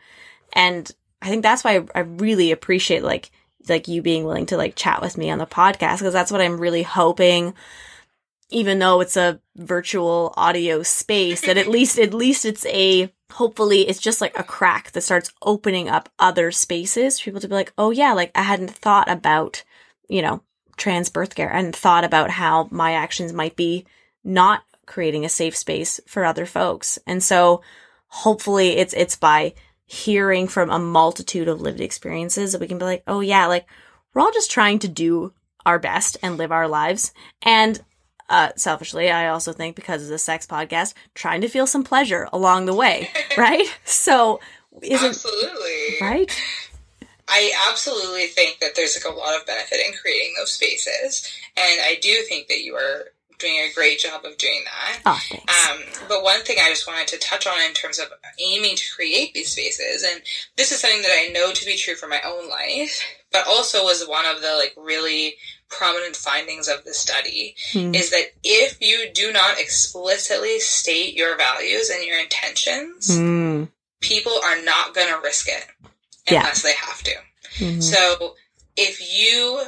And 0.53 0.89
I 1.21 1.29
think 1.29 1.43
that's 1.43 1.63
why 1.63 1.85
I 1.93 1.99
really 1.99 2.51
appreciate 2.51 3.03
like, 3.03 3.31
like 3.67 3.87
you 3.87 4.01
being 4.01 4.23
willing 4.23 4.45
to 4.47 4.57
like 4.57 4.75
chat 4.75 5.01
with 5.01 5.17
me 5.17 5.29
on 5.29 5.37
the 5.37 5.45
podcast 5.45 5.99
because 5.99 6.13
that's 6.13 6.31
what 6.31 6.41
I'm 6.41 6.59
really 6.59 6.83
hoping 6.83 7.53
even 8.49 8.79
though 8.79 8.99
it's 8.99 9.17
a 9.17 9.39
virtual 9.55 10.33
audio 10.35 10.83
space 10.83 11.41
that 11.41 11.57
at 11.57 11.67
least 11.69 11.99
at 11.99 12.13
least 12.13 12.45
it's 12.45 12.65
a 12.67 13.11
hopefully 13.31 13.87
it's 13.87 13.99
just 13.99 14.21
like 14.21 14.37
a 14.37 14.43
crack 14.43 14.91
that 14.91 15.01
starts 15.01 15.31
opening 15.43 15.87
up 15.87 16.09
other 16.17 16.51
spaces 16.51 17.19
for 17.19 17.25
people 17.25 17.41
to 17.41 17.47
be 17.47 17.53
like 17.53 17.73
oh 17.77 17.91
yeah 17.91 18.13
like 18.13 18.31
i 18.35 18.41
hadn't 18.41 18.71
thought 18.71 19.09
about 19.09 19.63
you 20.07 20.21
know 20.21 20.41
trans 20.77 21.09
birth 21.09 21.35
care 21.35 21.51
and 21.51 21.75
thought 21.75 22.03
about 22.03 22.31
how 22.31 22.67
my 22.71 22.93
actions 22.93 23.33
might 23.33 23.55
be 23.55 23.85
not 24.23 24.63
creating 24.89 25.23
a 25.23 25.29
safe 25.29 25.55
space 25.55 26.01
for 26.05 26.25
other 26.25 26.45
folks 26.45 26.99
and 27.07 27.23
so 27.23 27.61
hopefully 28.07 28.77
it's 28.77 28.93
it's 28.93 29.15
by 29.15 29.53
hearing 29.85 30.47
from 30.47 30.69
a 30.69 30.79
multitude 30.79 31.47
of 31.47 31.61
lived 31.61 31.79
experiences 31.79 32.51
that 32.51 32.59
we 32.59 32.67
can 32.67 32.77
be 32.77 32.85
like 32.85 33.03
oh 33.07 33.21
yeah 33.21 33.45
like 33.45 33.65
we're 34.13 34.21
all 34.21 34.31
just 34.31 34.51
trying 34.51 34.79
to 34.79 34.87
do 34.87 35.31
our 35.65 35.79
best 35.79 36.17
and 36.21 36.37
live 36.37 36.51
our 36.51 36.67
lives 36.67 37.13
and 37.41 37.81
uh, 38.29 38.51
selfishly, 38.55 39.09
I 39.09 39.29
also 39.29 39.53
think 39.53 39.75
because 39.75 40.03
it's 40.03 40.11
a 40.11 40.23
sex 40.23 40.45
podcast, 40.45 40.93
trying 41.15 41.41
to 41.41 41.47
feel 41.47 41.65
some 41.65 41.83
pleasure 41.83 42.29
along 42.31 42.67
the 42.67 42.75
way, 42.75 43.09
right? 43.37 43.65
So, 43.85 44.39
isn't 44.81 45.09
absolutely 45.09 45.95
right? 45.99 46.43
I 47.27 47.51
absolutely 47.69 48.27
think 48.27 48.59
that 48.59 48.75
there's 48.75 48.95
like 48.95 49.11
a 49.11 49.17
lot 49.17 49.35
of 49.39 49.45
benefit 49.45 49.79
in 49.85 49.93
creating 49.93 50.35
those 50.37 50.51
spaces, 50.51 51.31
and 51.57 51.81
I 51.81 51.97
do 52.01 52.21
think 52.27 52.47
that 52.47 52.59
you 52.59 52.75
are 52.75 53.05
doing 53.39 53.57
a 53.59 53.71
great 53.73 53.99
job 53.99 54.23
of 54.25 54.37
doing 54.37 54.61
that. 54.65 54.99
Oh, 55.05 55.19
thanks. 55.29 55.69
Um, 55.69 55.79
but 56.07 56.23
one 56.23 56.41
thing 56.41 56.57
I 56.61 56.69
just 56.69 56.87
wanted 56.87 57.07
to 57.09 57.17
touch 57.17 57.47
on 57.47 57.59
in 57.61 57.73
terms 57.73 57.97
of 57.99 58.07
aiming 58.39 58.75
to 58.75 58.93
create 58.95 59.33
these 59.33 59.51
spaces, 59.51 60.03
and 60.03 60.21
this 60.57 60.71
is 60.71 60.79
something 60.79 61.01
that 61.01 61.11
I 61.11 61.31
know 61.31 61.51
to 61.51 61.65
be 61.65 61.77
true 61.77 61.95
for 61.95 62.07
my 62.07 62.21
own 62.21 62.49
life, 62.49 63.01
but 63.31 63.47
also 63.47 63.83
was 63.83 64.05
one 64.07 64.25
of 64.25 64.41
the 64.41 64.53
like 64.55 64.73
really 64.77 65.35
prominent 65.69 66.15
findings 66.15 66.67
of 66.67 66.83
the 66.83 66.93
study 66.93 67.55
Hmm. 67.71 67.93
is 67.93 68.09
that 68.09 68.31
if 68.43 68.81
you 68.81 69.09
do 69.13 69.31
not 69.31 69.59
explicitly 69.59 70.59
state 70.59 71.13
your 71.13 71.37
values 71.37 71.89
and 71.89 72.03
your 72.03 72.19
intentions, 72.19 73.07
Mm. 73.09 73.69
people 74.01 74.39
are 74.43 74.61
not 74.61 74.95
going 74.95 75.07
to 75.13 75.19
risk 75.19 75.47
it 75.47 75.65
Yeah. 76.29 76.39
unless 76.39 76.61
they 76.63 76.73
have 76.73 77.03
to. 77.03 77.15
Mhm. 77.59 77.83
So 77.83 78.35
if 78.75 78.99
you 79.13 79.63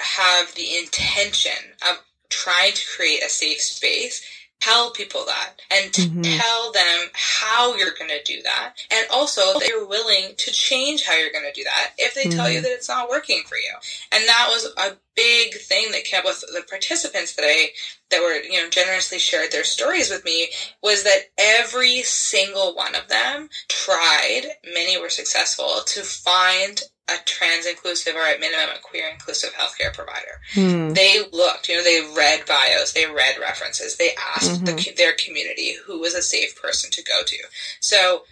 have 0.00 0.54
the 0.54 0.78
intention 0.78 1.76
of 1.88 1.98
trying 2.30 2.72
to 2.72 2.86
create 2.96 3.22
a 3.22 3.28
safe 3.28 3.60
space, 3.60 4.22
tell 4.60 4.90
people 4.90 5.24
that 5.24 5.62
and 5.70 5.92
to 5.94 6.02
Mhm. 6.02 6.38
tell 6.38 6.70
them 6.72 7.10
how 7.14 7.74
you're 7.76 7.92
going 7.92 8.10
to 8.10 8.22
do 8.22 8.42
that. 8.42 8.74
And 8.90 9.06
also 9.10 9.58
that 9.58 9.66
you're 9.66 9.86
willing 9.86 10.34
to 10.36 10.52
change 10.52 11.04
how 11.04 11.14
you're 11.14 11.32
going 11.32 11.46
to 11.46 11.52
do 11.52 11.64
that 11.64 11.94
if 11.96 12.14
they 12.14 12.28
tell 12.28 12.50
you 12.50 12.58
Mhm. 12.58 12.64
that 12.64 12.72
it's 12.72 12.88
not 12.88 13.08
working 13.08 13.42
for 13.44 13.56
you. 13.56 13.74
And 14.12 14.28
that 14.28 14.48
was 14.50 14.66
a 14.76 14.98
big 15.14 15.58
thing 15.60 15.92
that 15.92 16.04
came 16.04 16.18
up 16.20 16.26
with 16.26 16.40
the 16.40 16.62
participants 16.68 17.32
today 17.32 17.72
that 18.10 18.20
were, 18.20 18.34
you 18.42 18.62
know, 18.62 18.68
generously 18.68 19.18
shared 19.18 19.50
their 19.50 19.64
stories 19.64 20.10
with 20.10 20.24
me 20.24 20.52
was 20.82 21.04
that 21.04 21.30
every 21.38 22.02
single 22.02 22.74
one 22.74 22.94
of 22.94 23.08
them 23.08 23.48
tried, 23.68 24.56
many 24.64 24.98
were 24.98 25.10
successful, 25.10 25.80
to 25.86 26.02
find 26.02 26.82
a 27.10 27.24
trans 27.24 27.66
inclusive 27.66 28.14
or 28.14 28.22
at 28.22 28.40
minimum 28.40 28.68
a 28.74 28.78
queer 28.78 29.08
inclusive 29.08 29.52
healthcare 29.54 29.92
provider. 29.92 30.40
Mm. 30.54 30.94
They 30.94 31.22
looked, 31.32 31.68
you 31.68 31.76
know, 31.76 31.82
they 31.82 32.00
read 32.16 32.46
bios, 32.46 32.92
they 32.92 33.06
read 33.06 33.38
references, 33.40 33.96
they 33.96 34.14
asked 34.34 34.64
the, 34.64 34.72
Mhm. 34.72 34.96
their 34.96 35.12
community 35.12 35.76
who 35.84 35.98
was 36.00 36.14
a 36.14 36.22
safe 36.22 36.60
person 36.60 36.90
to 36.92 37.02
go 37.02 37.22
to. 37.24 37.38
So 37.80 38.24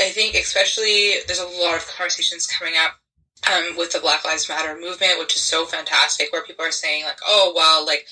I 0.00 0.10
think, 0.10 0.34
especially, 0.34 1.20
there's 1.26 1.38
a 1.38 1.46
lot 1.46 1.76
of 1.76 1.86
conversations 1.86 2.46
coming 2.46 2.74
up 2.76 3.00
um, 3.46 3.76
with 3.76 3.92
the 3.92 4.00
Black 4.00 4.24
Lives 4.24 4.48
Matter 4.48 4.74
movement, 4.74 5.18
which 5.18 5.36
is 5.36 5.42
so 5.42 5.66
fantastic, 5.66 6.32
where 6.32 6.42
people 6.42 6.64
are 6.64 6.72
saying, 6.72 7.04
like, 7.04 7.18
oh, 7.26 7.52
well, 7.54 7.84
like, 7.84 8.06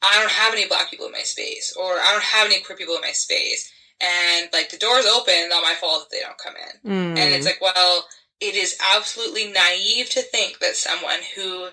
I 0.00 0.18
don't 0.18 0.30
have 0.30 0.54
any 0.54 0.66
black 0.66 0.88
people 0.88 1.04
in 1.04 1.12
my 1.12 1.20
space, 1.20 1.74
or 1.76 2.00
I 2.00 2.12
don't 2.12 2.22
have 2.22 2.46
any 2.46 2.60
queer 2.62 2.78
people 2.78 2.94
in 2.94 3.02
my 3.02 3.12
space. 3.12 3.70
And, 4.00 4.48
like, 4.54 4.70
the 4.70 4.78
door's 4.78 5.04
open, 5.04 5.50
not 5.50 5.62
my 5.62 5.74
fault 5.74 6.04
if 6.04 6.08
they 6.08 6.20
don't 6.20 6.38
come 6.38 6.54
in. 6.56 6.90
Mm. 6.90 7.18
And 7.18 7.34
it's 7.34 7.44
like, 7.44 7.60
well, 7.60 8.08
it 8.40 8.54
is 8.54 8.78
absolutely 8.94 9.52
naive 9.52 10.10
to 10.10 10.22
think 10.22 10.58
that 10.60 10.76
someone 10.76 11.20
who 11.36 11.68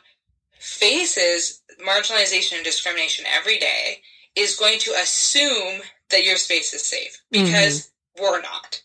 faces 0.60 1.62
marginalization 1.86 2.56
and 2.56 2.64
discrimination 2.64 3.26
every 3.28 3.58
day 3.58 4.02
is 4.36 4.56
going 4.56 4.80
to 4.80 4.92
assume 4.92 5.82
that 6.10 6.24
your 6.24 6.38
space 6.38 6.74
is 6.74 6.84
safe 6.84 7.22
because 7.32 7.92
we're 8.20 8.42
not. 8.42 8.82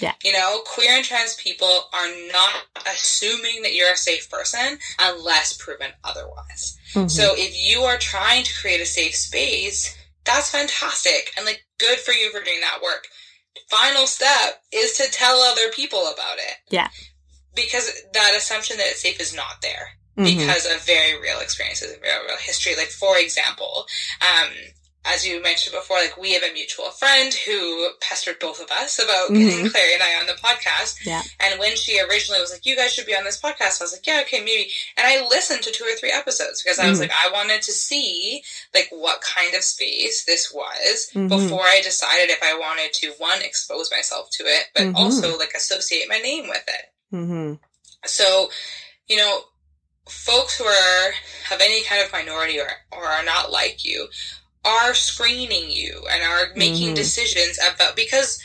Yeah. 0.00 0.14
You 0.22 0.32
know, 0.32 0.60
queer 0.64 0.92
and 0.92 1.04
trans 1.04 1.34
people 1.36 1.84
are 1.92 2.08
not 2.32 2.54
assuming 2.86 3.62
that 3.62 3.74
you're 3.74 3.92
a 3.92 3.96
safe 3.96 4.30
person 4.30 4.78
unless 4.98 5.54
proven 5.54 5.92
otherwise. 6.04 6.76
Mhm. 6.94 7.10
So 7.10 7.34
if 7.36 7.56
you 7.56 7.82
are 7.82 7.98
trying 7.98 8.44
to 8.44 8.54
create 8.54 8.80
a 8.80 8.86
safe 8.86 9.16
space, 9.16 9.94
that's 10.24 10.50
fantastic 10.50 11.32
and 11.36 11.46
like 11.46 11.64
good 11.78 11.98
for 11.98 12.12
you 12.12 12.30
for 12.30 12.42
doing 12.42 12.60
that 12.60 12.82
work. 12.82 13.08
Final 13.68 14.06
step 14.06 14.62
is 14.70 14.92
to 14.94 15.10
tell 15.10 15.42
other 15.42 15.70
people 15.70 16.06
about 16.08 16.38
it. 16.38 16.56
Yeah. 16.68 16.88
Because 17.64 17.90
that 18.12 18.34
assumption 18.36 18.76
that 18.78 18.86
it's 18.86 19.02
safe 19.02 19.20
is 19.20 19.34
not 19.34 19.60
there 19.62 19.90
Mhm. 20.16 20.24
because 20.38 20.66
of 20.66 20.80
very 20.82 21.18
real 21.20 21.40
experiences 21.40 21.92
and 21.92 22.00
very 22.02 22.24
real 22.26 22.36
history. 22.36 22.74
Like 22.76 22.90
for 22.90 23.18
example, 23.18 23.86
um, 24.20 24.50
as 25.04 25.26
you 25.26 25.40
mentioned 25.40 25.74
before, 25.74 25.96
like 25.98 26.16
we 26.18 26.32
have 26.34 26.42
a 26.42 26.52
mutual 26.52 26.90
friend 26.90 27.32
who 27.32 27.88
pestered 28.00 28.38
both 28.40 28.60
of 28.60 28.70
us 28.70 28.98
about 28.98 29.28
getting 29.32 29.64
Mhm. 29.64 29.70
Clary 29.70 29.94
and 29.94 30.02
I 30.02 30.16
on 30.16 30.26
the 30.26 30.34
podcast. 30.34 30.96
Yeah. 31.04 31.22
And 31.40 31.58
when 31.58 31.76
she 31.76 31.98
originally 32.00 32.40
was 32.40 32.50
like, 32.50 32.66
"You 32.66 32.76
guys 32.76 32.92
should 32.92 33.06
be 33.06 33.16
on 33.16 33.24
this 33.24 33.38
podcast," 33.38 33.80
I 33.80 33.84
was 33.84 33.92
like, 33.92 34.06
"Yeah, 34.06 34.20
okay, 34.22 34.40
maybe." 34.40 34.74
And 34.96 35.06
I 35.06 35.26
listened 35.26 35.62
to 35.62 35.70
two 35.70 35.84
or 35.84 35.94
three 35.94 36.10
episodes 36.12 36.62
because 36.62 36.78
I 36.78 36.88
was 36.90 36.98
Mhm. 36.98 37.02
like, 37.02 37.12
I 37.24 37.28
wanted 37.30 37.62
to 37.62 37.72
see 37.72 38.42
like 38.74 38.88
what 38.90 39.22
kind 39.22 39.54
of 39.54 39.64
space 39.64 40.24
this 40.24 40.50
was 40.52 41.08
Mhm. 41.14 41.28
before 41.28 41.66
I 41.66 41.80
decided 41.80 42.28
if 42.30 42.42
I 42.42 42.54
wanted 42.54 42.92
to 42.94 43.12
one 43.12 43.40
expose 43.40 43.90
myself 43.90 44.30
to 44.32 44.46
it, 44.46 44.66
but 44.74 44.82
Mhm. 44.88 44.96
also 44.96 45.38
like 45.38 45.54
associate 45.54 46.08
my 46.08 46.18
name 46.18 46.48
with 46.48 46.68
it. 46.68 46.90
Mm-hmm. 47.12 47.54
So, 48.04 48.50
you 49.08 49.16
know, 49.16 49.40
folks 50.08 50.58
who 50.58 50.64
are 50.64 51.08
of 51.52 51.60
any 51.60 51.82
kind 51.84 52.02
of 52.04 52.12
minority 52.12 52.58
or, 52.58 52.68
or 52.92 53.04
are 53.04 53.24
not 53.24 53.50
like 53.50 53.84
you 53.84 54.08
are 54.64 54.94
screening 54.94 55.70
you 55.70 56.06
and 56.10 56.22
are 56.22 56.54
making 56.56 56.92
Mhm. 56.92 56.96
decisions 56.96 57.58
about 57.58 57.96
because 57.96 58.38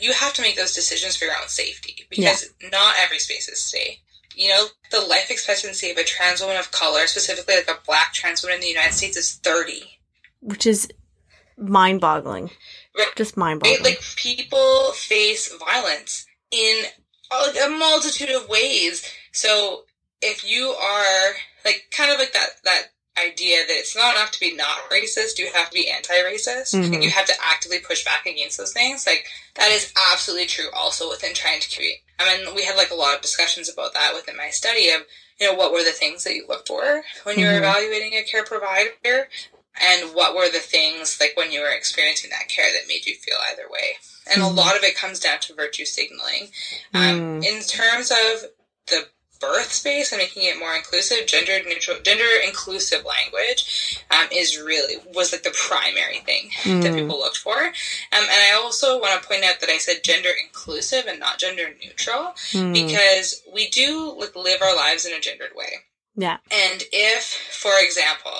you 0.00 0.12
have 0.12 0.32
to 0.34 0.42
make 0.42 0.56
those 0.56 0.72
decisions 0.74 1.16
for 1.16 1.26
your 1.26 1.36
own 1.40 1.48
safety 1.48 2.06
because 2.10 2.50
not 2.70 2.96
every 2.98 3.18
space 3.18 3.48
is 3.48 3.62
safe. 3.62 3.98
You 4.34 4.48
know, 4.48 4.66
the 4.90 5.00
life 5.00 5.30
expectancy 5.30 5.90
of 5.90 5.98
a 5.98 6.04
trans 6.04 6.40
woman 6.40 6.56
of 6.56 6.70
color, 6.70 7.06
specifically 7.06 7.56
like 7.56 7.70
a 7.70 7.78
black 7.86 8.14
trans 8.14 8.42
woman 8.42 8.56
in 8.56 8.60
the 8.62 8.68
United 8.68 8.94
States, 8.94 9.16
is 9.16 9.34
30. 9.34 9.98
Which 10.40 10.66
is 10.66 10.88
mind 11.58 12.00
boggling. 12.00 12.50
Right. 12.96 13.14
Just 13.16 13.36
mind 13.36 13.60
boggling. 13.60 13.82
Like 13.82 14.02
people 14.16 14.92
face 14.92 15.54
violence 15.56 16.26
in 16.50 16.84
a, 17.32 17.66
a 17.66 17.70
multitude 17.70 18.30
of 18.30 18.48
ways. 18.48 19.04
So 19.32 19.84
if 20.20 20.48
you 20.48 20.68
are 20.68 21.32
like 21.64 21.86
kind 21.90 22.10
of 22.12 22.18
like 22.18 22.32
that 22.32 22.48
that 22.64 22.82
idea 23.18 23.58
that 23.58 23.68
it's 23.76 23.94
not 23.94 24.14
enough 24.16 24.30
to 24.32 24.40
be 24.40 24.54
not 24.56 24.88
racist, 24.90 25.38
you 25.38 25.50
have 25.52 25.68
to 25.68 25.74
be 25.74 25.90
anti-racist, 25.90 26.74
Mhm. 26.74 26.94
and 26.94 27.04
you 27.04 27.10
have 27.10 27.26
to 27.26 27.34
actively 27.44 27.78
push 27.78 28.04
back 28.04 28.24
against 28.26 28.56
those 28.56 28.72
things. 28.72 29.06
Like 29.06 29.26
that 29.54 29.70
is 29.70 29.92
absolutely 30.12 30.46
true. 30.46 30.70
Also 30.72 31.08
within 31.10 31.34
trying 31.34 31.60
to 31.60 31.74
create. 31.76 32.02
I 32.18 32.38
mean, 32.38 32.54
we 32.54 32.62
had 32.64 32.76
like 32.76 32.90
a 32.90 32.94
lot 32.94 33.14
of 33.14 33.20
discussions 33.20 33.68
about 33.68 33.92
that 33.94 34.14
within 34.14 34.36
my 34.36 34.50
study 34.50 34.90
of 34.90 35.02
you 35.40 35.46
know 35.46 35.54
what 35.54 35.72
were 35.72 35.82
the 35.82 35.90
things 35.92 36.24
that 36.24 36.34
you 36.34 36.46
looked 36.48 36.68
for 36.68 37.02
when 37.24 37.38
you 37.38 37.46
were 37.46 37.52
Mhm. 37.52 37.58
evaluating 37.58 38.14
a 38.14 38.22
care 38.22 38.44
provider 38.44 39.28
and 39.80 40.14
what 40.14 40.34
were 40.34 40.48
the 40.50 40.58
things 40.58 41.18
like 41.20 41.32
when 41.36 41.50
you 41.50 41.60
were 41.60 41.70
experiencing 41.70 42.30
that 42.30 42.48
care 42.48 42.70
that 42.72 42.88
made 42.88 43.06
you 43.06 43.14
feel 43.16 43.36
either 43.50 43.68
way 43.70 43.96
and 44.32 44.42
Mhm. 44.42 44.46
a 44.50 44.52
lot 44.52 44.76
of 44.76 44.84
it 44.84 44.94
comes 44.96 45.18
down 45.18 45.40
to 45.40 45.54
virtue 45.54 45.84
signaling 45.84 46.52
um, 46.94 47.40
Mm. 47.40 47.44
in 47.46 47.64
terms 47.64 48.10
of 48.10 48.50
the 48.86 49.08
birth 49.40 49.72
space 49.72 50.12
and 50.12 50.20
making 50.20 50.44
it 50.44 50.56
more 50.56 50.76
inclusive 50.76 51.26
gender 51.26 51.60
neutral 51.64 51.98
gender 52.00 52.24
inclusive 52.46 53.04
language 53.04 53.98
um, 54.12 54.28
is 54.30 54.56
really 54.56 54.98
was 55.06 55.32
like 55.32 55.42
the 55.42 55.50
primary 55.50 56.18
thing 56.20 56.50
that 56.82 56.92
Mm. 56.92 56.94
people 57.00 57.18
looked 57.18 57.38
for 57.38 57.58
um, 57.64 57.72
and 58.12 58.30
i 58.30 58.52
also 58.52 59.00
want 59.00 59.20
to 59.20 59.26
point 59.26 59.42
out 59.42 59.58
that 59.60 59.68
i 59.70 59.78
said 59.78 60.04
gender 60.04 60.30
inclusive 60.30 61.06
and 61.06 61.18
not 61.18 61.38
gender 61.40 61.74
neutral 61.82 62.34
Mm. 62.52 62.72
because 62.72 63.42
we 63.52 63.68
do 63.68 64.12
like 64.16 64.36
live 64.36 64.62
our 64.62 64.76
lives 64.76 65.04
in 65.06 65.12
a 65.12 65.18
gendered 65.18 65.56
way 65.56 65.78
Yeah. 66.14 66.38
and 66.50 66.82
if, 66.92 67.24
for 67.24 67.72
example, 67.80 68.32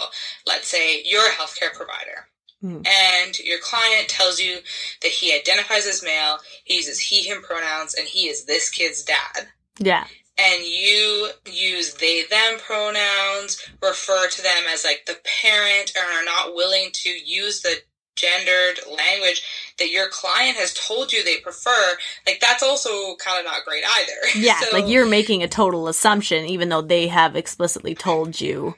let's 0.46 0.68
say 0.68 1.02
you're 1.04 1.24
a 1.26 1.30
healthcare 1.30 1.72
provider 1.74 2.28
Mm. 2.62 2.86
and 2.86 3.38
your 3.40 3.58
client 3.58 4.08
tells 4.08 4.38
you 4.38 4.58
that 5.00 5.10
he 5.10 5.34
identifies 5.34 5.84
as 5.84 6.00
male, 6.00 6.38
he 6.62 6.76
uses 6.76 7.00
he, 7.00 7.22
him 7.22 7.42
pronouns, 7.42 7.92
and 7.94 8.06
he 8.06 8.28
is 8.28 8.44
this 8.44 8.70
kid's 8.70 9.02
dad, 9.02 9.48
Yeah. 9.80 10.06
and 10.38 10.62
you 10.64 11.30
use 11.44 11.94
they, 11.94 12.22
them 12.22 12.60
pronouns, 12.60 13.60
refer 13.82 14.28
to 14.28 14.42
them 14.42 14.64
as 14.68 14.84
like 14.84 15.06
the 15.06 15.18
parent, 15.42 15.92
and 15.96 16.06
are 16.14 16.24
not 16.24 16.54
willing 16.54 16.90
to 16.92 17.08
use 17.08 17.62
the 17.62 17.82
gendered 18.14 18.80
language 18.86 19.42
that 19.78 19.90
your 19.90 20.08
client 20.08 20.56
has 20.56 20.74
told 20.74 21.12
you 21.12 21.24
they 21.24 21.38
prefer, 21.38 21.96
like 22.26 22.40
that's 22.40 22.62
also 22.62 23.16
kind 23.16 23.38
of 23.38 23.44
not 23.44 23.64
great 23.64 23.84
either. 23.84 24.12
Yeah. 24.34 24.58
So- 24.60 24.76
like 24.76 24.88
you're 24.88 25.06
making 25.06 25.42
a 25.42 25.48
total 25.48 25.88
assumption, 25.88 26.46
even 26.46 26.68
though 26.68 26.82
they 26.82 27.08
have 27.08 27.36
explicitly 27.36 27.94
told 27.94 28.40
you 28.40 28.74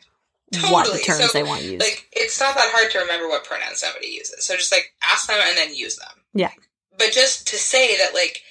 what 0.71 0.93
the 0.93 0.99
terms 0.99 1.21
So, 1.21 1.29
they 1.33 1.43
want 1.43 1.63
used. 1.63 1.81
Like, 1.83 2.09
it's 2.13 2.39
not 2.39 2.55
that 2.55 2.71
hard 2.73 2.91
to 2.93 2.99
remember 3.01 3.29
what 3.29 3.45
pronouns 3.45 3.81
somebody 3.81 4.09
uses. 4.09 4.45
So 4.45 4.57
just 4.57 4.71
like 4.73 4.93
ask 5.03 5.27
them 5.27 5.39
and 5.43 5.57
then 5.57 5.75
use 5.75 5.97
them. 5.97 6.09
Yeah. 6.33 6.51
But 6.97 7.13
just 7.13 7.49
to 7.49 7.57
say 7.57 7.97
that 7.99 8.15
like 8.15 8.43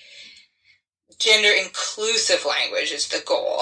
gender 1.20 1.50
inclusive 1.52 2.46
language 2.46 2.92
is 2.92 3.08
the 3.08 3.22
goal, 3.26 3.62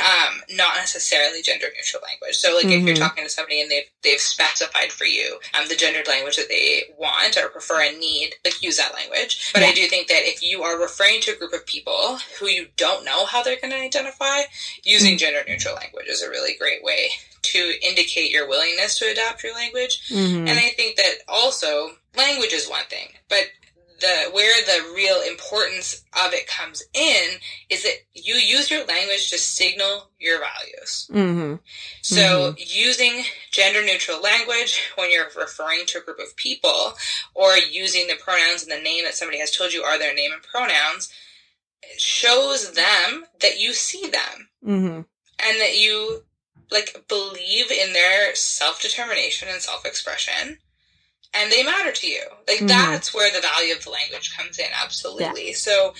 um, 0.00 0.42
not 0.50 0.76
necessarily 0.76 1.42
gender 1.42 1.66
neutral 1.76 2.02
language. 2.02 2.36
So 2.36 2.54
like 2.54 2.66
if 2.66 2.82
you're 2.84 2.94
Mhm. 2.96 2.98
talking 2.98 3.24
to 3.24 3.30
somebody 3.30 3.60
and 3.60 3.70
they've 3.70 3.88
they've 4.02 4.20
specified 4.20 4.92
for 4.92 5.04
you 5.04 5.40
um, 5.54 5.66
the 5.68 5.74
gendered 5.76 6.06
language 6.06 6.36
that 6.36 6.48
they 6.48 6.84
want 6.96 7.36
or 7.36 7.48
prefer 7.48 7.82
and 7.82 7.98
need, 7.98 8.34
like 8.44 8.62
use 8.62 8.76
that 8.76 8.94
language. 8.94 9.50
But 9.52 9.62
I 9.64 9.72
do 9.72 9.88
think 9.88 10.06
that 10.08 10.26
if 10.28 10.42
you 10.42 10.62
are 10.62 10.78
referring 10.78 11.20
to 11.22 11.32
a 11.32 11.36
group 11.36 11.52
of 11.52 11.66
people 11.66 12.18
who 12.38 12.46
you 12.48 12.68
don't 12.76 13.04
know 13.04 13.26
how 13.26 13.42
they're 13.42 13.60
going 13.60 13.72
to 13.72 13.78
identify, 13.80 14.42
using 14.84 15.18
gender 15.18 15.42
neutral 15.46 15.74
language 15.74 16.06
is 16.08 16.22
a 16.22 16.30
really 16.30 16.54
great 16.54 16.82
way 16.84 17.10
to 17.42 17.72
indicate 17.82 18.30
your 18.30 18.48
willingness 18.48 18.98
to 18.98 19.10
adapt 19.10 19.42
your 19.42 19.54
language. 19.54 20.00
Mhm. 20.10 20.48
And 20.48 20.58
I 20.58 20.70
think 20.70 20.96
that 20.96 21.18
also 21.28 21.96
language 22.14 22.52
is 22.52 22.68
one 22.68 22.84
thing, 22.86 23.12
but 23.28 23.50
the 24.00 24.30
where 24.32 24.54
the 24.64 24.92
real 24.94 25.20
importance 25.22 26.02
of 26.24 26.32
it 26.32 26.46
comes 26.46 26.82
in 26.92 27.38
is 27.70 27.82
that 27.82 27.96
you 28.14 28.34
use 28.34 28.70
your 28.70 28.84
language 28.84 29.30
to 29.30 29.38
signal 29.38 30.10
your 30.18 30.38
values. 30.38 31.08
Mhm. 31.10 31.60
So 32.02 32.54
using 32.58 33.24
gender 33.50 33.82
neutral 33.82 34.20
language 34.20 34.80
when 34.96 35.10
you're 35.10 35.30
referring 35.36 35.86
to 35.86 35.98
a 35.98 36.02
group 36.02 36.18
of 36.18 36.36
people 36.36 36.96
or 37.34 37.56
using 37.56 38.06
the 38.06 38.16
pronouns 38.16 38.62
and 38.62 38.70
the 38.72 38.80
name 38.80 39.04
that 39.04 39.16
somebody 39.16 39.38
has 39.38 39.50
told 39.50 39.72
you 39.72 39.82
are 39.82 39.98
their 39.98 40.14
name 40.14 40.32
and 40.32 40.42
pronouns 40.42 41.08
shows 41.98 42.72
them 42.72 43.26
that 43.40 43.58
you 43.58 43.72
see 43.72 44.06
them 44.08 44.48
Mhm. 44.64 45.06
and 45.38 45.60
that 45.60 45.76
you 45.76 46.24
like 46.70 47.06
believe 47.06 47.70
in 47.70 47.92
their 47.92 48.34
self-determination 48.34 49.48
and 49.48 49.62
self-expression 49.62 50.58
and 51.36 51.52
they 51.52 51.62
matter 51.62 51.92
to 51.92 52.06
you 52.08 52.22
like 52.48 52.60
Mhm. 52.60 52.68
that's 52.68 53.12
where 53.14 53.30
the 53.32 53.40
value 53.40 53.74
of 53.74 53.82
the 53.84 53.90
language 53.90 54.34
comes 54.36 54.58
in 54.58 54.66
absolutely 54.72 55.52
so 55.52 55.94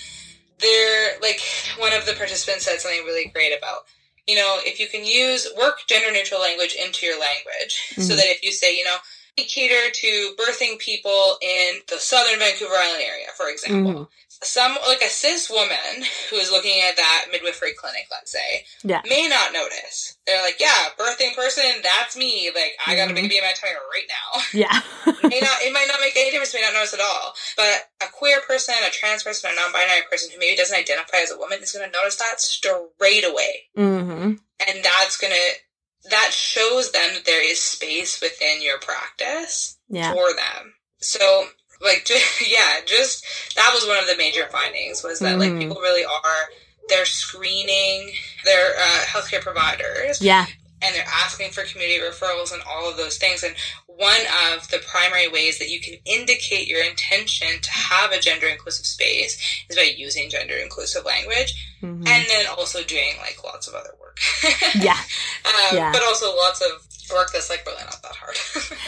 they're 0.58 1.18
like 1.20 1.40
one 1.76 1.92
of 1.92 2.06
the 2.06 2.14
participants 2.14 2.64
said 2.64 2.80
something 2.80 3.04
really 3.04 3.26
great 3.26 3.52
about 3.56 3.86
you 4.26 4.34
know 4.34 4.60
if 4.64 4.80
you 4.80 4.88
can 4.88 5.04
use 5.04 5.46
work 5.56 5.80
gender 5.86 6.10
neutral 6.10 6.40
language 6.40 6.74
into 6.74 7.06
your 7.06 7.18
language 7.20 7.78
so 7.96 8.02
Mhm. 8.14 8.16
that 8.16 8.26
if 8.26 8.42
you 8.42 8.52
say 8.52 8.76
you 8.76 8.84
know 8.84 8.96
cater 9.36 9.90
to 9.90 10.34
birthing 10.38 10.78
people 10.78 11.36
in 11.42 11.82
the 11.88 11.98
southern 12.00 12.38
vancouver 12.38 12.74
island 12.74 13.02
area 13.02 13.26
for 13.36 13.50
example 13.50 13.92
Mhm. 13.92 14.08
Some 14.42 14.76
like 14.86 15.00
a 15.02 15.08
cis 15.08 15.48
woman 15.50 16.04
who 16.30 16.36
is 16.36 16.50
looking 16.50 16.80
at 16.80 16.96
that 16.96 17.26
midwifery 17.32 17.72
clinic, 17.72 18.06
let's 18.10 18.30
say, 18.32 18.64
Yeah. 18.82 19.00
may 19.08 19.28
not 19.28 19.52
notice. 19.52 20.16
They're 20.26 20.42
like, 20.42 20.60
"Yeah, 20.60 20.90
birthing 20.98 21.34
person, 21.34 21.64
that's 21.82 22.16
me. 22.16 22.50
Like, 22.54 22.76
I 22.86 22.96
got 22.96 23.10
a 23.10 23.14
baby 23.14 23.38
in 23.38 23.44
my 23.44 23.52
tummy 23.52 23.72
right 23.74 24.08
now." 24.08 24.42
Yeah. 24.52 24.80
may 25.24 25.40
not, 25.40 25.62
it 25.62 25.72
might 25.72 25.88
not 25.88 26.00
make 26.00 26.16
any 26.16 26.30
difference. 26.30 26.54
May 26.54 26.60
not 26.62 26.74
notice 26.74 26.94
at 26.94 27.00
all. 27.00 27.34
But 27.56 27.88
a 28.02 28.06
queer 28.12 28.40
person, 28.42 28.74
a 28.86 28.90
trans 28.90 29.22
person, 29.22 29.50
a 29.52 29.54
non-binary 29.54 30.02
person 30.10 30.30
who 30.32 30.38
maybe 30.38 30.56
doesn't 30.56 30.76
identify 30.76 31.18
as 31.18 31.30
a 31.30 31.38
woman 31.38 31.62
is 31.62 31.72
going 31.72 31.90
to 31.90 31.96
notice 31.96 32.16
that 32.16 32.40
straight 32.40 33.24
away, 33.24 33.64
mhm. 33.76 34.38
and 34.66 34.84
that's 34.84 35.16
going 35.16 35.32
to 35.32 36.10
that 36.10 36.30
shows 36.32 36.92
them 36.92 37.14
that 37.14 37.24
there 37.24 37.42
is 37.44 37.60
space 37.60 38.20
within 38.20 38.62
your 38.62 38.78
practice 38.78 39.76
Yeah. 39.88 40.12
for 40.12 40.32
them. 40.34 40.74
So, 41.00 41.48
like, 41.80 42.04
just, 42.06 42.24
yeah, 42.50 42.80
just 42.86 43.24
that 43.56 43.70
was 43.74 43.86
one 43.86 43.98
of 43.98 44.06
the 44.06 44.16
major 44.16 44.46
findings 44.50 45.02
was 45.02 45.18
that 45.20 45.38
like 45.38 45.50
Mhm. 45.52 45.60
people 45.60 45.80
really 45.80 46.04
are 46.04 46.48
they're 46.88 47.04
screening 47.04 48.12
their 48.44 48.70
uh, 48.78 49.00
healthcare 49.06 49.40
providers 49.40 50.20
Yeah. 50.22 50.46
and 50.82 50.94
they're 50.94 51.04
asking 51.12 51.50
for 51.50 51.64
community 51.64 51.98
referrals 52.00 52.52
and 52.52 52.62
all 52.62 52.88
of 52.88 52.96
those 52.96 53.18
things. 53.18 53.42
And 53.42 53.56
one 53.86 54.20
of 54.54 54.68
the 54.70 54.78
primary 54.86 55.26
ways 55.26 55.58
that 55.58 55.68
you 55.68 55.80
can 55.80 55.94
indicate 56.04 56.68
your 56.68 56.84
intention 56.84 57.60
to 57.60 57.70
have 57.72 58.12
a 58.12 58.20
gender 58.20 58.46
inclusive 58.46 58.86
space 58.86 59.36
is 59.68 59.74
by 59.74 59.82
using 59.96 60.30
gender 60.30 60.54
inclusive 60.54 61.04
language 61.04 61.54
Mhm. 61.82 62.06
and 62.06 62.26
then 62.28 62.46
also 62.46 62.84
doing 62.84 63.16
like 63.18 63.42
lots 63.42 63.66
of 63.66 63.74
other 63.74 63.94
work. 64.00 64.20
Yeah. 64.76 65.00
um, 65.44 65.76
Yeah. 65.76 65.90
But 65.92 66.02
also 66.04 66.36
lots 66.36 66.60
of 66.60 66.86
work 67.12 67.32
that's 67.32 67.50
like 67.50 67.66
really 67.66 67.82
not 67.82 68.00
that 68.02 68.14
hard. 68.14 68.36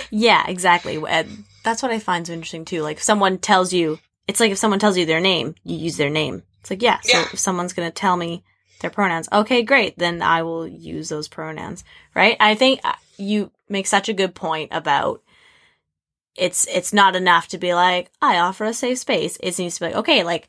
Yeah, 0.10 0.44
exactly. 0.46 0.98
That's 1.64 1.82
what 1.82 1.90
I 1.92 1.98
find 1.98 2.26
so 2.26 2.32
interesting 2.32 2.64
too. 2.64 2.82
Like 2.82 2.98
if 2.98 3.02
someone 3.02 3.38
tells 3.38 3.72
you, 3.72 3.98
it's 4.26 4.40
like 4.40 4.52
if 4.52 4.58
someone 4.58 4.78
tells 4.78 4.96
you 4.96 5.06
their 5.06 5.20
name, 5.20 5.54
you 5.64 5.76
use 5.76 5.96
their 5.96 6.10
name. 6.10 6.42
It's 6.60 6.70
like, 6.70 6.82
yeah, 6.82 7.00
so 7.00 7.18
Yeah. 7.18 7.28
if 7.32 7.38
someone's 7.38 7.72
going 7.72 7.88
to 7.88 7.94
tell 7.94 8.16
me 8.16 8.44
their 8.80 8.90
pronouns, 8.90 9.28
okay, 9.32 9.62
great, 9.62 9.98
then 9.98 10.22
I 10.22 10.42
will 10.42 10.66
use 10.66 11.08
those 11.08 11.28
pronouns, 11.28 11.84
right? 12.14 12.36
I 12.40 12.54
think 12.54 12.80
uh, 12.84 12.94
you 13.16 13.50
make 13.68 13.86
such 13.86 14.08
a 14.08 14.14
good 14.14 14.34
point 14.34 14.70
about 14.72 15.22
it's 16.36 16.66
it's 16.68 16.92
not 16.92 17.16
enough 17.16 17.48
to 17.48 17.58
be 17.58 17.74
like, 17.74 18.10
I 18.22 18.38
offer 18.38 18.64
a 18.64 18.72
safe 18.72 18.98
space. 18.98 19.36
It 19.42 19.58
needs 19.58 19.74
to 19.76 19.80
be 19.80 19.86
like, 19.86 19.96
okay, 19.96 20.22
like 20.22 20.48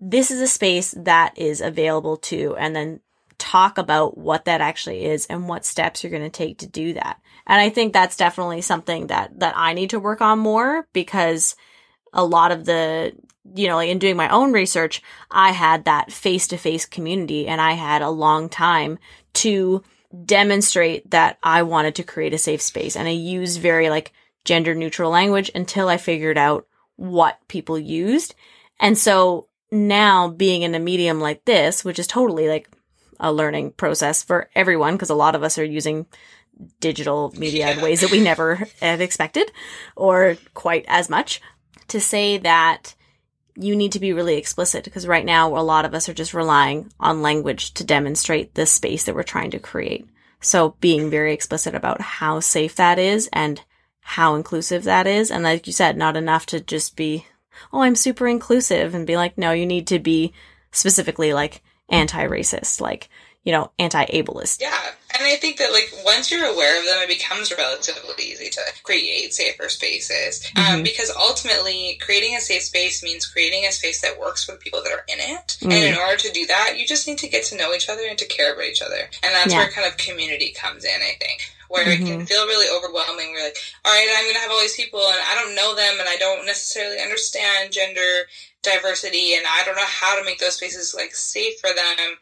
this 0.00 0.30
is 0.30 0.40
a 0.40 0.48
space 0.48 0.94
that 0.96 1.36
is 1.36 1.60
available 1.60 2.16
to 2.16 2.56
and 2.56 2.74
then 2.74 3.00
talk 3.40 3.78
about 3.78 4.16
what 4.16 4.44
that 4.44 4.60
actually 4.60 5.06
is 5.06 5.26
and 5.26 5.48
what 5.48 5.64
steps 5.64 6.04
you're 6.04 6.10
going 6.10 6.22
to 6.22 6.30
take 6.30 6.58
to 6.58 6.66
do 6.66 6.92
that. 6.92 7.20
And 7.46 7.60
I 7.60 7.70
think 7.70 7.92
that's 7.92 8.16
definitely 8.16 8.60
something 8.60 9.08
that 9.08 9.40
that 9.40 9.54
I 9.56 9.72
need 9.72 9.90
to 9.90 9.98
work 9.98 10.20
on 10.20 10.38
more 10.38 10.86
because 10.92 11.56
a 12.12 12.24
lot 12.24 12.52
of 12.52 12.64
the 12.64 13.12
you 13.54 13.66
know, 13.66 13.76
like 13.76 13.88
in 13.88 13.98
doing 13.98 14.16
my 14.16 14.28
own 14.28 14.52
research, 14.52 15.02
I 15.30 15.50
had 15.50 15.86
that 15.86 16.12
face 16.12 16.46
to 16.48 16.56
face 16.56 16.86
community 16.86 17.48
and 17.48 17.60
I 17.60 17.72
had 17.72 18.02
a 18.02 18.10
long 18.10 18.48
time 18.48 18.98
to 19.34 19.82
demonstrate 20.24 21.10
that 21.10 21.38
I 21.42 21.62
wanted 21.62 21.94
to 21.96 22.02
create 22.02 22.34
a 22.34 22.38
safe 22.38 22.62
space. 22.62 22.96
And 22.96 23.08
I 23.08 23.12
used 23.12 23.60
very 23.60 23.90
like 23.90 24.12
gender 24.44 24.74
neutral 24.74 25.10
language 25.10 25.50
until 25.54 25.88
I 25.88 25.96
figured 25.96 26.38
out 26.38 26.66
what 26.96 27.38
people 27.48 27.78
used. 27.78 28.34
And 28.78 28.96
so 28.96 29.48
now 29.70 30.28
being 30.28 30.62
in 30.62 30.74
a 30.74 30.80
medium 30.80 31.20
like 31.20 31.44
this, 31.44 31.84
which 31.84 31.98
is 31.98 32.06
totally 32.06 32.48
like 32.48 32.68
a 33.20 33.32
learning 33.32 33.72
process 33.72 34.22
for 34.22 34.48
everyone, 34.54 34.94
because 34.94 35.10
a 35.10 35.14
lot 35.14 35.34
of 35.34 35.42
us 35.42 35.58
are 35.58 35.64
using 35.64 36.06
digital 36.80 37.32
media 37.36 37.70
in 37.70 37.80
ways 37.80 38.00
that 38.00 38.10
we 38.10 38.20
never 38.20 38.56
have 38.80 39.00
expected 39.00 39.50
or 39.96 40.36
quite 40.54 40.84
as 40.88 41.08
much 41.08 41.40
to 41.88 42.00
say 42.00 42.38
that 42.38 42.94
you 43.56 43.76
need 43.76 43.92
to 43.92 44.00
be 44.00 44.12
really 44.12 44.36
explicit 44.36 44.84
because 44.84 45.06
right 45.06 45.24
now 45.24 45.56
a 45.56 45.60
lot 45.60 45.84
of 45.84 45.94
us 45.94 46.08
are 46.08 46.14
just 46.14 46.34
relying 46.34 46.90
on 46.98 47.22
language 47.22 47.74
to 47.74 47.84
demonstrate 47.84 48.54
the 48.54 48.66
space 48.66 49.04
that 49.04 49.14
we're 49.14 49.22
trying 49.22 49.50
to 49.50 49.58
create. 49.58 50.08
So 50.40 50.76
being 50.80 51.10
very 51.10 51.34
explicit 51.34 51.74
about 51.74 52.00
how 52.00 52.40
safe 52.40 52.76
that 52.76 52.98
is 52.98 53.28
and 53.32 53.60
how 54.00 54.34
inclusive 54.34 54.84
that 54.84 55.06
is. 55.06 55.30
And 55.30 55.42
like 55.44 55.66
you 55.66 55.72
said, 55.72 55.96
not 55.96 56.16
enough 56.16 56.46
to 56.46 56.60
just 56.60 56.96
be, 56.96 57.26
oh, 57.72 57.82
I'm 57.82 57.96
super 57.96 58.26
inclusive 58.26 58.94
and 58.94 59.06
be 59.06 59.16
like, 59.16 59.36
no, 59.36 59.52
you 59.52 59.66
need 59.66 59.86
to 59.88 59.98
be 59.98 60.32
specifically 60.72 61.34
like 61.34 61.62
anti-racist, 61.90 62.80
like, 62.80 63.08
you 63.44 63.52
know, 63.52 63.70
anti-ableist. 63.78 64.60
Yeah. 64.60 64.78
And 65.18 65.26
I 65.26 65.36
think 65.36 65.56
that 65.58 65.72
like 65.72 65.92
once 66.04 66.30
you're 66.30 66.44
aware 66.44 66.78
of 66.78 66.86
them, 66.86 66.98
it 67.02 67.08
becomes 67.08 67.52
relatively 67.56 68.24
easy 68.24 68.48
to 68.50 68.60
create 68.82 69.34
safer 69.34 69.68
spaces. 69.68 70.46
Um, 70.56 70.62
mm-hmm. 70.62 70.74
Um, 70.76 70.82
because 70.82 71.10
ultimately, 71.18 71.98
creating 72.00 72.36
a 72.36 72.40
safe 72.40 72.62
space 72.62 73.02
means 73.02 73.26
creating 73.26 73.64
a 73.66 73.72
space 73.72 74.02
that 74.02 74.20
works 74.20 74.44
for 74.44 74.52
the 74.52 74.58
people 74.58 74.82
that 74.82 74.92
are 74.92 75.04
in 75.08 75.18
it. 75.18 75.58
Mm-hmm. 75.60 75.72
And 75.72 75.84
in 75.84 75.96
order 75.96 76.16
to 76.18 76.32
do 76.32 76.46
that, 76.46 76.76
you 76.78 76.86
just 76.86 77.08
need 77.08 77.18
to 77.18 77.28
get 77.28 77.44
to 77.46 77.56
know 77.56 77.72
each 77.72 77.88
other 77.88 78.02
and 78.08 78.18
to 78.18 78.26
care 78.26 78.52
about 78.52 78.64
each 78.64 78.82
other. 78.82 79.08
And 79.22 79.32
that's 79.34 79.52
yeah. 79.52 79.58
where 79.58 79.70
kind 79.70 79.86
of 79.86 79.96
community 79.96 80.50
comes 80.52 80.84
in, 80.84 81.00
I 81.00 81.16
think 81.18 81.52
where 81.70 81.84
mm-hmm. 81.84 82.02
it 82.02 82.06
can 82.06 82.18
mm-hmm. 82.18 82.24
feel 82.24 82.46
really 82.46 82.66
overwhelming. 82.66 83.30
We're 83.30 83.44
like, 83.44 83.56
all 83.84 83.92
right, 83.92 84.08
I'm 84.18 84.24
going 84.24 84.34
to 84.34 84.40
have 84.40 84.50
all 84.50 84.60
these 84.60 84.74
people 84.74 84.98
and 84.98 85.22
I 85.22 85.38
don't 85.40 85.54
know 85.54 85.74
them 85.76 86.00
and 86.00 86.08
I 86.08 86.16
don't 86.16 86.44
necessarily 86.44 87.00
understand 87.00 87.72
gender 87.72 88.26
diversity 88.62 89.34
and 89.34 89.44
I 89.48 89.62
don't 89.64 89.76
know 89.76 89.82
how 89.86 90.18
to 90.18 90.24
make 90.24 90.38
those 90.38 90.56
spaces 90.56 90.94
like 90.94 91.14
safe 91.14 91.58
for 91.60 91.70
them. 91.70 92.16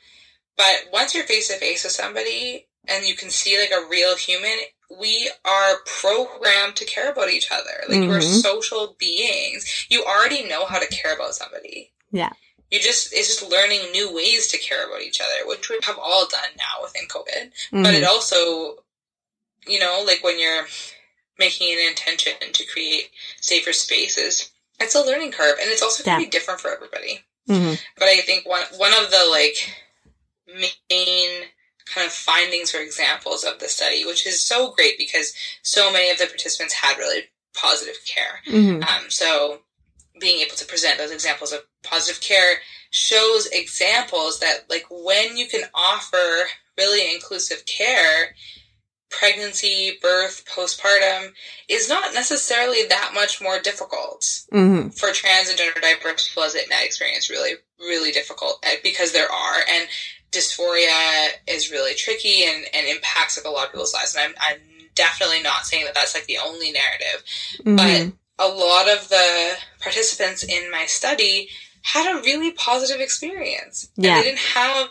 But 0.56 0.88
once 0.92 1.14
you're 1.14 1.24
face 1.24 1.48
to 1.48 1.54
face 1.54 1.84
with 1.84 1.92
somebody 1.92 2.66
and 2.86 3.06
you 3.06 3.14
can 3.14 3.30
see 3.30 3.58
like 3.58 3.70
a 3.70 3.88
real 3.88 4.16
human, 4.16 4.58
we 5.00 5.30
are 5.44 5.76
programmed 5.86 6.76
to 6.76 6.84
care 6.84 7.10
about 7.10 7.30
each 7.30 7.50
other. 7.52 7.84
Like 7.88 7.98
mm-hmm. 7.98 8.08
we're 8.08 8.20
social 8.20 8.96
beings. 8.98 9.86
You 9.88 10.04
already 10.04 10.48
know 10.48 10.66
how 10.66 10.78
to 10.78 10.86
care 10.86 11.14
about 11.14 11.34
somebody. 11.34 11.92
Yeah. 12.10 12.32
You 12.70 12.80
just 12.80 13.12
it's 13.12 13.28
just 13.28 13.50
learning 13.50 13.92
new 13.92 14.14
ways 14.14 14.48
to 14.48 14.58
care 14.58 14.86
about 14.86 15.02
each 15.02 15.20
other, 15.20 15.46
which 15.46 15.68
we 15.70 15.78
have 15.82 15.98
all 15.98 16.26
done 16.26 16.50
now 16.56 16.82
within 16.82 17.08
COVID. 17.08 17.50
Mm-hmm. 17.72 17.82
But 17.82 17.94
it 17.94 18.04
also, 18.04 18.76
you 19.66 19.78
know, 19.78 20.02
like 20.06 20.22
when 20.22 20.38
you're 20.38 20.66
making 21.38 21.72
an 21.72 21.88
intention 21.88 22.34
to 22.52 22.66
create 22.66 23.10
safer 23.40 23.72
spaces, 23.72 24.50
it's 24.80 24.94
a 24.94 25.02
learning 25.02 25.32
curve, 25.32 25.56
and 25.60 25.70
it's 25.70 25.82
also 25.82 26.04
going 26.04 26.20
to 26.20 26.26
be 26.26 26.30
different 26.30 26.60
for 26.60 26.70
everybody. 26.70 27.20
Mm-hmm. 27.48 27.74
But 27.96 28.08
I 28.08 28.20
think 28.20 28.46
one 28.46 28.62
one 28.76 28.92
of 28.92 29.10
the 29.10 29.26
like 29.30 29.56
main 30.90 31.28
kind 31.92 32.06
of 32.06 32.12
findings 32.12 32.74
or 32.74 32.80
examples 32.80 33.44
of 33.44 33.58
the 33.58 33.68
study, 33.68 34.04
which 34.04 34.26
is 34.26 34.40
so 34.40 34.72
great 34.72 34.98
because 34.98 35.32
so 35.62 35.92
many 35.92 36.10
of 36.10 36.18
the 36.18 36.26
participants 36.26 36.74
had 36.74 36.98
really 36.98 37.22
positive 37.54 37.96
care. 38.06 38.40
Mm-hmm. 38.46 38.82
Um, 38.82 39.10
so 39.10 39.60
being 40.20 40.40
able 40.40 40.56
to 40.56 40.66
present 40.66 40.98
those 40.98 41.12
examples 41.12 41.52
of 41.52 41.60
positive 41.82 42.20
care 42.20 42.56
shows 42.90 43.46
examples 43.46 44.40
that 44.40 44.64
like 44.68 44.86
when 44.90 45.36
you 45.36 45.46
can 45.46 45.62
offer 45.74 46.46
really 46.76 47.14
inclusive 47.14 47.64
care 47.66 48.34
pregnancy 49.10 49.98
birth 50.02 50.44
postpartum 50.54 51.32
is 51.68 51.88
not 51.88 52.12
necessarily 52.12 52.86
that 52.88 53.12
much 53.14 53.40
more 53.40 53.58
difficult 53.58 54.20
mm-hmm. 54.52 54.88
for 54.90 55.12
trans 55.12 55.48
and 55.48 55.56
gender 55.56 55.80
diverse 55.80 56.28
people 56.28 56.42
as 56.42 56.54
it 56.54 56.68
that 56.68 56.84
experience 56.84 57.30
really 57.30 57.52
really 57.80 58.12
difficult 58.12 58.58
eh, 58.64 58.76
because 58.82 59.12
there 59.12 59.30
are 59.30 59.60
and 59.70 59.88
dysphoria 60.30 61.28
is 61.46 61.70
really 61.70 61.94
tricky 61.94 62.44
and, 62.44 62.64
and 62.74 62.86
impacts 62.86 63.38
like 63.38 63.46
a 63.46 63.50
lot 63.50 63.66
of 63.66 63.72
people's 63.72 63.94
lives. 63.94 64.14
And 64.14 64.24
I'm, 64.24 64.34
I'm 64.40 64.60
definitely 64.94 65.42
not 65.42 65.64
saying 65.64 65.84
that 65.84 65.94
that's 65.94 66.14
like 66.14 66.26
the 66.26 66.38
only 66.38 66.72
narrative, 66.72 67.24
mm-hmm. 67.64 67.76
but 67.76 68.44
a 68.44 68.48
lot 68.48 68.88
of 68.88 69.08
the 69.08 69.54
participants 69.80 70.44
in 70.44 70.70
my 70.70 70.86
study 70.86 71.48
had 71.82 72.16
a 72.16 72.20
really 72.22 72.52
positive 72.52 73.00
experience. 73.00 73.90
Yeah. 73.96 74.16
And 74.16 74.20
they 74.20 74.24
didn't 74.30 74.38
have 74.40 74.88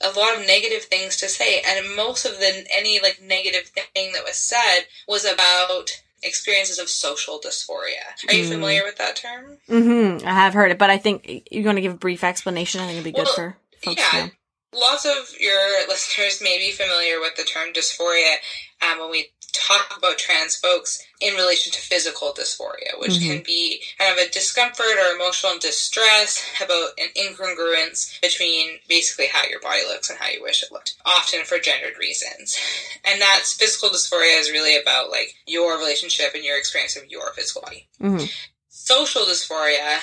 a 0.00 0.10
lot 0.18 0.36
of 0.36 0.46
negative 0.46 0.84
things 0.84 1.16
to 1.18 1.28
say. 1.28 1.62
And 1.66 1.94
most 1.94 2.24
of 2.24 2.38
the, 2.38 2.66
any 2.76 3.00
like 3.00 3.20
negative 3.22 3.70
thing 3.94 4.12
that 4.12 4.24
was 4.24 4.36
said 4.36 4.82
was 5.06 5.24
about 5.24 6.02
experiences 6.22 6.78
of 6.78 6.88
social 6.88 7.40
dysphoria. 7.40 8.28
Are 8.28 8.34
you 8.34 8.44
mm. 8.44 8.50
familiar 8.50 8.82
with 8.84 8.98
that 8.98 9.16
term? 9.16 9.58
Mm-hmm. 9.68 10.26
I 10.26 10.32
have 10.32 10.54
heard 10.54 10.70
it, 10.70 10.78
but 10.78 10.90
I 10.90 10.98
think 10.98 11.44
you're 11.50 11.64
going 11.64 11.76
to 11.76 11.82
give 11.82 11.94
a 11.94 11.98
brief 11.98 12.24
explanation. 12.24 12.80
I 12.80 12.84
think 12.84 12.94
it'd 12.94 13.04
be 13.04 13.12
good 13.12 13.26
well, 13.26 13.34
for 13.34 13.56
folks. 13.82 14.02
Yeah. 14.12 14.28
Lots 14.72 15.04
of 15.04 15.34
your 15.40 15.88
listeners 15.88 16.40
may 16.42 16.58
be 16.58 16.70
familiar 16.70 17.20
with 17.20 17.36
the 17.36 17.42
term 17.42 17.72
dysphoria 17.72 18.36
um, 18.82 19.00
when 19.00 19.10
we 19.10 19.30
talk 19.52 19.96
about 19.96 20.18
trans 20.18 20.56
folks 20.56 21.04
in 21.20 21.34
relation 21.34 21.72
to 21.72 21.80
physical 21.80 22.32
dysphoria, 22.32 22.98
which 22.98 23.12
mm-hmm. 23.12 23.32
can 23.34 23.42
be 23.44 23.82
kind 23.98 24.12
of 24.12 24.18
a 24.18 24.30
discomfort 24.30 24.96
or 24.98 25.14
emotional 25.14 25.58
distress 25.58 26.44
about 26.62 26.90
an 26.98 27.08
incongruence 27.16 28.20
between 28.20 28.78
basically 28.88 29.26
how 29.26 29.46
your 29.48 29.60
body 29.60 29.82
looks 29.88 30.10
and 30.10 30.18
how 30.18 30.28
you 30.28 30.42
wish 30.42 30.62
it 30.62 30.72
looked, 30.72 30.96
often 31.04 31.44
for 31.44 31.58
gendered 31.58 31.98
reasons. 31.98 32.58
And 33.04 33.20
that's 33.20 33.52
physical 33.52 33.90
dysphoria 33.90 34.38
is 34.40 34.50
really 34.50 34.80
about 34.80 35.10
like 35.10 35.34
your 35.46 35.78
relationship 35.78 36.34
and 36.34 36.44
your 36.44 36.58
experience 36.58 36.96
of 36.96 37.10
your 37.10 37.32
physical 37.34 37.62
body. 37.62 37.88
Mm-hmm. 38.00 38.26
Social 38.68 39.22
dysphoria 39.22 39.98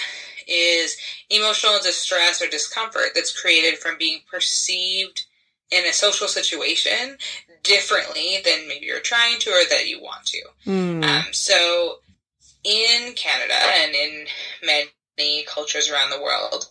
is 0.48 0.98
emotional 1.30 1.80
distress 1.84 2.41
or 2.41 2.48
discomfort 2.48 3.10
that's 3.14 3.38
created 3.38 3.78
from 3.78 3.98
being 3.98 4.22
perceived 4.32 5.26
in 5.72 5.86
a 5.86 5.93
social 5.93 6.28
situation 6.28 7.18
differently 7.68 8.38
than 8.43 8.68
maybe 8.68 8.86
you're 8.86 8.99
trying 8.99 9.39
to 9.39 9.49
or 9.49 9.63
that 9.70 9.88
you 9.88 10.01
want 10.01 10.26
to. 10.26 10.41
Mm. 10.65 11.03
Um, 11.03 11.26
so 11.32 11.99
in 12.63 13.13
Canada 13.13 13.53
and 13.53 13.93
in 13.93 14.26
many 14.63 15.43
cultures 15.43 15.89
around 15.89 16.09
the 16.09 16.22
world, 16.22 16.70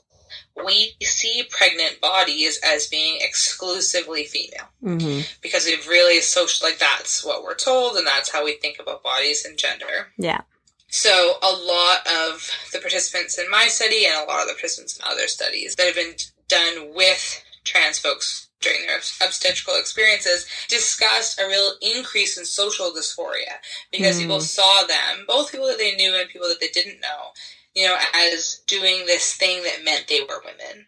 we 0.64 0.96
see 1.02 1.44
pregnant 1.50 2.00
bodies 2.00 2.58
as 2.64 2.86
being 2.86 3.18
exclusively 3.20 4.24
female 4.24 4.68
mm-hmm. 4.82 5.20
because 5.42 5.66
we've 5.66 5.86
really 5.86 6.20
social 6.20 6.66
like 6.66 6.78
that's 6.78 7.24
what 7.24 7.42
we're 7.42 7.54
told 7.54 7.96
and 7.96 8.06
that's 8.06 8.32
how 8.32 8.44
we 8.44 8.54
think 8.54 8.78
about 8.80 9.02
bodies 9.02 9.44
and 9.44 9.58
gender. 9.58 10.08
Yeah. 10.16 10.40
So, 10.88 11.34
a 11.42 11.52
lot 11.52 12.06
of 12.06 12.48
the 12.72 12.78
participants 12.78 13.38
in 13.38 13.50
my 13.50 13.66
study 13.66 14.06
and 14.06 14.16
a 14.16 14.30
lot 14.30 14.42
of 14.42 14.48
the 14.48 14.54
participants 14.54 14.96
in 14.96 15.04
other 15.04 15.26
studies 15.26 15.74
that 15.74 15.86
have 15.86 15.96
been 15.96 16.14
done 16.48 16.94
with 16.94 17.42
trans 17.64 17.98
folks 17.98 18.45
during 18.60 18.86
their 18.86 18.96
obstetrical 18.96 19.76
experiences 19.78 20.46
discussed 20.68 21.40
a 21.40 21.46
real 21.46 21.74
increase 21.82 22.38
in 22.38 22.44
social 22.44 22.92
dysphoria 22.92 23.60
because 23.92 24.16
mm. 24.16 24.22
people 24.22 24.40
saw 24.40 24.82
them, 24.86 25.24
both 25.26 25.52
people 25.52 25.66
that 25.66 25.78
they 25.78 25.94
knew 25.94 26.14
and 26.14 26.28
people 26.28 26.48
that 26.48 26.60
they 26.60 26.68
didn't 26.68 27.00
know, 27.00 27.30
you 27.74 27.86
know, 27.86 27.96
as 28.14 28.62
doing 28.66 29.06
this 29.06 29.34
thing 29.34 29.62
that 29.62 29.84
meant 29.84 30.08
they 30.08 30.20
were 30.20 30.42
women. 30.44 30.86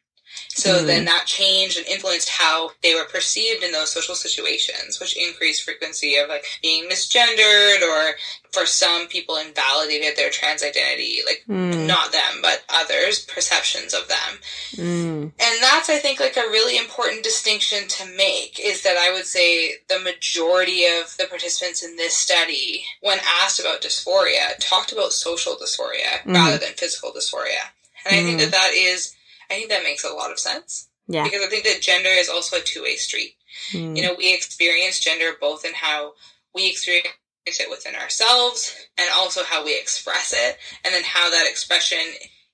So 0.49 0.83
mm. 0.83 0.87
then 0.87 1.05
that 1.05 1.25
changed 1.27 1.79
and 1.79 1.87
influenced 1.87 2.29
how 2.29 2.73
they 2.83 2.95
were 2.95 3.05
perceived 3.05 3.63
in 3.63 3.73
those 3.73 3.93
social 3.93 4.15
situations, 4.15 4.99
which 4.99 5.17
increased 5.17 5.63
frequency 5.63 6.17
of 6.17 6.29
like 6.29 6.45
being 6.63 6.89
misgendered 6.89 7.83
or 7.83 8.15
for 8.53 8.67
some 8.67 9.07
people 9.09 9.37
invalidated 9.37 10.17
their 10.17 10.31
trans 10.31 10.63
identity, 10.63 11.21
like 11.25 11.45
mm. 11.49 11.87
not 11.87 12.13
them, 12.13 12.41
but 12.43 12.65
others' 12.69 13.25
perceptions 13.25 13.95
of 13.95 14.09
them. 14.09 14.39
Mm. 14.73 15.23
And 15.39 15.63
that's, 15.63 15.91
I 15.91 15.99
think, 15.99 16.19
like 16.19 16.37
a 16.37 16.51
really 16.51 16.79
important 16.79 17.23
distinction 17.23 17.87
to 17.89 18.07
make 18.17 18.59
is 18.59 18.83
that 18.83 18.97
I 18.97 19.13
would 19.13 19.27
say 19.27 19.75
the 19.89 20.01
majority 20.01 20.87
of 20.87 21.17
the 21.19 21.27
participants 21.27 21.83
in 21.83 21.97
this 21.97 22.15
study, 22.15 22.85
when 23.03 23.19
asked 23.43 23.61
about 23.61 23.83
dysphoria, 23.83 24.57
talked 24.61 24.93
about 24.93 25.13
social 25.13 25.55
dysphoria 25.55 26.23
mm. 26.25 26.35
rather 26.35 26.59
than 26.59 26.73
physical 26.75 27.13
dysphoria. 27.13 27.71
And 28.07 28.17
I 28.17 28.23
think 28.23 28.41
that 28.41 28.53
that 28.53 28.73
is 28.75 29.15
I 29.51 29.55
think 29.55 29.69
that 29.71 29.83
makes 29.83 30.05
a 30.05 30.13
lot 30.13 30.31
of 30.31 30.39
sense. 30.39 30.89
Yeah. 31.07 31.25
Because 31.25 31.43
I 31.43 31.49
think 31.49 31.65
that 31.65 31.81
gender 31.81 32.11
is 32.11 32.29
also 32.29 32.57
a 32.57 32.61
two 32.61 32.83
way 32.83 32.97
street. 32.97 33.35
Mm. 33.73 33.97
You 33.97 34.03
know, 34.03 34.15
we 34.17 34.35
experience 34.35 35.01
gender 35.01 35.33
both 35.41 35.65
in 35.65 35.73
how 35.75 36.13
we 36.55 36.69
experience 36.69 37.15
it 37.47 37.71
within 37.71 37.95
ourselves 37.95 38.75
and 38.99 39.09
also 39.15 39.43
how 39.43 39.65
we 39.65 39.79
express 39.79 40.35
it, 40.37 40.59
and 40.85 40.95
then 40.95 41.03
how 41.05 41.31
that 41.31 41.47
expression 41.49 41.99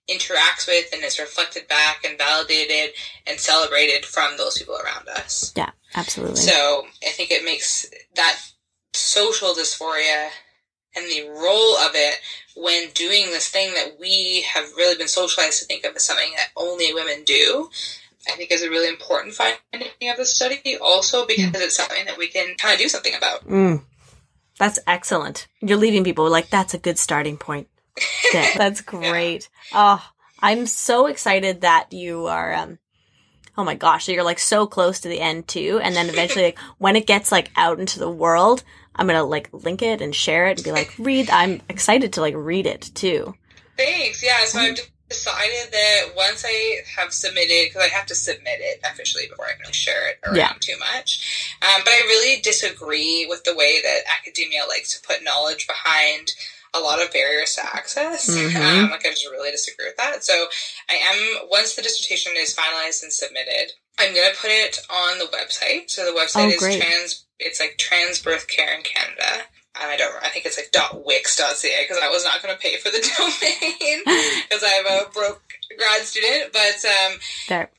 interacts 0.09 0.69
with 0.69 0.93
and 0.93 1.03
is 1.03 1.19
reflected 1.19 1.67
back 1.67 2.05
and 2.05 2.19
validated 2.19 2.95
and 3.27 3.41
celebrated 3.41 4.05
from 4.05 4.37
those 4.37 4.59
people 4.59 4.77
around 4.77 5.09
us. 5.09 5.53
Yeah, 5.57 5.71
absolutely. 5.95 6.37
So 6.37 6.87
I 7.05 7.11
think 7.11 7.31
it 7.31 7.45
makes 7.45 7.91
that 8.15 8.39
social 8.93 9.55
dysphoria 9.55 10.29
and 10.97 11.05
the 11.07 11.29
role 11.29 11.77
of 11.79 11.93
it 11.95 12.17
when 12.57 12.91
doing 12.91 13.27
this 13.27 13.49
thing 13.49 13.75
that 13.75 13.99
we 13.99 14.43
have 14.43 14.65
really 14.77 14.97
been 14.97 15.09
socialized 15.09 15.61
to 15.61 15.67
think 15.67 15.85
of 15.85 15.97
as 15.97 16.05
something 16.05 16.31
that 16.37 16.49
only 16.57 16.93
women 16.95 17.25
do. 17.25 17.71
I 18.27 18.33
think 18.33 18.51
is 18.53 18.63
a 18.63 18.71
really 18.71 18.89
important 18.89 19.35
finding 19.35 20.09
of 20.09 20.17
the 20.17 20.25
study, 20.25 20.79
also 20.81 21.27
because 21.27 21.51
mm. 21.53 21.61
it's 21.61 21.77
something 21.77 22.07
that 22.07 22.17
we 22.17 22.29
can 22.29 22.55
kind 22.57 22.73
of 22.73 22.81
do 22.81 22.89
something 22.89 23.15
about. 23.15 23.47
Mm. 23.47 23.83
That's 24.59 24.79
excellent. 24.87 25.47
You're 25.61 25.77
leaving 25.77 26.05
people 26.05 26.31
like 26.31 26.49
that's 26.49 26.73
a 26.73 26.79
good 26.79 26.99
starting 26.99 27.37
point. 27.37 27.69
That's 28.33 28.81
great. 28.81 29.49
yeah. 29.73 29.99
Oh, 29.99 30.11
I'm 30.41 30.67
so 30.67 31.07
excited 31.07 31.61
that 31.61 31.93
you 31.93 32.27
are. 32.27 32.55
Um, 32.55 32.79
oh 33.57 33.65
my 33.65 33.75
gosh, 33.75 34.05
so 34.05 34.13
you're 34.13 34.25
like 34.25 34.39
so 34.39 34.67
close 34.67 35.01
to 35.01 35.09
the 35.09 35.21
end 35.21 35.49
too, 35.49 35.81
and 35.83 35.95
then 35.95 36.09
eventually, 36.09 36.45
like 36.45 36.59
when 36.79 36.97
it 36.97 37.07
gets 37.07 37.33
like 37.33 37.51
out 37.57 37.81
into 37.81 37.99
the 37.99 38.11
world, 38.11 38.63
I'm 38.97 39.07
gonna 39.07 39.25
like 39.25 39.49
link 39.53 39.83
it 39.83 40.01
and 40.01 40.15
share 40.15 40.47
it 40.47 40.59
and 40.59 40.65
be 40.65 40.73
like, 40.73 40.95
read. 40.99 41.31
I'm 41.31 41.61
excited 41.69 42.13
to 42.15 42.21
like 42.21 42.35
read 42.37 42.67
it 42.67 42.91
too. 42.95 43.35
Thanks. 43.77 44.23
Yeah. 44.23 44.45
So 44.45 44.61
I've 44.61 44.79
decided 45.09 45.73
that 45.73 46.17
once 46.17 46.45
I 46.47 46.79
have 46.97 47.13
submitted, 47.13 47.69
because 47.69 47.83
I 47.83 47.89
have 47.89 48.07
to 48.07 48.15
submit 48.15 48.59
it 48.61 48.81
officially 48.85 49.25
before 49.29 49.47
I 49.47 49.63
can 49.63 49.73
share 49.73 50.09
it 50.09 50.19
around 50.25 50.37
yeah. 50.37 50.53
too 50.61 50.77
much. 50.79 51.57
Um, 51.63 51.83
but 51.85 51.91
I 51.91 52.03
really 52.07 52.41
disagree 52.41 53.27
with 53.29 53.45
the 53.45 53.55
way 53.55 53.81
that 53.83 54.01
academia 54.19 54.63
likes 54.69 54.99
to 54.99 55.07
put 55.07 55.23
knowledge 55.23 55.67
behind 55.67 56.33
a 56.75 56.81
lot 56.81 57.03
of 57.03 57.13
barriers 57.13 57.55
to 57.55 57.63
access. 57.65 58.29
Mm-hmm. 58.29 58.57
Um, 58.57 58.91
like 58.91 59.07
I 59.07 59.11
just 59.11 59.25
really 59.31 59.51
disagree 59.51 59.87
with 59.87 59.97
that. 59.97 60.25
So 60.25 60.47
I 60.89 60.95
am 60.95 61.49
once 61.51 61.75
the 61.75 61.83
dissertation 61.83 62.33
is 62.37 62.55
finalized 62.55 63.03
and 63.03 63.13
submitted, 63.13 63.73
I'm 63.99 64.15
gonna 64.15 64.35
put 64.37 64.51
it 64.51 64.79
on 64.91 65.19
the 65.19 65.27
website. 65.27 65.91
So 65.91 66.05
the 66.05 66.19
website 66.19 66.47
oh, 66.47 66.49
is 66.49 66.59
great. 66.59 66.81
trans. 66.81 67.25
It's 67.39 67.61
like 67.61 67.77
Trans 67.79 68.21
Birth 68.23 68.49
Care 68.49 68.75
in 68.77 68.83
Canada. 68.83 69.45
I 69.77 69.97
don't. 69.97 70.15
I 70.23 70.29
think 70.29 70.47
it's 70.47 70.59
like 70.59 70.71
.wix.ca 71.05 71.83
because 71.83 71.99
I 72.03 72.09
was 72.09 72.25
not 72.25 72.43
going 72.43 72.55
to 72.55 72.61
pay 72.61 72.77
for 72.77 72.91
the 72.91 73.01
domain 73.19 74.03
because 74.49 74.63
I'm 74.65 74.87
a 74.87 75.11
broke 75.11 75.43
grad 75.77 76.03
student. 76.03 76.53
But 76.53 76.85
um, 76.85 77.19
there 77.49 77.71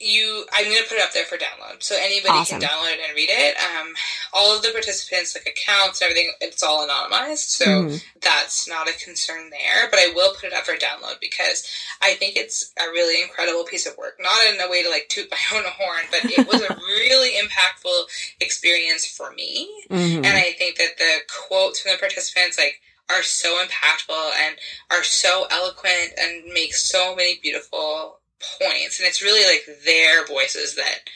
you 0.00 0.44
i'm 0.52 0.64
going 0.64 0.76
to 0.76 0.88
put 0.88 0.98
it 0.98 1.02
up 1.02 1.12
there 1.12 1.24
for 1.24 1.36
download 1.36 1.82
so 1.82 1.94
anybody 1.98 2.38
awesome. 2.38 2.60
can 2.60 2.68
download 2.68 2.92
it 2.92 3.00
and 3.06 3.14
read 3.16 3.28
it 3.30 3.56
um, 3.56 3.94
all 4.32 4.54
of 4.54 4.62
the 4.62 4.70
participants 4.70 5.36
like 5.36 5.46
accounts 5.46 6.00
and 6.00 6.10
everything 6.10 6.32
it's 6.40 6.62
all 6.62 6.86
anonymized 6.86 7.48
so 7.48 7.64
mm. 7.64 8.04
that's 8.20 8.68
not 8.68 8.88
a 8.88 8.98
concern 9.04 9.50
there 9.50 9.88
but 9.90 9.98
i 9.98 10.12
will 10.14 10.34
put 10.34 10.44
it 10.44 10.52
up 10.52 10.64
for 10.64 10.74
download 10.74 11.20
because 11.20 11.68
i 12.02 12.14
think 12.14 12.36
it's 12.36 12.72
a 12.78 12.90
really 12.90 13.22
incredible 13.22 13.64
piece 13.64 13.86
of 13.86 13.96
work 13.96 14.16
not 14.20 14.38
in 14.52 14.60
a 14.60 14.70
way 14.70 14.82
to 14.82 14.90
like 14.90 15.08
toot 15.08 15.30
my 15.30 15.38
own 15.56 15.64
horn 15.64 16.04
but 16.10 16.20
it 16.24 16.46
was 16.46 16.62
a 16.62 16.74
really 16.74 17.30
impactful 17.40 18.04
experience 18.40 19.06
for 19.06 19.32
me 19.32 19.70
mm-hmm. 19.90 20.24
and 20.24 20.26
i 20.26 20.52
think 20.58 20.76
that 20.76 20.96
the 20.98 21.18
quotes 21.48 21.80
from 21.80 21.92
the 21.92 21.98
participants 21.98 22.58
like 22.58 22.80
are 23.08 23.22
so 23.22 23.62
impactful 23.62 24.32
and 24.46 24.56
are 24.90 25.04
so 25.04 25.46
eloquent 25.50 26.12
and 26.18 26.44
make 26.52 26.74
so 26.74 27.14
many 27.14 27.38
beautiful 27.40 28.18
points, 28.58 28.98
and 28.98 29.06
it's 29.06 29.22
really 29.22 29.44
like 29.44 29.84
their 29.84 30.26
voices 30.26 30.74
that 30.76 31.08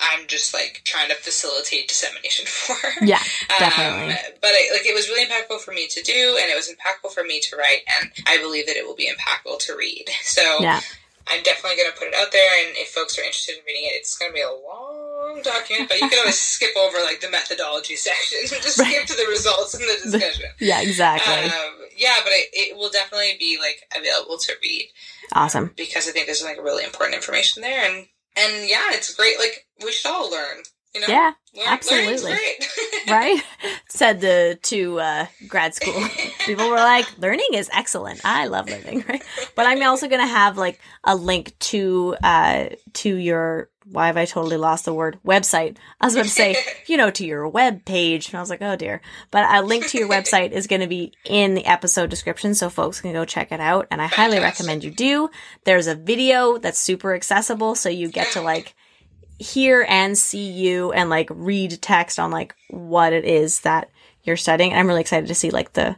I'm 0.00 0.26
just 0.26 0.54
like 0.54 0.82
trying 0.84 1.08
to 1.08 1.14
facilitate 1.14 1.88
dissemination 1.88 2.46
for. 2.48 2.76
Yeah, 3.04 3.22
definitely. 3.58 4.12
Um, 4.12 4.18
but 4.40 4.50
it, 4.52 4.72
like 4.72 4.86
it 4.86 4.94
was 4.94 5.08
really 5.08 5.26
impactful 5.26 5.60
for 5.60 5.72
me 5.72 5.88
to 5.88 6.02
do, 6.02 6.38
and 6.40 6.50
it 6.50 6.54
was 6.54 6.70
impactful 6.70 7.10
for 7.12 7.24
me 7.24 7.40
to 7.40 7.56
write, 7.56 7.82
and 8.00 8.10
I 8.26 8.38
believe 8.38 8.66
that 8.66 8.76
it 8.76 8.86
will 8.86 8.96
be 8.96 9.10
impactful 9.10 9.58
to 9.66 9.76
read. 9.76 10.08
So 10.28 10.42
yeah. 10.60 10.80
I'm 11.26 11.42
definitely 11.42 11.76
going 11.78 11.90
to 11.90 11.98
put 11.98 12.08
it 12.08 12.14
out 12.14 12.30
there, 12.32 12.66
and 12.66 12.76
if 12.76 12.90
folks 12.90 13.18
are 13.18 13.22
interested 13.22 13.56
in 13.56 13.64
reading 13.66 13.84
it, 13.84 13.96
it's 13.96 14.16
going 14.16 14.30
to 14.30 14.34
be 14.34 14.42
a 14.42 14.52
long 14.52 15.40
document, 15.42 15.88
but 15.88 16.00
you 16.00 16.08
can 16.08 16.18
always 16.18 16.38
skip 16.54 16.76
over 16.76 16.98
like 17.02 17.20
the 17.20 17.30
methodology 17.30 17.96
section 17.96 18.38
and 18.40 18.62
just 18.62 18.78
right. 18.78 18.92
skip 18.92 19.06
to 19.06 19.16
the 19.16 19.26
results 19.28 19.74
and 19.74 19.82
the 19.82 20.10
discussion. 20.10 20.46
yeah, 20.60 20.80
exactly. 20.80 21.50
Um, 21.50 21.87
yeah, 21.98 22.16
but 22.22 22.32
it, 22.32 22.48
it 22.52 22.76
will 22.76 22.90
definitely 22.90 23.36
be 23.38 23.58
like 23.58 23.82
available 23.96 24.38
to 24.38 24.52
read. 24.62 24.88
Awesome. 25.32 25.72
Because 25.76 26.08
I 26.08 26.12
think 26.12 26.26
there's 26.26 26.44
like 26.44 26.62
really 26.62 26.84
important 26.84 27.16
information 27.16 27.62
there, 27.62 27.84
and 27.84 28.06
and 28.36 28.68
yeah, 28.68 28.90
it's 28.92 29.14
great. 29.14 29.38
Like 29.38 29.66
we 29.84 29.92
should 29.92 30.10
all 30.10 30.30
learn. 30.30 30.62
You 30.94 31.02
know? 31.02 31.06
Yeah, 31.08 31.32
learn, 31.54 31.66
absolutely. 31.66 32.32
right? 33.08 33.42
Said 33.88 34.20
the 34.20 34.58
to 34.62 35.00
uh, 35.00 35.26
grad 35.46 35.74
school 35.74 35.94
people 36.46 36.68
were 36.68 36.76
like, 36.76 37.06
"Learning 37.18 37.48
is 37.54 37.70
excellent. 37.72 38.20
I 38.24 38.46
love 38.46 38.68
learning." 38.68 39.04
Right? 39.08 39.22
But 39.54 39.66
I'm 39.66 39.82
also 39.82 40.08
going 40.08 40.20
to 40.20 40.26
have 40.26 40.56
like 40.56 40.80
a 41.04 41.14
link 41.14 41.58
to 41.58 42.16
uh, 42.22 42.66
to 42.94 43.14
your 43.14 43.68
why 43.90 44.06
have 44.06 44.16
I 44.16 44.26
totally 44.26 44.56
lost 44.56 44.84
the 44.84 44.92
word 44.92 45.18
website? 45.24 45.76
I 46.00 46.06
was 46.06 46.14
about 46.14 46.24
to 46.24 46.30
say, 46.30 46.56
you 46.86 46.96
know, 46.96 47.10
to 47.10 47.24
your 47.24 47.48
web 47.48 47.84
page. 47.84 48.28
And 48.28 48.36
I 48.36 48.40
was 48.40 48.50
like, 48.50 48.62
oh 48.62 48.76
dear. 48.76 49.00
But 49.30 49.50
a 49.50 49.62
link 49.64 49.86
to 49.88 49.98
your 49.98 50.08
website 50.08 50.50
is 50.50 50.66
going 50.66 50.82
to 50.82 50.86
be 50.86 51.12
in 51.24 51.54
the 51.54 51.64
episode 51.64 52.10
description 52.10 52.54
so 52.54 52.68
folks 52.68 53.00
can 53.00 53.12
go 53.12 53.24
check 53.24 53.50
it 53.50 53.60
out. 53.60 53.86
And 53.90 54.02
I 54.02 54.06
highly 54.06 54.38
recommend 54.38 54.84
you 54.84 54.90
do. 54.90 55.30
There's 55.64 55.86
a 55.86 55.94
video 55.94 56.58
that's 56.58 56.78
super 56.78 57.14
accessible. 57.14 57.74
So 57.74 57.88
you 57.88 58.08
get 58.08 58.30
to 58.32 58.42
like 58.42 58.74
hear 59.38 59.86
and 59.88 60.16
see 60.16 60.50
you 60.50 60.92
and 60.92 61.10
like 61.10 61.28
read 61.32 61.80
text 61.80 62.18
on 62.18 62.30
like 62.30 62.54
what 62.68 63.12
it 63.12 63.24
is 63.24 63.60
that 63.60 63.90
you're 64.22 64.36
studying. 64.36 64.72
And 64.72 64.80
I'm 64.80 64.86
really 64.86 65.00
excited 65.00 65.28
to 65.28 65.34
see 65.34 65.50
like 65.50 65.72
the, 65.72 65.96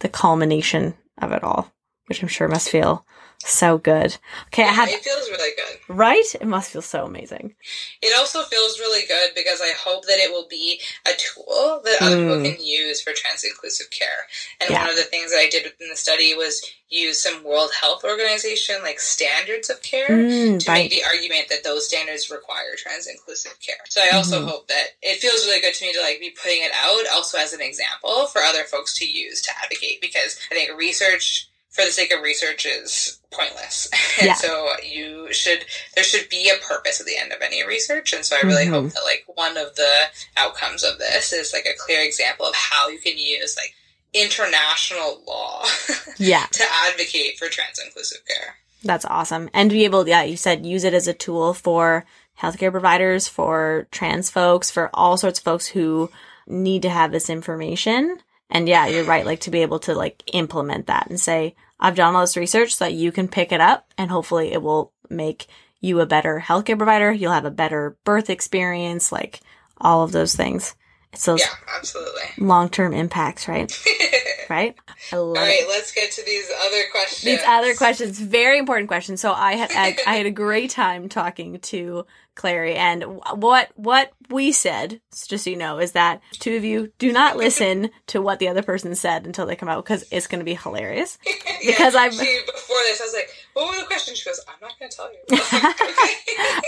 the 0.00 0.08
culmination 0.08 0.94
of 1.18 1.32
it 1.32 1.44
all, 1.44 1.72
which 2.06 2.22
I'm 2.22 2.28
sure 2.28 2.48
must 2.48 2.70
feel 2.70 3.06
so 3.44 3.78
good. 3.78 4.16
Okay, 4.48 4.64
I 4.64 4.72
had. 4.72 4.88
It 4.88 5.00
feels 5.02 5.28
really 5.30 5.50
good. 5.56 5.94
Right? 5.94 6.34
It 6.40 6.46
must 6.46 6.70
feel 6.70 6.82
so 6.82 7.06
amazing. 7.06 7.54
It 8.02 8.16
also 8.16 8.42
feels 8.42 8.78
really 8.78 9.06
good 9.06 9.30
because 9.34 9.60
I 9.62 9.72
hope 9.78 10.04
that 10.06 10.18
it 10.18 10.30
will 10.30 10.46
be 10.48 10.80
a 11.06 11.12
tool 11.16 11.80
that 11.84 12.02
other 12.02 12.16
mm. 12.16 12.28
people 12.28 12.56
can 12.56 12.64
use 12.64 13.00
for 13.00 13.12
trans 13.14 13.44
inclusive 13.44 13.90
care. 13.90 14.26
And 14.60 14.70
yeah. 14.70 14.82
one 14.82 14.90
of 14.90 14.96
the 14.96 15.04
things 15.04 15.30
that 15.30 15.38
I 15.38 15.48
did 15.48 15.64
within 15.64 15.88
the 15.88 15.96
study 15.96 16.34
was 16.34 16.62
use 16.90 17.22
some 17.22 17.44
World 17.44 17.70
Health 17.80 18.04
Organization 18.04 18.82
like 18.82 18.98
standards 18.98 19.70
of 19.70 19.80
care 19.82 20.08
mm, 20.08 20.62
to 20.62 20.72
make 20.72 20.90
the 20.90 21.04
argument 21.04 21.48
that 21.48 21.64
those 21.64 21.86
standards 21.88 22.30
require 22.30 22.74
trans 22.76 23.06
inclusive 23.06 23.58
care. 23.64 23.76
So 23.88 24.00
I 24.02 24.16
also 24.16 24.38
mm-hmm. 24.40 24.48
hope 24.48 24.68
that 24.68 24.88
it 25.00 25.20
feels 25.20 25.46
really 25.46 25.60
good 25.60 25.74
to 25.74 25.86
me 25.86 25.92
to 25.92 26.00
like 26.00 26.20
be 26.20 26.30
putting 26.30 26.62
it 26.62 26.72
out 26.84 27.04
also 27.14 27.38
as 27.38 27.52
an 27.52 27.60
example 27.60 28.26
for 28.26 28.42
other 28.42 28.64
folks 28.64 28.98
to 28.98 29.08
use 29.08 29.40
to 29.42 29.52
advocate 29.62 30.00
because 30.00 30.38
I 30.50 30.54
think 30.54 30.76
research 30.76 31.49
for 31.70 31.84
the 31.84 31.90
sake 31.90 32.12
of 32.12 32.22
research 32.22 32.66
is 32.66 33.20
pointless. 33.32 33.88
and 34.20 34.28
yeah. 34.28 34.34
so 34.34 34.68
you 34.84 35.32
should 35.32 35.64
there 35.94 36.04
should 36.04 36.28
be 36.28 36.50
a 36.50 36.64
purpose 36.64 37.00
at 37.00 37.06
the 37.06 37.16
end 37.16 37.32
of 37.32 37.40
any 37.42 37.66
research. 37.66 38.12
And 38.12 38.24
so 38.24 38.36
I 38.36 38.46
really 38.46 38.64
mm-hmm. 38.64 38.74
hope 38.74 38.92
that 38.92 39.04
like 39.04 39.24
one 39.34 39.56
of 39.56 39.76
the 39.76 40.02
outcomes 40.36 40.82
of 40.82 40.98
this 40.98 41.32
is 41.32 41.52
like 41.52 41.66
a 41.66 41.78
clear 41.78 42.04
example 42.04 42.46
of 42.46 42.54
how 42.54 42.88
you 42.88 42.98
can 42.98 43.16
use 43.16 43.56
like 43.56 43.74
international 44.12 45.22
law 45.26 45.64
yeah. 46.18 46.46
to 46.50 46.64
advocate 46.88 47.38
for 47.38 47.48
trans 47.48 47.80
inclusive 47.84 48.20
care. 48.26 48.56
That's 48.82 49.04
awesome. 49.04 49.50
And 49.52 49.70
to 49.70 49.74
be 49.74 49.84
able, 49.84 50.08
yeah, 50.08 50.22
you 50.22 50.36
said 50.36 50.66
use 50.66 50.84
it 50.84 50.94
as 50.94 51.06
a 51.06 51.12
tool 51.12 51.54
for 51.54 52.06
healthcare 52.40 52.70
providers, 52.70 53.28
for 53.28 53.86
trans 53.90 54.30
folks, 54.30 54.70
for 54.70 54.90
all 54.94 55.18
sorts 55.18 55.38
of 55.38 55.44
folks 55.44 55.66
who 55.66 56.10
need 56.46 56.82
to 56.82 56.90
have 56.90 57.12
this 57.12 57.30
information 57.30 58.20
and 58.50 58.68
yeah, 58.68 58.86
you're 58.86 59.04
right. 59.04 59.24
Like 59.24 59.40
to 59.40 59.50
be 59.50 59.62
able 59.62 59.78
to 59.80 59.94
like 59.94 60.22
implement 60.32 60.86
that 60.86 61.08
and 61.08 61.20
say, 61.20 61.54
I've 61.78 61.94
done 61.94 62.14
all 62.14 62.20
this 62.20 62.36
research 62.36 62.74
so 62.74 62.84
that 62.84 62.94
you 62.94 63.12
can 63.12 63.28
pick 63.28 63.52
it 63.52 63.60
up 63.60 63.92
and 63.96 64.10
hopefully 64.10 64.52
it 64.52 64.62
will 64.62 64.92
make 65.08 65.46
you 65.80 66.00
a 66.00 66.06
better 66.06 66.42
healthcare 66.44 66.76
provider. 66.76 67.10
You'll 67.10 67.32
have 67.32 67.44
a 67.44 67.50
better 67.50 67.96
birth 68.04 68.28
experience, 68.28 69.10
like 69.10 69.40
all 69.78 70.02
of 70.02 70.12
those 70.12 70.34
things. 70.34 70.74
It's 71.12 71.24
those 71.24 71.40
yeah, 71.40 71.76
absolutely 71.76 72.22
long 72.38 72.68
term 72.68 72.92
impacts, 72.92 73.48
right? 73.48 73.72
right. 74.50 74.76
I 75.12 75.16
love 75.16 75.36
All 75.36 75.42
right, 75.42 75.62
it. 75.62 75.68
let's 75.68 75.92
get 75.92 76.12
to 76.12 76.24
these 76.24 76.48
other 76.66 76.82
questions. 76.92 77.22
These 77.22 77.42
other 77.46 77.74
questions, 77.74 78.20
very 78.20 78.58
important 78.58 78.88
questions. 78.88 79.20
So 79.20 79.32
I 79.32 79.54
had 79.54 79.72
I, 79.74 79.96
I 80.06 80.16
had 80.16 80.26
a 80.26 80.30
great 80.46 80.70
time 80.70 81.08
talking 81.08 81.58
to 81.60 82.06
Clary. 82.34 82.74
And 82.74 83.04
what 83.34 83.70
what 83.74 84.12
we 84.30 84.52
said, 84.52 85.00
just 85.26 85.44
so 85.44 85.50
you 85.50 85.56
know, 85.56 85.78
is 85.78 85.92
that 85.92 86.20
two 86.32 86.56
of 86.56 86.64
you 86.64 86.92
do 86.98 87.12
not 87.12 87.36
listen 87.36 87.90
to 88.08 88.22
what 88.22 88.38
the 88.38 88.48
other 88.48 88.62
person 88.62 88.94
said 88.94 89.26
until 89.26 89.46
they 89.46 89.56
come 89.56 89.68
out 89.68 89.84
because 89.84 90.04
it's 90.10 90.26
going 90.26 90.38
to 90.38 90.44
be 90.44 90.54
hilarious. 90.54 91.18
Because 91.62 91.92
yeah, 91.92 92.00
I'm 92.00 92.10
before 92.10 92.76
this, 92.88 93.02
I 93.02 93.04
was 93.04 93.12
like, 93.12 93.28
"What 93.52 93.68
were 93.68 93.78
the 93.78 93.86
questions?" 93.86 94.16
She 94.16 94.30
goes, 94.30 94.40
"I'm 94.48 94.54
not 94.62 94.78
going 94.78 94.90
to 94.90 94.96
tell 94.96 95.12
you." 95.12 95.18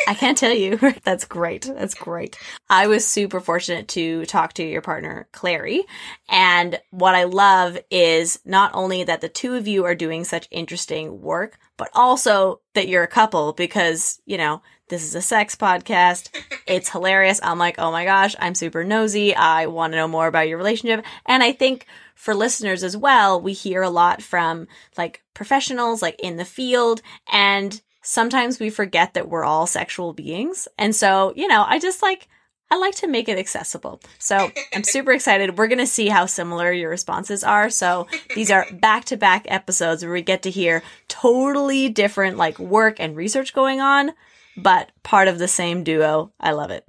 I 0.06 0.14
can't 0.14 0.36
tell 0.36 0.52
you. 0.52 0.78
That's 1.02 1.24
great. 1.24 1.62
That's 1.62 1.94
great. 1.94 2.38
I 2.68 2.88
was 2.88 3.08
super 3.08 3.40
fortunate 3.40 3.88
to 3.88 4.26
talk 4.26 4.52
to 4.54 4.62
your 4.62 4.82
partner, 4.82 5.28
Clary, 5.32 5.84
and 6.28 6.78
what 6.90 7.14
I 7.14 7.24
love 7.24 7.78
is 7.90 8.38
not 8.44 8.72
only 8.74 9.02
that 9.04 9.22
the 9.22 9.30
two 9.30 9.54
of 9.54 9.66
you 9.66 9.86
are 9.86 9.94
doing 9.94 10.24
such 10.24 10.46
interesting 10.50 11.22
work, 11.22 11.58
but 11.78 11.88
also 11.94 12.60
that 12.74 12.88
you're 12.88 13.02
a 13.02 13.08
couple 13.08 13.54
because 13.54 14.20
you 14.26 14.36
know 14.36 14.60
this 14.92 15.04
is 15.04 15.14
a 15.14 15.22
sex 15.22 15.56
podcast. 15.56 16.28
It's 16.66 16.88
hilarious. 16.92 17.40
I'm 17.42 17.58
like, 17.58 17.78
oh 17.78 17.90
my 17.90 18.04
gosh, 18.04 18.36
I'm 18.38 18.54
super 18.54 18.84
nosy. 18.84 19.34
I 19.34 19.64
want 19.64 19.94
to 19.94 19.96
know 19.96 20.06
more 20.06 20.26
about 20.26 20.48
your 20.48 20.58
relationship. 20.58 21.02
And 21.24 21.42
I 21.42 21.52
think 21.52 21.86
for 22.14 22.34
listeners 22.34 22.84
as 22.84 22.94
well, 22.94 23.40
we 23.40 23.54
hear 23.54 23.80
a 23.80 23.88
lot 23.88 24.22
from 24.22 24.68
like 24.98 25.22
professionals, 25.32 26.02
like 26.02 26.20
in 26.20 26.36
the 26.36 26.44
field, 26.44 27.00
and 27.32 27.80
sometimes 28.02 28.60
we 28.60 28.68
forget 28.68 29.14
that 29.14 29.30
we're 29.30 29.44
all 29.44 29.66
sexual 29.66 30.12
beings. 30.12 30.68
And 30.76 30.94
so, 30.94 31.32
you 31.36 31.48
know, 31.48 31.64
I 31.66 31.78
just 31.78 32.02
like, 32.02 32.28
I 32.70 32.76
like 32.76 32.94
to 32.96 33.06
make 33.06 33.30
it 33.30 33.38
accessible. 33.38 34.00
So 34.18 34.50
I'm 34.74 34.84
super 34.84 35.12
excited. 35.14 35.56
We're 35.56 35.68
going 35.68 35.78
to 35.78 35.86
see 35.86 36.08
how 36.08 36.26
similar 36.26 36.70
your 36.70 36.90
responses 36.90 37.44
are. 37.44 37.70
So 37.70 38.08
these 38.34 38.50
are 38.50 38.66
back 38.72 39.06
to 39.06 39.16
back 39.16 39.46
episodes 39.48 40.02
where 40.02 40.12
we 40.12 40.22
get 40.22 40.42
to 40.42 40.50
hear 40.50 40.82
totally 41.08 41.88
different 41.88 42.36
like 42.36 42.58
work 42.58 43.00
and 43.00 43.16
research 43.16 43.54
going 43.54 43.80
on, 43.80 44.12
but 44.56 44.90
part 45.02 45.28
of 45.28 45.38
the 45.38 45.48
same 45.48 45.84
duo. 45.84 46.32
I 46.40 46.52
love 46.52 46.70
it. 46.70 46.86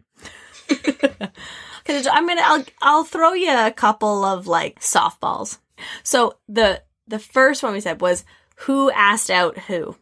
Cause 1.86 2.08
I'm 2.10 2.28
gonna 2.28 2.42
I'll 2.44 2.64
I'll 2.82 3.04
throw 3.04 3.34
you 3.34 3.52
a 3.52 3.72
couple 3.72 4.24
of 4.24 4.48
like 4.48 4.80
softballs. 4.80 5.58
So 6.04 6.38
the 6.48 6.82
the 7.08 7.20
first 7.20 7.62
one 7.62 7.74
we 7.74 7.82
said 7.82 8.00
was 8.00 8.24
who 8.60 8.90
asked 8.92 9.30
out 9.30 9.58
who? 9.58 9.98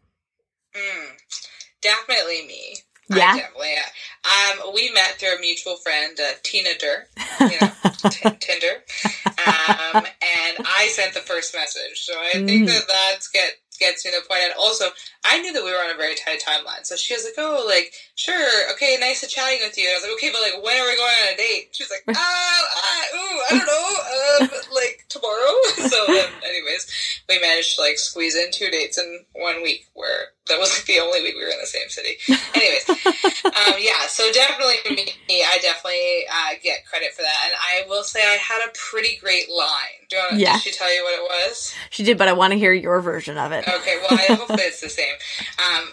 Mm, 0.75 1.07
definitely 1.81 2.45
me. 2.47 2.75
Yeah. 3.09 3.31
I 3.33 3.37
definitely. 3.39 3.73
Um, 4.23 4.73
we 4.75 4.91
met 4.91 5.15
through 5.19 5.35
a 5.35 5.41
mutual 5.41 5.75
friend, 5.77 6.17
uh, 6.19 6.33
Tina 6.43 6.69
Dur, 6.79 7.07
you 7.41 7.57
know, 7.59 7.71
t- 8.09 8.29
Tinder, 8.39 8.83
um, 9.25 10.05
and 10.05 10.57
I 10.65 10.89
sent 10.93 11.15
the 11.15 11.19
first 11.21 11.55
message. 11.55 11.99
So 12.05 12.13
I 12.13 12.33
think 12.33 12.49
Mm. 12.63 12.67
that 12.67 12.87
that's 12.87 13.27
get 13.29 13.53
gets 13.81 14.05
me 14.05 14.11
to 14.11 14.21
the 14.21 14.27
point. 14.29 14.45
And 14.45 14.53
also, 14.53 14.85
I 15.25 15.41
knew 15.41 15.51
that 15.51 15.65
we 15.65 15.73
were 15.73 15.83
on 15.83 15.89
a 15.89 15.97
very 15.97 16.15
tight 16.15 16.39
timeline. 16.39 16.85
So 16.85 16.95
she 16.95 17.13
was 17.13 17.25
like, 17.25 17.35
"Oh, 17.37 17.65
like 17.67 17.91
sure, 18.15 18.71
okay, 18.71 18.95
nice 19.01 19.19
to 19.21 19.27
chatting 19.27 19.59
with 19.65 19.77
you." 19.77 19.89
And 19.89 19.91
I 19.91 19.97
was 19.97 20.03
like, 20.05 20.15
"Okay, 20.21 20.31
but 20.31 20.45
like, 20.45 20.63
when 20.63 20.77
are 20.77 20.87
we 20.87 20.95
going 20.95 21.17
on 21.25 21.33
a 21.33 21.37
date?" 21.37 21.73
She's 21.73 21.89
like, 21.89 22.05
"Ah, 22.15 22.61
uh, 22.77 23.17
ooh, 23.17 23.37
I 23.41 23.49
don't 23.57 23.67
know, 23.67 23.89
um, 24.45 24.61
like 24.71 25.05
tomorrow." 25.09 25.51
so 25.89 25.97
then, 26.07 26.29
anyways, 26.45 26.85
we 27.27 27.41
managed 27.41 27.75
to 27.75 27.81
like 27.81 27.97
squeeze 27.97 28.37
in 28.37 28.51
two 28.51 28.69
dates 28.69 28.97
in 28.97 29.25
one 29.33 29.61
week. 29.65 29.89
Where 29.93 30.31
that 30.47 30.59
was 30.59 30.73
like 30.77 30.85
the 30.85 30.99
only 30.99 31.21
week 31.21 31.35
we 31.35 31.43
were 31.43 31.51
in 31.51 31.59
the 31.59 31.67
same 31.67 31.87
city. 31.89 32.17
Anyways, 32.55 32.89
um, 33.45 33.75
yeah, 33.79 34.07
so 34.07 34.31
definitely 34.31 34.75
me. 35.29 35.43
I 35.43 35.59
definitely 35.61 36.25
uh, 36.29 36.57
get 36.63 36.85
credit 36.85 37.13
for 37.13 37.21
that, 37.21 37.37
and 37.45 37.53
I 37.55 37.87
will 37.87 38.03
say 38.03 38.21
I 38.21 38.37
had 38.37 38.67
a 38.67 38.71
pretty 38.73 39.17
great 39.21 39.49
line. 39.49 40.01
Do 40.09 40.17
you 40.17 40.21
want? 40.23 40.39
Yeah. 40.39 40.53
Did 40.53 40.61
she 40.61 40.71
tell 40.71 40.93
you 40.93 41.03
what 41.03 41.13
it 41.13 41.23
was? 41.23 41.73
She 41.91 42.03
did, 42.03 42.17
but 42.17 42.27
I 42.27 42.33
want 42.33 42.53
to 42.53 42.59
hear 42.59 42.73
your 42.73 43.01
version 43.01 43.37
of 43.37 43.51
it. 43.51 43.67
Okay, 43.67 43.97
well, 44.01 44.19
I 44.19 44.33
hopefully 44.33 44.63
it's 44.63 44.81
the 44.81 44.89
same. 44.89 45.15
Um, 45.59 45.89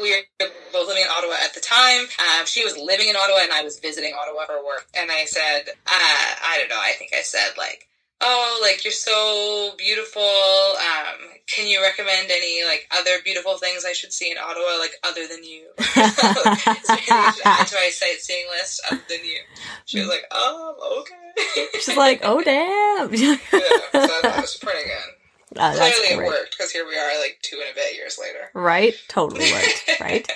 we 0.00 0.10
were 0.10 0.46
both 0.72 0.88
living 0.88 1.02
in 1.02 1.08
Ottawa 1.10 1.34
at 1.44 1.54
the 1.54 1.60
time. 1.60 2.06
Um, 2.18 2.46
she 2.46 2.64
was 2.64 2.76
living 2.78 3.08
in 3.08 3.16
Ottawa, 3.16 3.40
and 3.42 3.52
I 3.52 3.62
was 3.62 3.78
visiting 3.78 4.14
Ottawa 4.14 4.46
for 4.46 4.64
work. 4.64 4.86
And 4.96 5.10
I 5.10 5.24
said, 5.26 5.68
uh, 5.68 5.90
I 5.90 6.56
don't 6.58 6.70
know. 6.70 6.80
I 6.80 6.92
think 6.98 7.12
I 7.14 7.22
said 7.22 7.50
like, 7.58 7.88
"Oh, 8.22 8.58
like 8.62 8.84
you're 8.84 8.92
so 8.92 9.74
beautiful. 9.76 10.22
Um, 10.22 11.28
can 11.46 11.66
you 11.66 11.82
recommend 11.82 12.30
any 12.30 12.64
like 12.64 12.88
other 12.96 13.18
beautiful 13.24 13.58
things 13.58 13.84
I 13.84 13.92
should 13.92 14.12
see 14.12 14.30
in 14.30 14.38
Ottawa, 14.38 14.78
like 14.78 14.92
other 15.04 15.26
than 15.26 15.44
you? 15.44 15.68
Is 15.78 15.94
there 15.94 16.06
anything 16.46 17.06
I 17.10 17.32
should 17.34 17.46
add 17.46 17.66
to 17.66 17.74
my 17.74 17.90
sightseeing 17.90 18.46
list 18.50 18.80
other 18.90 19.02
than 19.08 19.24
you?" 19.24 19.40
She 19.84 20.00
was 20.00 20.08
like, 20.08 20.24
"Um, 20.32 20.74
okay." 21.00 21.66
She's 21.80 21.96
like, 21.96 22.20
oh 22.22 22.42
damn. 22.44 23.12
yeah, 23.14 23.36
so 23.50 24.18
that 24.22 24.38
was 24.40 24.56
pretty 24.56 24.84
good. 24.84 25.58
Uh, 25.58 25.74
that's 25.74 25.98
Clearly, 26.00 26.24
it 26.24 26.26
worked 26.26 26.56
because 26.56 26.70
here 26.70 26.86
we 26.86 26.96
are, 26.96 27.20
like 27.20 27.38
two 27.42 27.56
and 27.60 27.70
a 27.70 27.74
bit 27.74 27.94
years 27.94 28.18
later. 28.20 28.50
Right? 28.54 28.94
Totally 29.08 29.52
worked. 29.52 30.00
right? 30.00 30.26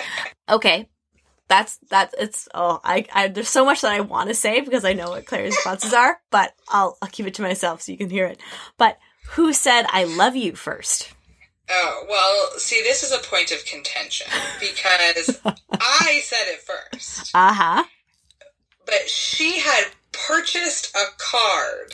Okay. 0.51 0.89
That's 1.49 1.79
that's 1.91 2.15
it's 2.19 2.49
oh 2.55 2.81
I, 2.83 3.07
I 3.15 3.29
there's 3.29 3.49
so 3.49 3.65
much 3.65 3.83
that 3.83 3.93
I 3.93 4.01
want 4.01 4.29
to 4.29 4.35
say 4.35 4.61
because 4.61 4.85
I 4.85 4.95
know 4.95 5.11
what 5.11 5.27
Clary's 5.27 5.55
responses 5.55 5.93
are, 5.93 6.19
but 6.31 6.53
I'll 6.69 6.99
I'll 7.01 7.09
keep 7.09 7.27
it 7.27 7.35
to 7.35 7.43
myself 7.43 7.83
so 7.83 7.93
you 7.93 7.99
can 7.99 8.11
hear 8.11 8.27
it. 8.27 8.41
But 8.79 8.99
who 9.31 9.53
said 9.53 9.87
I 9.91 10.05
love 10.05 10.35
you 10.35 10.57
first? 10.57 11.13
Oh, 11.71 12.05
well, 12.09 12.59
see, 12.59 12.81
this 12.83 13.03
is 13.03 13.13
a 13.13 13.19
point 13.29 13.51
of 13.53 13.65
contention 13.65 14.27
because 14.61 15.41
I 15.81 16.21
said 16.23 16.47
it 16.47 16.61
first, 16.61 17.31
Uh 17.35 17.53
huh. 17.53 17.85
but 18.85 19.09
she 19.09 19.59
had 19.61 19.87
purchased 20.27 20.95
a 20.97 21.05
card 21.19 21.93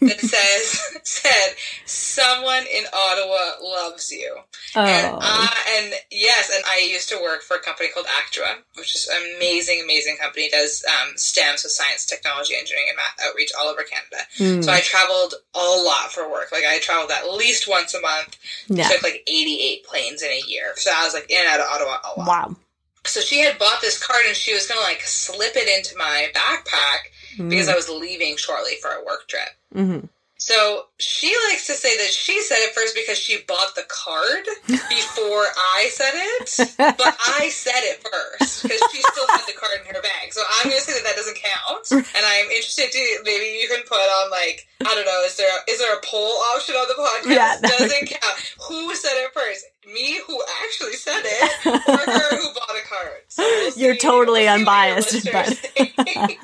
that 0.00 0.18
says, 0.20 0.98
said, 1.04 1.54
someone 1.86 2.64
in 2.72 2.84
Ottawa 2.92 3.52
loves 3.62 4.10
you. 4.10 4.36
And, 4.74 5.06
Oh. 5.14 5.18
I, 5.20 5.78
and 5.78 5.94
yes, 6.10 6.50
and 6.54 6.64
I 6.66 6.78
used 6.90 7.08
to 7.10 7.16
work 7.22 7.42
for 7.42 7.56
a 7.56 7.60
company 7.60 7.88
called 7.92 8.06
Actua, 8.06 8.56
which 8.76 8.94
is 8.94 9.08
an 9.12 9.34
amazing, 9.36 9.80
amazing 9.84 10.16
company. 10.16 10.44
It 10.44 10.52
does 10.52 10.84
um, 10.88 11.12
STEM, 11.16 11.56
so 11.58 11.68
science, 11.68 12.06
technology, 12.06 12.54
engineering, 12.56 12.86
and 12.88 12.96
math 12.96 13.28
outreach 13.28 13.50
all 13.58 13.68
over 13.68 13.82
Canada. 13.82 14.22
Hmm. 14.38 14.62
So 14.62 14.72
I 14.72 14.80
traveled 14.80 15.34
a 15.54 15.58
lot 15.58 16.10
for 16.12 16.30
work. 16.30 16.50
Like 16.52 16.64
I 16.64 16.78
traveled 16.78 17.10
at 17.10 17.30
least 17.32 17.68
once 17.68 17.94
a 17.94 18.00
month. 18.00 18.38
yeah. 18.68 18.88
Took 18.88 19.02
like 19.02 19.22
88 19.26 19.84
planes 19.84 20.22
in 20.22 20.30
a 20.30 20.42
year. 20.48 20.72
So 20.76 20.90
I 20.94 21.04
was 21.04 21.14
like 21.14 21.30
in 21.30 21.38
and 21.40 21.48
out 21.48 21.60
of 21.60 21.66
Ottawa 21.68 21.96
a 22.16 22.18
lot. 22.18 22.26
Wow. 22.28 22.56
So 23.04 23.20
she 23.20 23.40
had 23.40 23.58
bought 23.58 23.80
this 23.80 24.02
card 24.04 24.22
and 24.26 24.36
she 24.36 24.54
was 24.54 24.66
going 24.66 24.78
to 24.80 24.84
like 24.84 25.00
slip 25.02 25.56
it 25.56 25.68
into 25.68 25.96
my 25.98 26.28
backpack 26.34 27.10
because 27.36 27.68
I 27.68 27.74
was 27.74 27.88
leaving 27.88 28.36
shortly 28.36 28.72
for 28.80 28.90
a 28.90 29.04
work 29.04 29.28
trip. 29.28 29.48
Mm-hmm. 29.74 30.06
So 30.42 30.86
she 30.98 31.30
likes 31.48 31.68
to 31.68 31.74
say 31.74 31.96
that 31.98 32.10
she 32.10 32.42
said 32.42 32.58
it 32.66 32.74
first 32.74 32.96
because 32.96 33.16
she 33.16 33.38
bought 33.46 33.76
the 33.76 33.86
card 33.86 34.42
before 34.66 35.46
I 35.78 35.86
said 35.94 36.10
it, 36.18 36.74
but 36.98 37.14
I 37.38 37.46
said 37.48 37.78
it 37.86 38.02
first 38.02 38.64
because 38.64 38.82
she 38.90 38.98
still 39.06 39.28
had 39.30 39.46
the 39.46 39.54
card 39.54 39.78
in 39.86 39.94
her 39.94 40.02
bag. 40.02 40.32
So 40.32 40.42
I'm 40.42 40.66
going 40.68 40.82
to 40.82 40.84
say 40.84 40.94
that 40.98 41.04
that 41.06 41.14
doesn't 41.14 41.38
count, 41.38 41.86
and 41.94 42.24
I'm 42.26 42.46
interested 42.50 42.90
to 42.90 43.02
maybe 43.22 43.54
you 43.62 43.68
can 43.70 43.86
put 43.86 44.02
on 44.02 44.30
like 44.32 44.66
I 44.82 44.90
don't 44.96 45.06
know 45.06 45.22
is 45.24 45.36
there 45.36 45.46
is 45.68 45.78
there 45.78 45.94
a 45.94 46.00
poll 46.02 46.34
option 46.58 46.74
on 46.74 46.88
the 46.90 46.98
podcast? 46.98 47.30
Yeah, 47.30 47.60
doesn't 47.62 48.06
count. 48.10 48.36
Who 48.66 48.96
said 48.96 49.14
it 49.22 49.30
first? 49.32 49.64
Me, 49.94 50.18
who 50.26 50.42
actually 50.66 50.94
said 50.98 51.22
it, 51.22 51.66
or 51.86 52.02
her 52.02 52.36
who 52.36 52.52
bought 52.52 52.74
a 52.74 52.82
card? 52.88 53.22
So 53.28 53.44
we'll 53.44 53.78
You're 53.78 53.94
see- 53.94 53.98
totally 54.00 54.46
we'll 54.46 54.58
see 54.58 54.64
what 54.64 54.74
your 54.74 54.98
unbiased, 54.98 55.12
listeners 55.14 55.60
but- 55.94 56.04
think. 56.04 56.40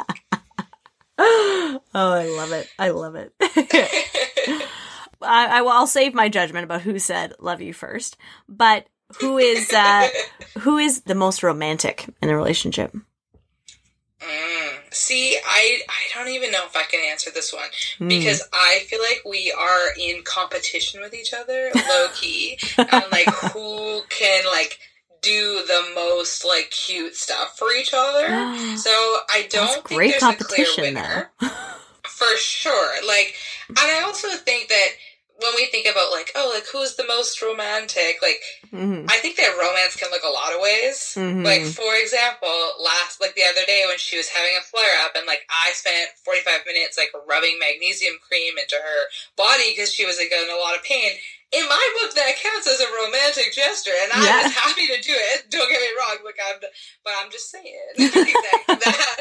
Oh, 1.94 2.12
I 2.12 2.26
love 2.26 2.52
it. 2.52 2.68
I 2.78 2.90
love 2.90 3.14
it. 3.16 3.32
I, 5.22 5.58
I 5.58 5.62
will. 5.62 5.70
I'll 5.70 5.86
save 5.86 6.14
my 6.14 6.28
judgment 6.28 6.64
about 6.64 6.82
who 6.82 6.98
said 6.98 7.32
"love 7.40 7.60
you" 7.60 7.72
first, 7.72 8.16
but 8.48 8.86
who 9.20 9.38
is 9.38 9.72
uh, 9.72 10.08
who 10.60 10.78
is 10.78 11.02
the 11.02 11.14
most 11.14 11.42
romantic 11.42 12.06
in 12.22 12.28
the 12.28 12.36
relationship? 12.36 12.94
Mm. 14.20 14.76
See, 14.92 15.36
I 15.44 15.80
I 15.88 16.18
don't 16.18 16.28
even 16.32 16.50
know 16.50 16.64
if 16.66 16.76
I 16.76 16.82
can 16.84 17.00
answer 17.10 17.30
this 17.30 17.52
one 17.52 17.68
Hmm. 17.98 18.08
because 18.08 18.42
I 18.52 18.80
feel 18.88 19.00
like 19.00 19.22
we 19.24 19.52
are 19.56 19.88
in 19.98 20.22
competition 20.24 21.00
with 21.00 21.14
each 21.14 21.32
other, 21.32 21.70
low 21.74 22.08
key, 22.14 22.58
and 22.76 23.04
like 23.10 23.28
who 23.52 24.02
can 24.08 24.44
like 24.52 24.78
do 25.22 25.62
the 25.66 25.92
most 25.94 26.44
like 26.44 26.70
cute 26.70 27.14
stuff 27.14 27.58
for 27.58 27.72
each 27.72 27.92
other. 27.94 28.28
So 28.78 28.90
I 29.28 29.48
don't 29.50 29.66
That's 29.66 29.88
think 29.88 30.20
there's 30.20 30.22
a 30.22 30.36
clear 30.36 30.66
winner 30.78 31.30
for 32.06 32.36
sure. 32.36 33.06
Like, 33.06 33.34
and 33.68 33.78
I 33.78 34.02
also 34.06 34.28
think 34.28 34.68
that 34.68 34.88
when 35.40 35.52
we 35.54 35.66
think 35.66 35.86
about 35.86 36.10
like, 36.10 36.30
oh, 36.34 36.50
like 36.52 36.66
who's 36.72 36.96
the 36.96 37.06
most 37.06 37.40
romantic, 37.42 38.18
like 38.22 38.40
hmm 38.70 39.06
I 39.08 39.16
think 39.18 39.36
that 39.36 39.56
romance 39.58 39.96
can 39.96 40.10
look 40.10 40.22
a 40.22 40.30
lot 40.32 40.52
of 40.52 40.60
ways. 40.60 41.14
Mhm. 41.16 41.44
Like 41.44 41.62
for 41.62 41.94
example, 41.96 42.52
last 42.82 43.20
like 43.20 43.34
the 43.34 43.46
other 43.46 43.64
day 43.66 43.84
when 43.86 43.98
she 43.98 44.16
was 44.16 44.28
having 44.28 44.52
a 44.58 44.62
flare 44.62 44.98
up 45.04 45.12
and 45.16 45.26
like 45.26 45.46
I 45.48 45.72
spent 45.72 46.10
45 46.24 46.66
minutes 46.66 46.98
like 46.98 47.10
rubbing 47.28 47.58
magnesium 47.58 48.18
cream 48.26 48.58
into 48.58 48.76
her 48.76 49.00
body 49.36 49.72
because 49.74 49.92
she 49.92 50.04
was 50.04 50.18
like 50.18 50.32
in 50.32 50.50
a 50.50 50.60
lot 50.60 50.76
of 50.76 50.82
pain. 50.82 51.12
In 51.53 51.64
my 51.68 51.88
book, 52.03 52.14
that 52.14 52.32
counts 52.42 52.68
as 52.68 52.80
a 52.80 52.86
romantic 53.07 53.55
gesture, 53.55 53.92
and 54.05 54.12
I 54.12 54.22
Yeah. 54.24 54.38
was 54.38 54.51
happy 54.53 54.86
to 54.88 55.01
do 55.03 55.14
it. 55.14 55.51
Don't 55.51 55.70
get 55.70 55.80
me 55.80 55.88
wrong, 55.99 56.18
like 56.24 56.36
I'm, 56.51 56.61
but 57.05 57.14
I'm 57.22 57.30
just 57.30 57.51
saying 57.51 57.64
that, 57.99 58.80
that 58.80 59.16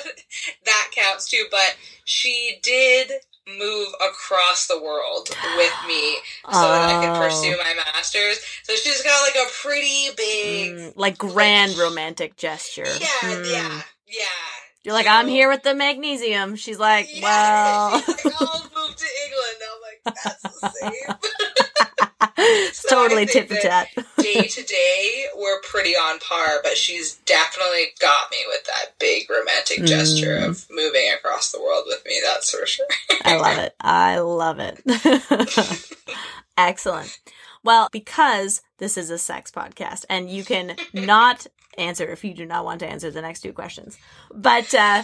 that 0.66 0.90
counts 0.94 1.30
too. 1.30 1.46
But 1.52 1.78
she 2.06 2.60
did 2.64 3.12
move 3.58 3.88
across 4.06 4.68
the 4.68 4.82
world 4.82 5.30
with 5.44 5.82
me 5.88 6.18
so 6.52 6.72
that 6.72 6.84
I 6.90 6.96
could 7.00 7.14
Oh. 7.14 7.18
pursue 7.18 7.58
my 7.64 7.74
master's. 7.96 8.40
So 8.64 8.76
she's 8.76 9.04
got 9.04 9.22
like 9.24 9.36
a 9.36 9.50
pretty 9.64 10.10
big, 10.18 10.76
Mm, 10.80 10.94
like 10.98 11.18
grand 11.18 11.78
romantic 11.78 12.36
gesture. 12.38 13.00
yeah, 13.00 13.08
Mm. 13.24 13.44
yeah, 13.52 13.82
yeah. 14.08 14.26
You're 14.84 14.94
like, 14.94 15.08
I'm 15.08 15.28
here 15.28 15.50
with 15.50 15.64
the 15.64 15.76
magnesium. 15.76 16.56
She's 16.56 16.80
like, 16.80 17.10
Yeah, 17.14 17.22
well, 17.24 17.92
she's 17.96 18.08
like, 18.10 18.28
I'll 18.42 18.62
move 18.76 18.96
to 18.96 19.06
England. 19.26 19.58
I'm 19.64 19.82
like, 19.82 20.04
that's 20.16 20.44
the 20.46 20.62
same. 20.80 21.16
it's 22.38 22.86
So 22.88 22.97
I 22.97 22.97
totally 23.10 23.26
tit 23.26 23.48
for 23.48 23.56
tat. 23.56 23.88
day 24.18 24.44
to 24.44 24.64
day, 24.64 25.26
we're 25.38 25.62
pretty 25.62 25.92
on 25.92 26.20
par, 26.20 26.60
but 26.64 26.78
she's 26.78 27.16
definitely 27.26 27.86
got 28.00 28.30
me 28.32 28.38
with 28.48 28.64
that 28.66 28.98
big 29.00 29.30
romantic 29.30 29.84
gesture 29.86 30.38
Mm. 30.40 30.50
of 30.50 30.66
moving 30.70 31.12
across 31.14 31.52
the 31.52 31.60
world 31.62 31.84
with 31.88 32.04
me. 32.06 32.20
That's 32.24 32.52
for 32.52 32.66
sure. 32.66 32.86
I 33.24 33.38
love 33.38 33.58
it. 33.58 33.76
I 33.80 34.20
love 34.20 34.60
it. 34.60 35.98
Excellent. 36.58 37.20
Well, 37.64 37.90
because 37.92 38.62
this 38.78 38.98
is 38.98 39.10
a 39.10 39.18
sex 39.18 39.52
podcast 39.52 40.06
and 40.10 40.30
you 40.30 40.44
can 40.44 40.76
not 40.94 41.48
answer 41.78 42.08
if 42.08 42.24
you 42.24 42.34
do 42.34 42.46
not 42.46 42.66
want 42.66 42.80
to 42.80 42.88
answer 42.88 43.12
the 43.12 43.22
next 43.22 43.42
two 43.42 43.54
questions. 43.54 43.98
But 44.34 44.74
uh, 44.74 45.04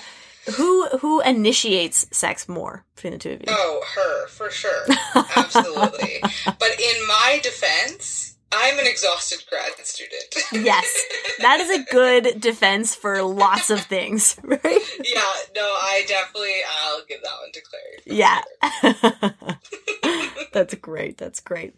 who 0.56 0.88
who 1.00 1.22
initiates 1.22 2.08
sex 2.12 2.50
more 2.50 2.86
between 2.96 3.14
the 3.14 3.20
two 3.20 3.32
of 3.32 3.40
you? 3.42 3.48
Oh, 3.50 3.84
her 3.96 4.28
for 4.28 4.50
sure, 4.50 4.86
absolutely. 5.36 6.22
but 6.46 6.80
in 6.80 7.08
my 7.08 7.40
defense, 7.42 8.36
I'm 8.52 8.78
an 8.78 8.86
exhausted 8.86 9.44
grad 9.50 9.72
student. 9.86 10.36
yes, 10.52 11.04
that 11.40 11.60
is 11.60 11.70
a 11.70 11.84
good 11.92 12.40
defense 12.40 12.94
for 12.94 13.22
lots 13.24 13.70
of 13.70 13.82
things, 13.82 14.38
right? 14.44 14.62
Yeah, 15.04 15.34
no, 15.56 15.62
I 15.62 16.04
definitely 16.08 16.56
I'll 16.82 17.02
give 17.08 17.22
that 17.24 17.32
one 17.42 17.52
to 17.54 17.62
Clary. 17.62 17.98
Yeah, 18.06 18.42
that's 20.54 20.76
great. 20.76 21.18
That's 21.18 21.40
great. 21.40 21.76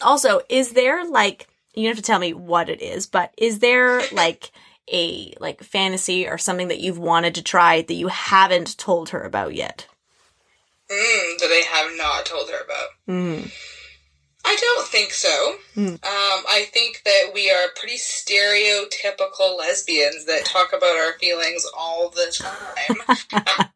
Also, 0.00 0.40
is 0.48 0.72
there 0.72 1.04
like 1.08 1.48
you 1.74 1.88
have 1.88 1.96
to 1.96 2.02
tell 2.02 2.18
me 2.18 2.34
what 2.34 2.68
it 2.68 2.82
is, 2.82 3.06
but 3.06 3.32
is 3.36 3.58
there 3.58 4.02
like 4.12 4.52
a 4.90 5.34
like 5.40 5.62
fantasy 5.62 6.26
or 6.26 6.38
something 6.38 6.68
that 6.68 6.80
you've 6.80 6.98
wanted 6.98 7.34
to 7.34 7.42
try 7.42 7.82
that 7.82 7.94
you 7.94 8.08
haven't 8.08 8.78
told 8.78 9.10
her 9.10 9.22
about 9.22 9.54
yet? 9.54 9.86
Mm, 10.90 11.38
that 11.38 11.50
I 11.50 11.64
have 11.72 11.96
not 11.96 12.26
told 12.26 12.50
her 12.50 12.64
about. 12.64 12.88
Mm. 13.08 13.50
I 14.44 14.56
don't 14.60 14.88
think 14.88 15.12
so. 15.12 15.54
Mm. 15.76 15.92
Um, 15.94 15.98
I 16.04 16.66
think 16.72 17.02
that 17.04 17.30
we 17.32 17.50
are 17.50 17.68
pretty 17.76 17.96
stereotypical 17.96 19.56
lesbians 19.56 20.24
that 20.26 20.44
talk 20.44 20.72
about 20.72 20.96
our 20.96 21.12
feelings 21.18 21.64
all 21.78 22.10
the 22.10 22.26
time. 22.36 22.96
um, 23.32 23.68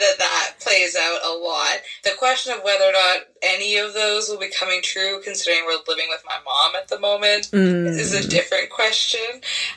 that 0.00 0.14
that 0.18 0.54
plays 0.60 0.96
out 0.96 1.20
a 1.24 1.32
lot. 1.38 1.76
The 2.02 2.10
question 2.18 2.52
of 2.52 2.64
whether 2.64 2.84
or 2.84 2.92
not 2.92 3.18
any 3.42 3.76
of 3.76 3.94
those 3.94 4.28
will 4.28 4.38
be 4.38 4.50
coming 4.50 4.80
true, 4.82 5.20
considering 5.22 5.64
we're 5.64 5.78
living 5.86 6.06
with 6.08 6.24
my 6.26 6.36
mom 6.44 6.74
at 6.76 6.88
the 6.88 6.98
moment, 6.98 7.50
Mm. 7.52 7.86
is 7.86 8.14
a 8.14 8.26
different 8.28 8.70
question. 8.70 9.20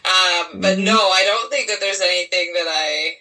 Um, 0.03 0.61
but 0.61 0.79
no, 0.79 0.97
I 0.97 1.23
don't 1.25 1.49
think 1.51 1.67
that 1.67 1.79
there's 1.79 2.01
anything 2.01 2.53
that 2.53 2.67
I 2.67 3.17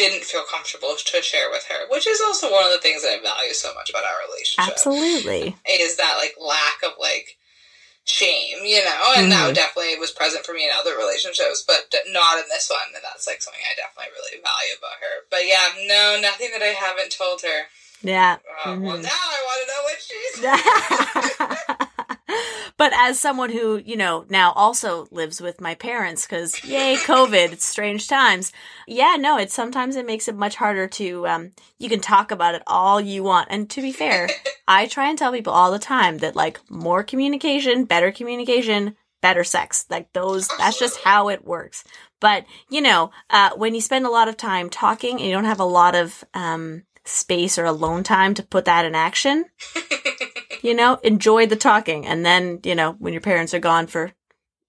didn't 0.00 0.24
feel 0.24 0.48
comfortable 0.48 0.96
to 0.96 1.20
share 1.20 1.50
with 1.50 1.68
her, 1.68 1.84
which 1.92 2.06
is 2.06 2.22
also 2.24 2.50
one 2.50 2.64
of 2.64 2.72
the 2.72 2.80
things 2.80 3.02
that 3.02 3.20
I 3.20 3.22
value 3.22 3.52
so 3.52 3.74
much 3.74 3.90
about 3.90 4.04
our 4.04 4.24
relationship 4.26 4.72
Absolutely. 4.72 5.54
is 5.68 5.96
that 5.96 6.16
like 6.16 6.34
lack 6.40 6.80
of 6.82 6.96
like 6.98 7.36
shame, 8.04 8.64
you 8.64 8.82
know, 8.82 9.12
and 9.16 9.30
that 9.30 9.54
definitely 9.54 10.00
was 10.00 10.10
present 10.10 10.46
for 10.46 10.54
me 10.54 10.64
in 10.64 10.70
other 10.72 10.96
relationships, 10.96 11.62
but 11.68 11.92
not 12.08 12.38
in 12.40 12.48
this 12.48 12.72
one. 12.72 12.88
And 12.96 13.04
that's 13.04 13.28
like 13.28 13.42
something 13.42 13.60
I 13.60 13.76
definitely 13.76 14.16
really 14.16 14.40
value 14.40 14.74
about 14.80 15.04
her. 15.04 15.28
But 15.28 15.44
yeah, 15.44 15.68
no, 15.84 16.18
nothing 16.20 16.48
that 16.56 16.64
I 16.64 16.72
haven't 16.72 17.12
told 17.12 17.42
her. 17.42 17.68
Yeah. 18.02 18.40
Uh, 18.64 18.80
Well, 18.80 18.96
now 18.96 19.12
I 19.12 19.40
want 19.44 19.60
to 19.60 19.68
know 19.68 19.82
what 19.84 20.00
she's. 20.00 21.68
but 22.80 22.94
as 22.96 23.20
someone 23.20 23.50
who, 23.50 23.76
you 23.76 23.94
know, 23.94 24.24
now 24.30 24.52
also 24.52 25.06
lives 25.10 25.38
with 25.38 25.60
my 25.60 25.74
parents 25.74 26.26
cuz 26.26 26.64
yay 26.64 26.96
COVID, 26.96 27.52
it's 27.52 27.66
strange 27.66 28.08
times. 28.08 28.52
Yeah, 28.88 29.16
no, 29.20 29.36
it's 29.36 29.52
sometimes 29.52 29.96
it 29.96 30.06
makes 30.06 30.28
it 30.28 30.34
much 30.34 30.56
harder 30.56 30.86
to 31.00 31.26
um 31.26 31.50
you 31.76 31.90
can 31.90 32.00
talk 32.00 32.30
about 32.30 32.54
it 32.54 32.62
all 32.66 32.98
you 32.98 33.22
want. 33.22 33.48
And 33.50 33.68
to 33.68 33.82
be 33.82 33.92
fair, 33.92 34.30
I 34.66 34.86
try 34.86 35.10
and 35.10 35.18
tell 35.18 35.30
people 35.30 35.52
all 35.52 35.70
the 35.70 35.78
time 35.78 36.18
that 36.18 36.34
like 36.34 36.58
more 36.70 37.02
communication, 37.02 37.84
better 37.84 38.10
communication, 38.10 38.96
better 39.20 39.44
sex. 39.44 39.84
Like 39.90 40.10
those 40.14 40.48
that's 40.56 40.78
just 40.78 41.00
how 41.00 41.28
it 41.28 41.44
works. 41.44 41.84
But, 42.18 42.46
you 42.70 42.80
know, 42.80 43.10
uh 43.28 43.50
when 43.56 43.74
you 43.74 43.82
spend 43.82 44.06
a 44.06 44.16
lot 44.18 44.28
of 44.28 44.38
time 44.38 44.70
talking 44.70 45.18
and 45.18 45.26
you 45.26 45.32
don't 45.32 45.52
have 45.52 45.60
a 45.60 45.74
lot 45.80 45.94
of 45.94 46.24
um 46.32 46.84
space 47.04 47.58
or 47.58 47.66
alone 47.66 48.04
time 48.04 48.32
to 48.34 48.42
put 48.42 48.64
that 48.64 48.86
in 48.86 48.94
action, 48.94 49.44
you 50.62 50.74
know, 50.74 50.96
enjoy 51.02 51.46
the 51.46 51.56
talking. 51.56 52.06
And 52.06 52.24
then, 52.24 52.60
you 52.64 52.74
know, 52.74 52.92
when 52.98 53.12
your 53.12 53.22
parents 53.22 53.54
are 53.54 53.58
gone 53.58 53.86
for 53.86 54.12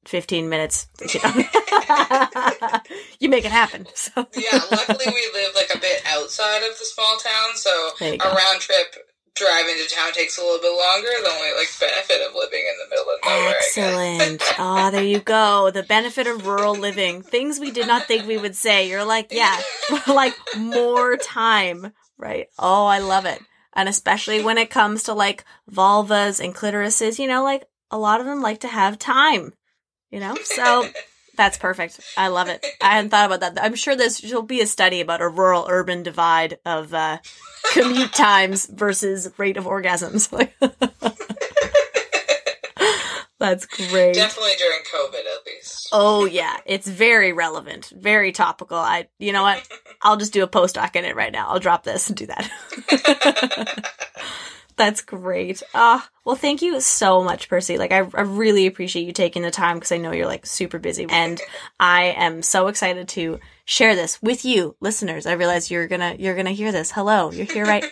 15 0.06 0.50
minutes, 0.50 0.88
you, 1.14 1.20
know, 1.24 1.34
you 3.20 3.30
make 3.30 3.46
it 3.46 3.52
happen. 3.52 3.88
So, 3.96 4.28
yeah, 4.36 4.60
luckily 4.72 5.06
we 5.08 5.30
live 5.34 5.54
like 5.56 5.72
a 5.74 5.80
bit 5.80 6.02
outside 6.08 6.64
of 6.64 6.78
the 6.78 6.86
small 6.86 7.18
town, 7.18 7.56
so 7.56 7.90
a 8.02 8.36
round 8.36 8.60
trip 8.60 8.96
driving 9.36 9.76
to 9.76 9.88
town 9.94 10.12
takes 10.14 10.38
a 10.38 10.42
little 10.42 10.60
bit 10.60 10.76
longer. 10.76 11.08
The 11.24 11.30
only 11.30 11.52
like 11.58 11.70
benefit 11.80 12.22
of 12.28 12.36
living 12.36 12.64
in 12.68 12.76
the 12.80 12.90
middle 12.90 13.06
of 13.14 13.20
nowhere. 13.26 13.56
Excellent. 13.58 14.42
Ah, 14.58 14.90
there 14.92 15.04
you 15.04 15.20
go. 15.20 15.72
The 15.72 15.84
benefit 15.84 16.28
of 16.28 16.46
rural 16.46 16.76
living. 16.76 17.22
Things 17.22 17.60
we 17.60 17.72
did 17.72 17.88
not 17.88 18.06
think 18.06 18.28
we 18.28 18.38
would 18.38 18.56
say. 18.56 18.88
You're 18.88 19.06
like, 19.06 19.32
yeah, 19.32 19.60
like 20.08 20.36
more 20.58 21.18
time, 21.18 21.94
right? 22.18 22.48
Oh, 22.60 22.86
I 22.86 23.00
love 23.00 23.26
it. 23.26 23.40
And 23.74 23.88
especially 23.88 24.44
when 24.44 24.58
it 24.58 24.70
comes 24.70 25.04
to 25.04 25.14
like 25.14 25.46
vulvas 25.72 26.44
and 26.44 26.54
clitorises, 26.54 27.20
you 27.20 27.28
know, 27.28 27.44
like 27.44 27.66
a 27.90 27.98
lot 27.98 28.20
of 28.20 28.26
them 28.26 28.42
like 28.42 28.60
to 28.62 28.68
have 28.68 29.00
time, 29.00 29.54
you 30.10 30.20
know? 30.20 30.36
So 30.44 30.88
that's 31.38 31.58
perfect. 31.58 32.00
I 32.18 32.28
love 32.28 32.48
it. 32.50 32.66
I 32.82 32.96
hadn't 32.96 33.12
thought 33.12 33.32
about 33.32 33.40
that. 33.40 33.64
I'm 33.64 33.76
sure 33.76 33.96
there's, 33.96 34.20
there'll 34.20 34.44
be 34.44 34.62
a 34.62 34.68
study 34.68 35.02
about 35.02 35.22
a 35.22 35.28
rural 35.28 35.66
urban 35.70 36.04
divide 36.04 36.60
of 36.66 36.94
uh, 36.94 37.20
commute 37.74 38.14
times 38.14 38.66
versus 38.66 39.32
rate 39.38 39.58
of 39.58 39.66
orgasms. 39.66 40.30
that's 43.42 43.66
great. 43.66 44.14
Definitely 44.14 44.52
during 44.60 44.82
COVID, 44.82 45.20
at 45.20 45.46
least. 45.48 45.90
Oh 45.92 46.26
yeah, 46.26 46.58
it's 46.68 46.88
very 46.88 47.34
relevant, 47.34 47.92
very 47.96 48.32
topical. 48.32 48.78
I, 48.78 49.08
you 49.18 49.34
know 49.34 49.42
what? 49.42 49.68
I'll 50.04 50.18
just 50.18 50.32
do 50.32 50.44
a 50.44 50.48
post 50.48 50.76
doc 50.76 50.96
in 50.96 51.06
it 51.06 51.16
right 51.16 51.32
now. 51.32 51.50
I'll 51.50 51.60
drop 51.60 51.84
this 51.84 52.08
and 52.08 52.18
do 52.18 52.28
that. 52.28 53.92
That's 54.78 55.02
great. 55.02 55.62
Ah, 55.74 56.08
well, 56.24 56.36
thank 56.36 56.62
you 56.62 56.80
so 56.82 57.24
much, 57.24 57.50
Percy. 57.50 57.78
Like, 57.78 57.92
I, 57.92 57.98
I 58.14 58.22
really 58.22 58.68
appreciate 58.68 59.06
you 59.06 59.12
taking 59.12 59.42
the 59.42 59.52
time 59.52 59.78
because 59.78 59.92
I 59.92 59.98
know 59.98 60.12
you're 60.12 60.28
like 60.28 60.46
super 60.46 60.78
busy, 60.80 61.08
and 61.10 61.42
I 61.80 62.14
am 62.18 62.44
so 62.44 62.68
excited 62.68 63.08
to 63.10 63.40
share 63.66 63.96
this 63.96 64.22
with 64.22 64.46
you, 64.46 64.76
listeners. 64.80 65.26
I 65.26 65.34
realize 65.34 65.72
you're 65.72 65.88
gonna 65.88 66.16
you're 66.20 66.36
gonna 66.36 66.52
hear 66.52 66.72
this. 66.72 66.92
Hello, 66.92 67.32
you're 67.32 67.46
here 67.46 67.66
right 67.66 67.86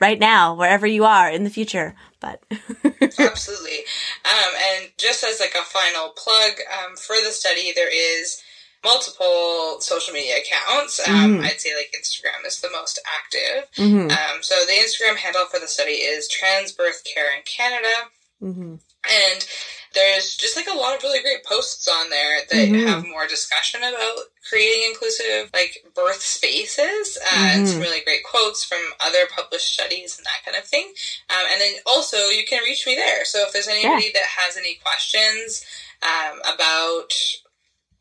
right 0.00 0.18
now, 0.18 0.54
wherever 0.54 0.86
you 0.86 1.04
are 1.04 1.30
in 1.30 1.44
the 1.44 1.50
future. 1.50 1.94
But 2.24 2.42
Absolutely. 3.18 3.80
Um, 4.24 4.52
and 4.72 4.90
just 4.96 5.24
as 5.24 5.40
like 5.40 5.54
a 5.54 5.64
final 5.64 6.08
plug 6.16 6.52
um, 6.72 6.96
for 6.96 7.16
the 7.24 7.30
study, 7.32 7.72
there 7.74 7.90
is 7.92 8.40
multiple 8.82 9.80
social 9.80 10.12
media 10.14 10.36
accounts. 10.38 11.00
Um, 11.06 11.40
I'd 11.42 11.60
say 11.60 11.74
like 11.74 11.94
Instagram 11.98 12.46
is 12.46 12.60
the 12.60 12.70
most 12.70 12.98
active. 13.18 13.70
Mhm. 13.76 14.10
Um, 14.10 14.42
so 14.42 14.54
the 14.66 14.72
Instagram 14.72 15.16
handle 15.16 15.44
for 15.50 15.58
the 15.60 15.68
study 15.68 15.92
is 15.92 16.28
Trans 16.28 16.72
Birth 16.72 17.02
Care 17.04 17.34
in 17.36 17.42
Canada. 17.44 18.10
Mhm. 18.42 18.80
And 19.10 19.46
there's 19.94 20.36
just 20.36 20.56
like 20.56 20.66
a 20.66 20.76
lot 20.76 20.96
of 20.96 21.02
really 21.04 21.20
great 21.22 21.44
posts 21.44 21.86
on 21.86 22.10
there 22.10 22.40
that 22.50 22.68
Mhm. 22.68 22.84
have 22.86 23.04
more 23.04 23.26
discussion 23.28 23.82
about 23.84 24.18
creating 24.48 24.90
inclusive 24.90 25.50
like 25.54 25.84
birth 25.94 26.20
spaces 26.20 27.16
uh, 27.16 27.48
and 27.52 27.68
some 27.68 27.80
really 27.80 28.00
great 28.00 28.24
quotes 28.24 28.64
from 28.64 28.92
other 29.00 29.26
published 29.26 29.72
studies 29.72 30.16
and 30.16 30.26
that 30.26 30.44
kind 30.44 30.56
of 30.56 30.68
thing. 30.68 30.92
Um, 31.30 31.46
and 31.50 31.60
then 31.60 31.74
also 31.86 32.28
you 32.28 32.44
can 32.44 32.62
reach 32.64 32.86
me 32.86 32.96
there. 32.96 33.24
So 33.24 33.42
if 33.46 33.52
there's 33.52 33.68
anybody 33.68 34.10
that 34.12 34.24
has 34.24 34.56
any 34.56 34.74
questions 34.74 35.64
um, 36.02 36.40
about 36.52 37.14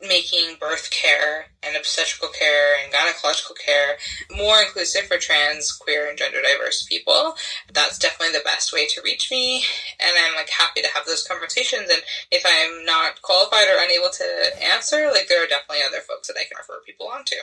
making 0.07 0.57
birth 0.59 0.89
care 0.91 1.47
and 1.61 1.75
obstetrical 1.75 2.29
care 2.29 2.75
and 2.83 2.93
gynecological 2.93 3.57
care 3.63 3.97
more 4.35 4.61
inclusive 4.61 5.03
for 5.03 5.17
trans, 5.17 5.71
queer, 5.71 6.09
and 6.09 6.17
gender 6.17 6.41
diverse 6.41 6.83
people. 6.83 7.35
That's 7.71 7.97
definitely 7.97 8.37
the 8.37 8.43
best 8.43 8.73
way 8.73 8.87
to 8.87 9.01
reach 9.03 9.31
me. 9.31 9.63
And 9.99 10.11
I'm 10.25 10.35
like 10.35 10.49
happy 10.49 10.81
to 10.81 10.89
have 10.93 11.05
those 11.05 11.25
conversations. 11.27 11.89
And 11.89 12.01
if 12.31 12.43
I'm 12.45 12.85
not 12.85 13.21
qualified 13.21 13.67
or 13.67 13.81
unable 13.81 14.09
to 14.09 14.63
answer, 14.63 15.09
like 15.11 15.27
there 15.27 15.43
are 15.43 15.47
definitely 15.47 15.83
other 15.87 16.01
folks 16.01 16.27
that 16.27 16.37
I 16.37 16.45
can 16.45 16.57
refer 16.57 16.81
people 16.85 17.07
on 17.07 17.25
to. 17.25 17.35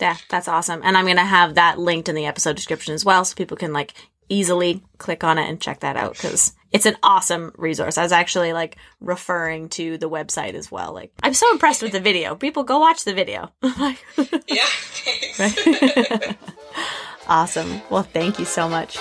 Yeah, 0.00 0.16
that's 0.28 0.48
awesome. 0.48 0.80
And 0.82 0.96
I'm 0.96 1.04
going 1.04 1.16
to 1.16 1.22
have 1.22 1.54
that 1.54 1.78
linked 1.78 2.08
in 2.08 2.14
the 2.14 2.26
episode 2.26 2.56
description 2.56 2.94
as 2.94 3.04
well 3.04 3.24
so 3.24 3.34
people 3.34 3.56
can 3.56 3.72
like 3.72 3.94
easily 4.28 4.82
click 4.98 5.22
on 5.22 5.38
it 5.38 5.48
and 5.48 5.60
check 5.60 5.80
that 5.80 5.96
out 5.96 6.16
cuz 6.16 6.54
it's 6.72 6.86
an 6.86 6.96
awesome 7.02 7.52
resource. 7.56 7.98
I 7.98 8.02
was 8.02 8.12
actually 8.12 8.52
like 8.52 8.76
referring 9.00 9.68
to 9.70 9.98
the 9.98 10.08
website 10.08 10.54
as 10.54 10.70
well. 10.72 10.92
Like 10.92 11.12
I'm 11.22 11.34
so 11.34 11.50
impressed 11.52 11.82
with 11.82 11.92
the 11.92 12.00
video. 12.00 12.34
People 12.34 12.64
go 12.64 12.78
watch 12.78 13.04
the 13.04 13.14
video. 13.14 13.50
Yeah, 14.48 14.66
awesome. 17.28 17.80
Well, 17.90 18.02
thank 18.02 18.38
you 18.38 18.44
so 18.44 18.68
much. 18.68 18.98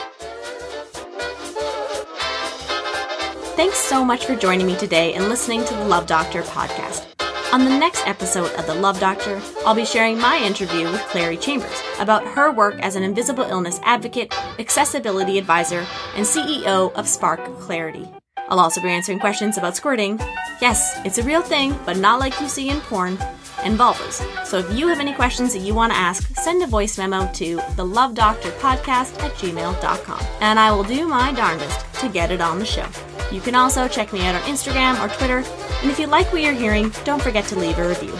Thanks 3.55 3.77
so 3.77 4.03
much 4.03 4.25
for 4.25 4.35
joining 4.35 4.65
me 4.65 4.77
today 4.77 5.13
and 5.13 5.29
listening 5.29 5.63
to 5.65 5.73
the 5.73 5.85
Love 5.85 6.07
Doctor 6.07 6.41
podcast. 6.41 7.10
On 7.53 7.65
the 7.65 7.69
next 7.69 8.07
episode 8.07 8.49
of 8.53 8.65
The 8.65 8.73
Love 8.73 8.97
Doctor, 9.01 9.41
I'll 9.65 9.75
be 9.75 9.83
sharing 9.83 10.17
my 10.17 10.37
interview 10.37 10.89
with 10.89 11.01
Clary 11.07 11.35
Chambers 11.35 11.83
about 11.99 12.25
her 12.25 12.49
work 12.49 12.79
as 12.79 12.95
an 12.95 13.03
invisible 13.03 13.43
illness 13.43 13.77
advocate, 13.83 14.33
accessibility 14.57 15.37
advisor, 15.37 15.85
and 16.15 16.25
CEO 16.25 16.93
of 16.93 17.09
Spark 17.09 17.43
Clarity. 17.59 18.07
I'll 18.47 18.61
also 18.61 18.81
be 18.81 18.87
answering 18.87 19.19
questions 19.19 19.57
about 19.57 19.75
squirting. 19.75 20.17
Yes, 20.61 20.97
it's 21.03 21.17
a 21.17 21.23
real 21.23 21.41
thing, 21.41 21.77
but 21.85 21.97
not 21.97 22.21
like 22.21 22.39
you 22.39 22.47
see 22.47 22.69
in 22.69 22.79
porn, 22.79 23.17
and 23.63 23.77
vulvas. 23.77 24.21
So 24.45 24.59
if 24.59 24.71
you 24.77 24.87
have 24.87 24.99
any 24.99 25.13
questions 25.13 25.53
that 25.53 25.59
you 25.59 25.73
want 25.73 25.91
to 25.93 25.97
ask, 25.97 26.35
send 26.35 26.63
a 26.63 26.67
voice 26.67 26.97
memo 26.97 27.31
to 27.33 27.59
the 27.75 27.85
Love 27.85 28.15
Doctor 28.15 28.51
Podcast 28.51 29.19
at 29.21 29.31
gmail.com. 29.33 30.25
And 30.41 30.59
I 30.59 30.71
will 30.71 30.83
do 30.83 31.07
my 31.07 31.31
darndest 31.31 31.85
to 31.95 32.09
get 32.09 32.31
it 32.31 32.41
on 32.41 32.59
the 32.59 32.65
show. 32.65 32.87
You 33.31 33.41
can 33.41 33.55
also 33.55 33.87
check 33.87 34.11
me 34.11 34.25
out 34.25 34.35
on 34.35 34.41
Instagram 34.41 35.03
or 35.03 35.13
Twitter. 35.15 35.43
And 35.81 35.89
if 35.89 35.99
you 35.99 36.07
like 36.07 36.31
what 36.33 36.41
you're 36.41 36.53
hearing, 36.53 36.91
don't 37.05 37.21
forget 37.21 37.45
to 37.45 37.59
leave 37.59 37.77
a 37.79 37.87
review. 37.87 38.13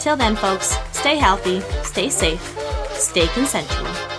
Till 0.00 0.16
then, 0.16 0.36
folks, 0.36 0.76
stay 0.92 1.16
healthy, 1.16 1.60
stay 1.84 2.08
safe, 2.08 2.42
stay 2.92 3.26
consensual. 3.28 4.11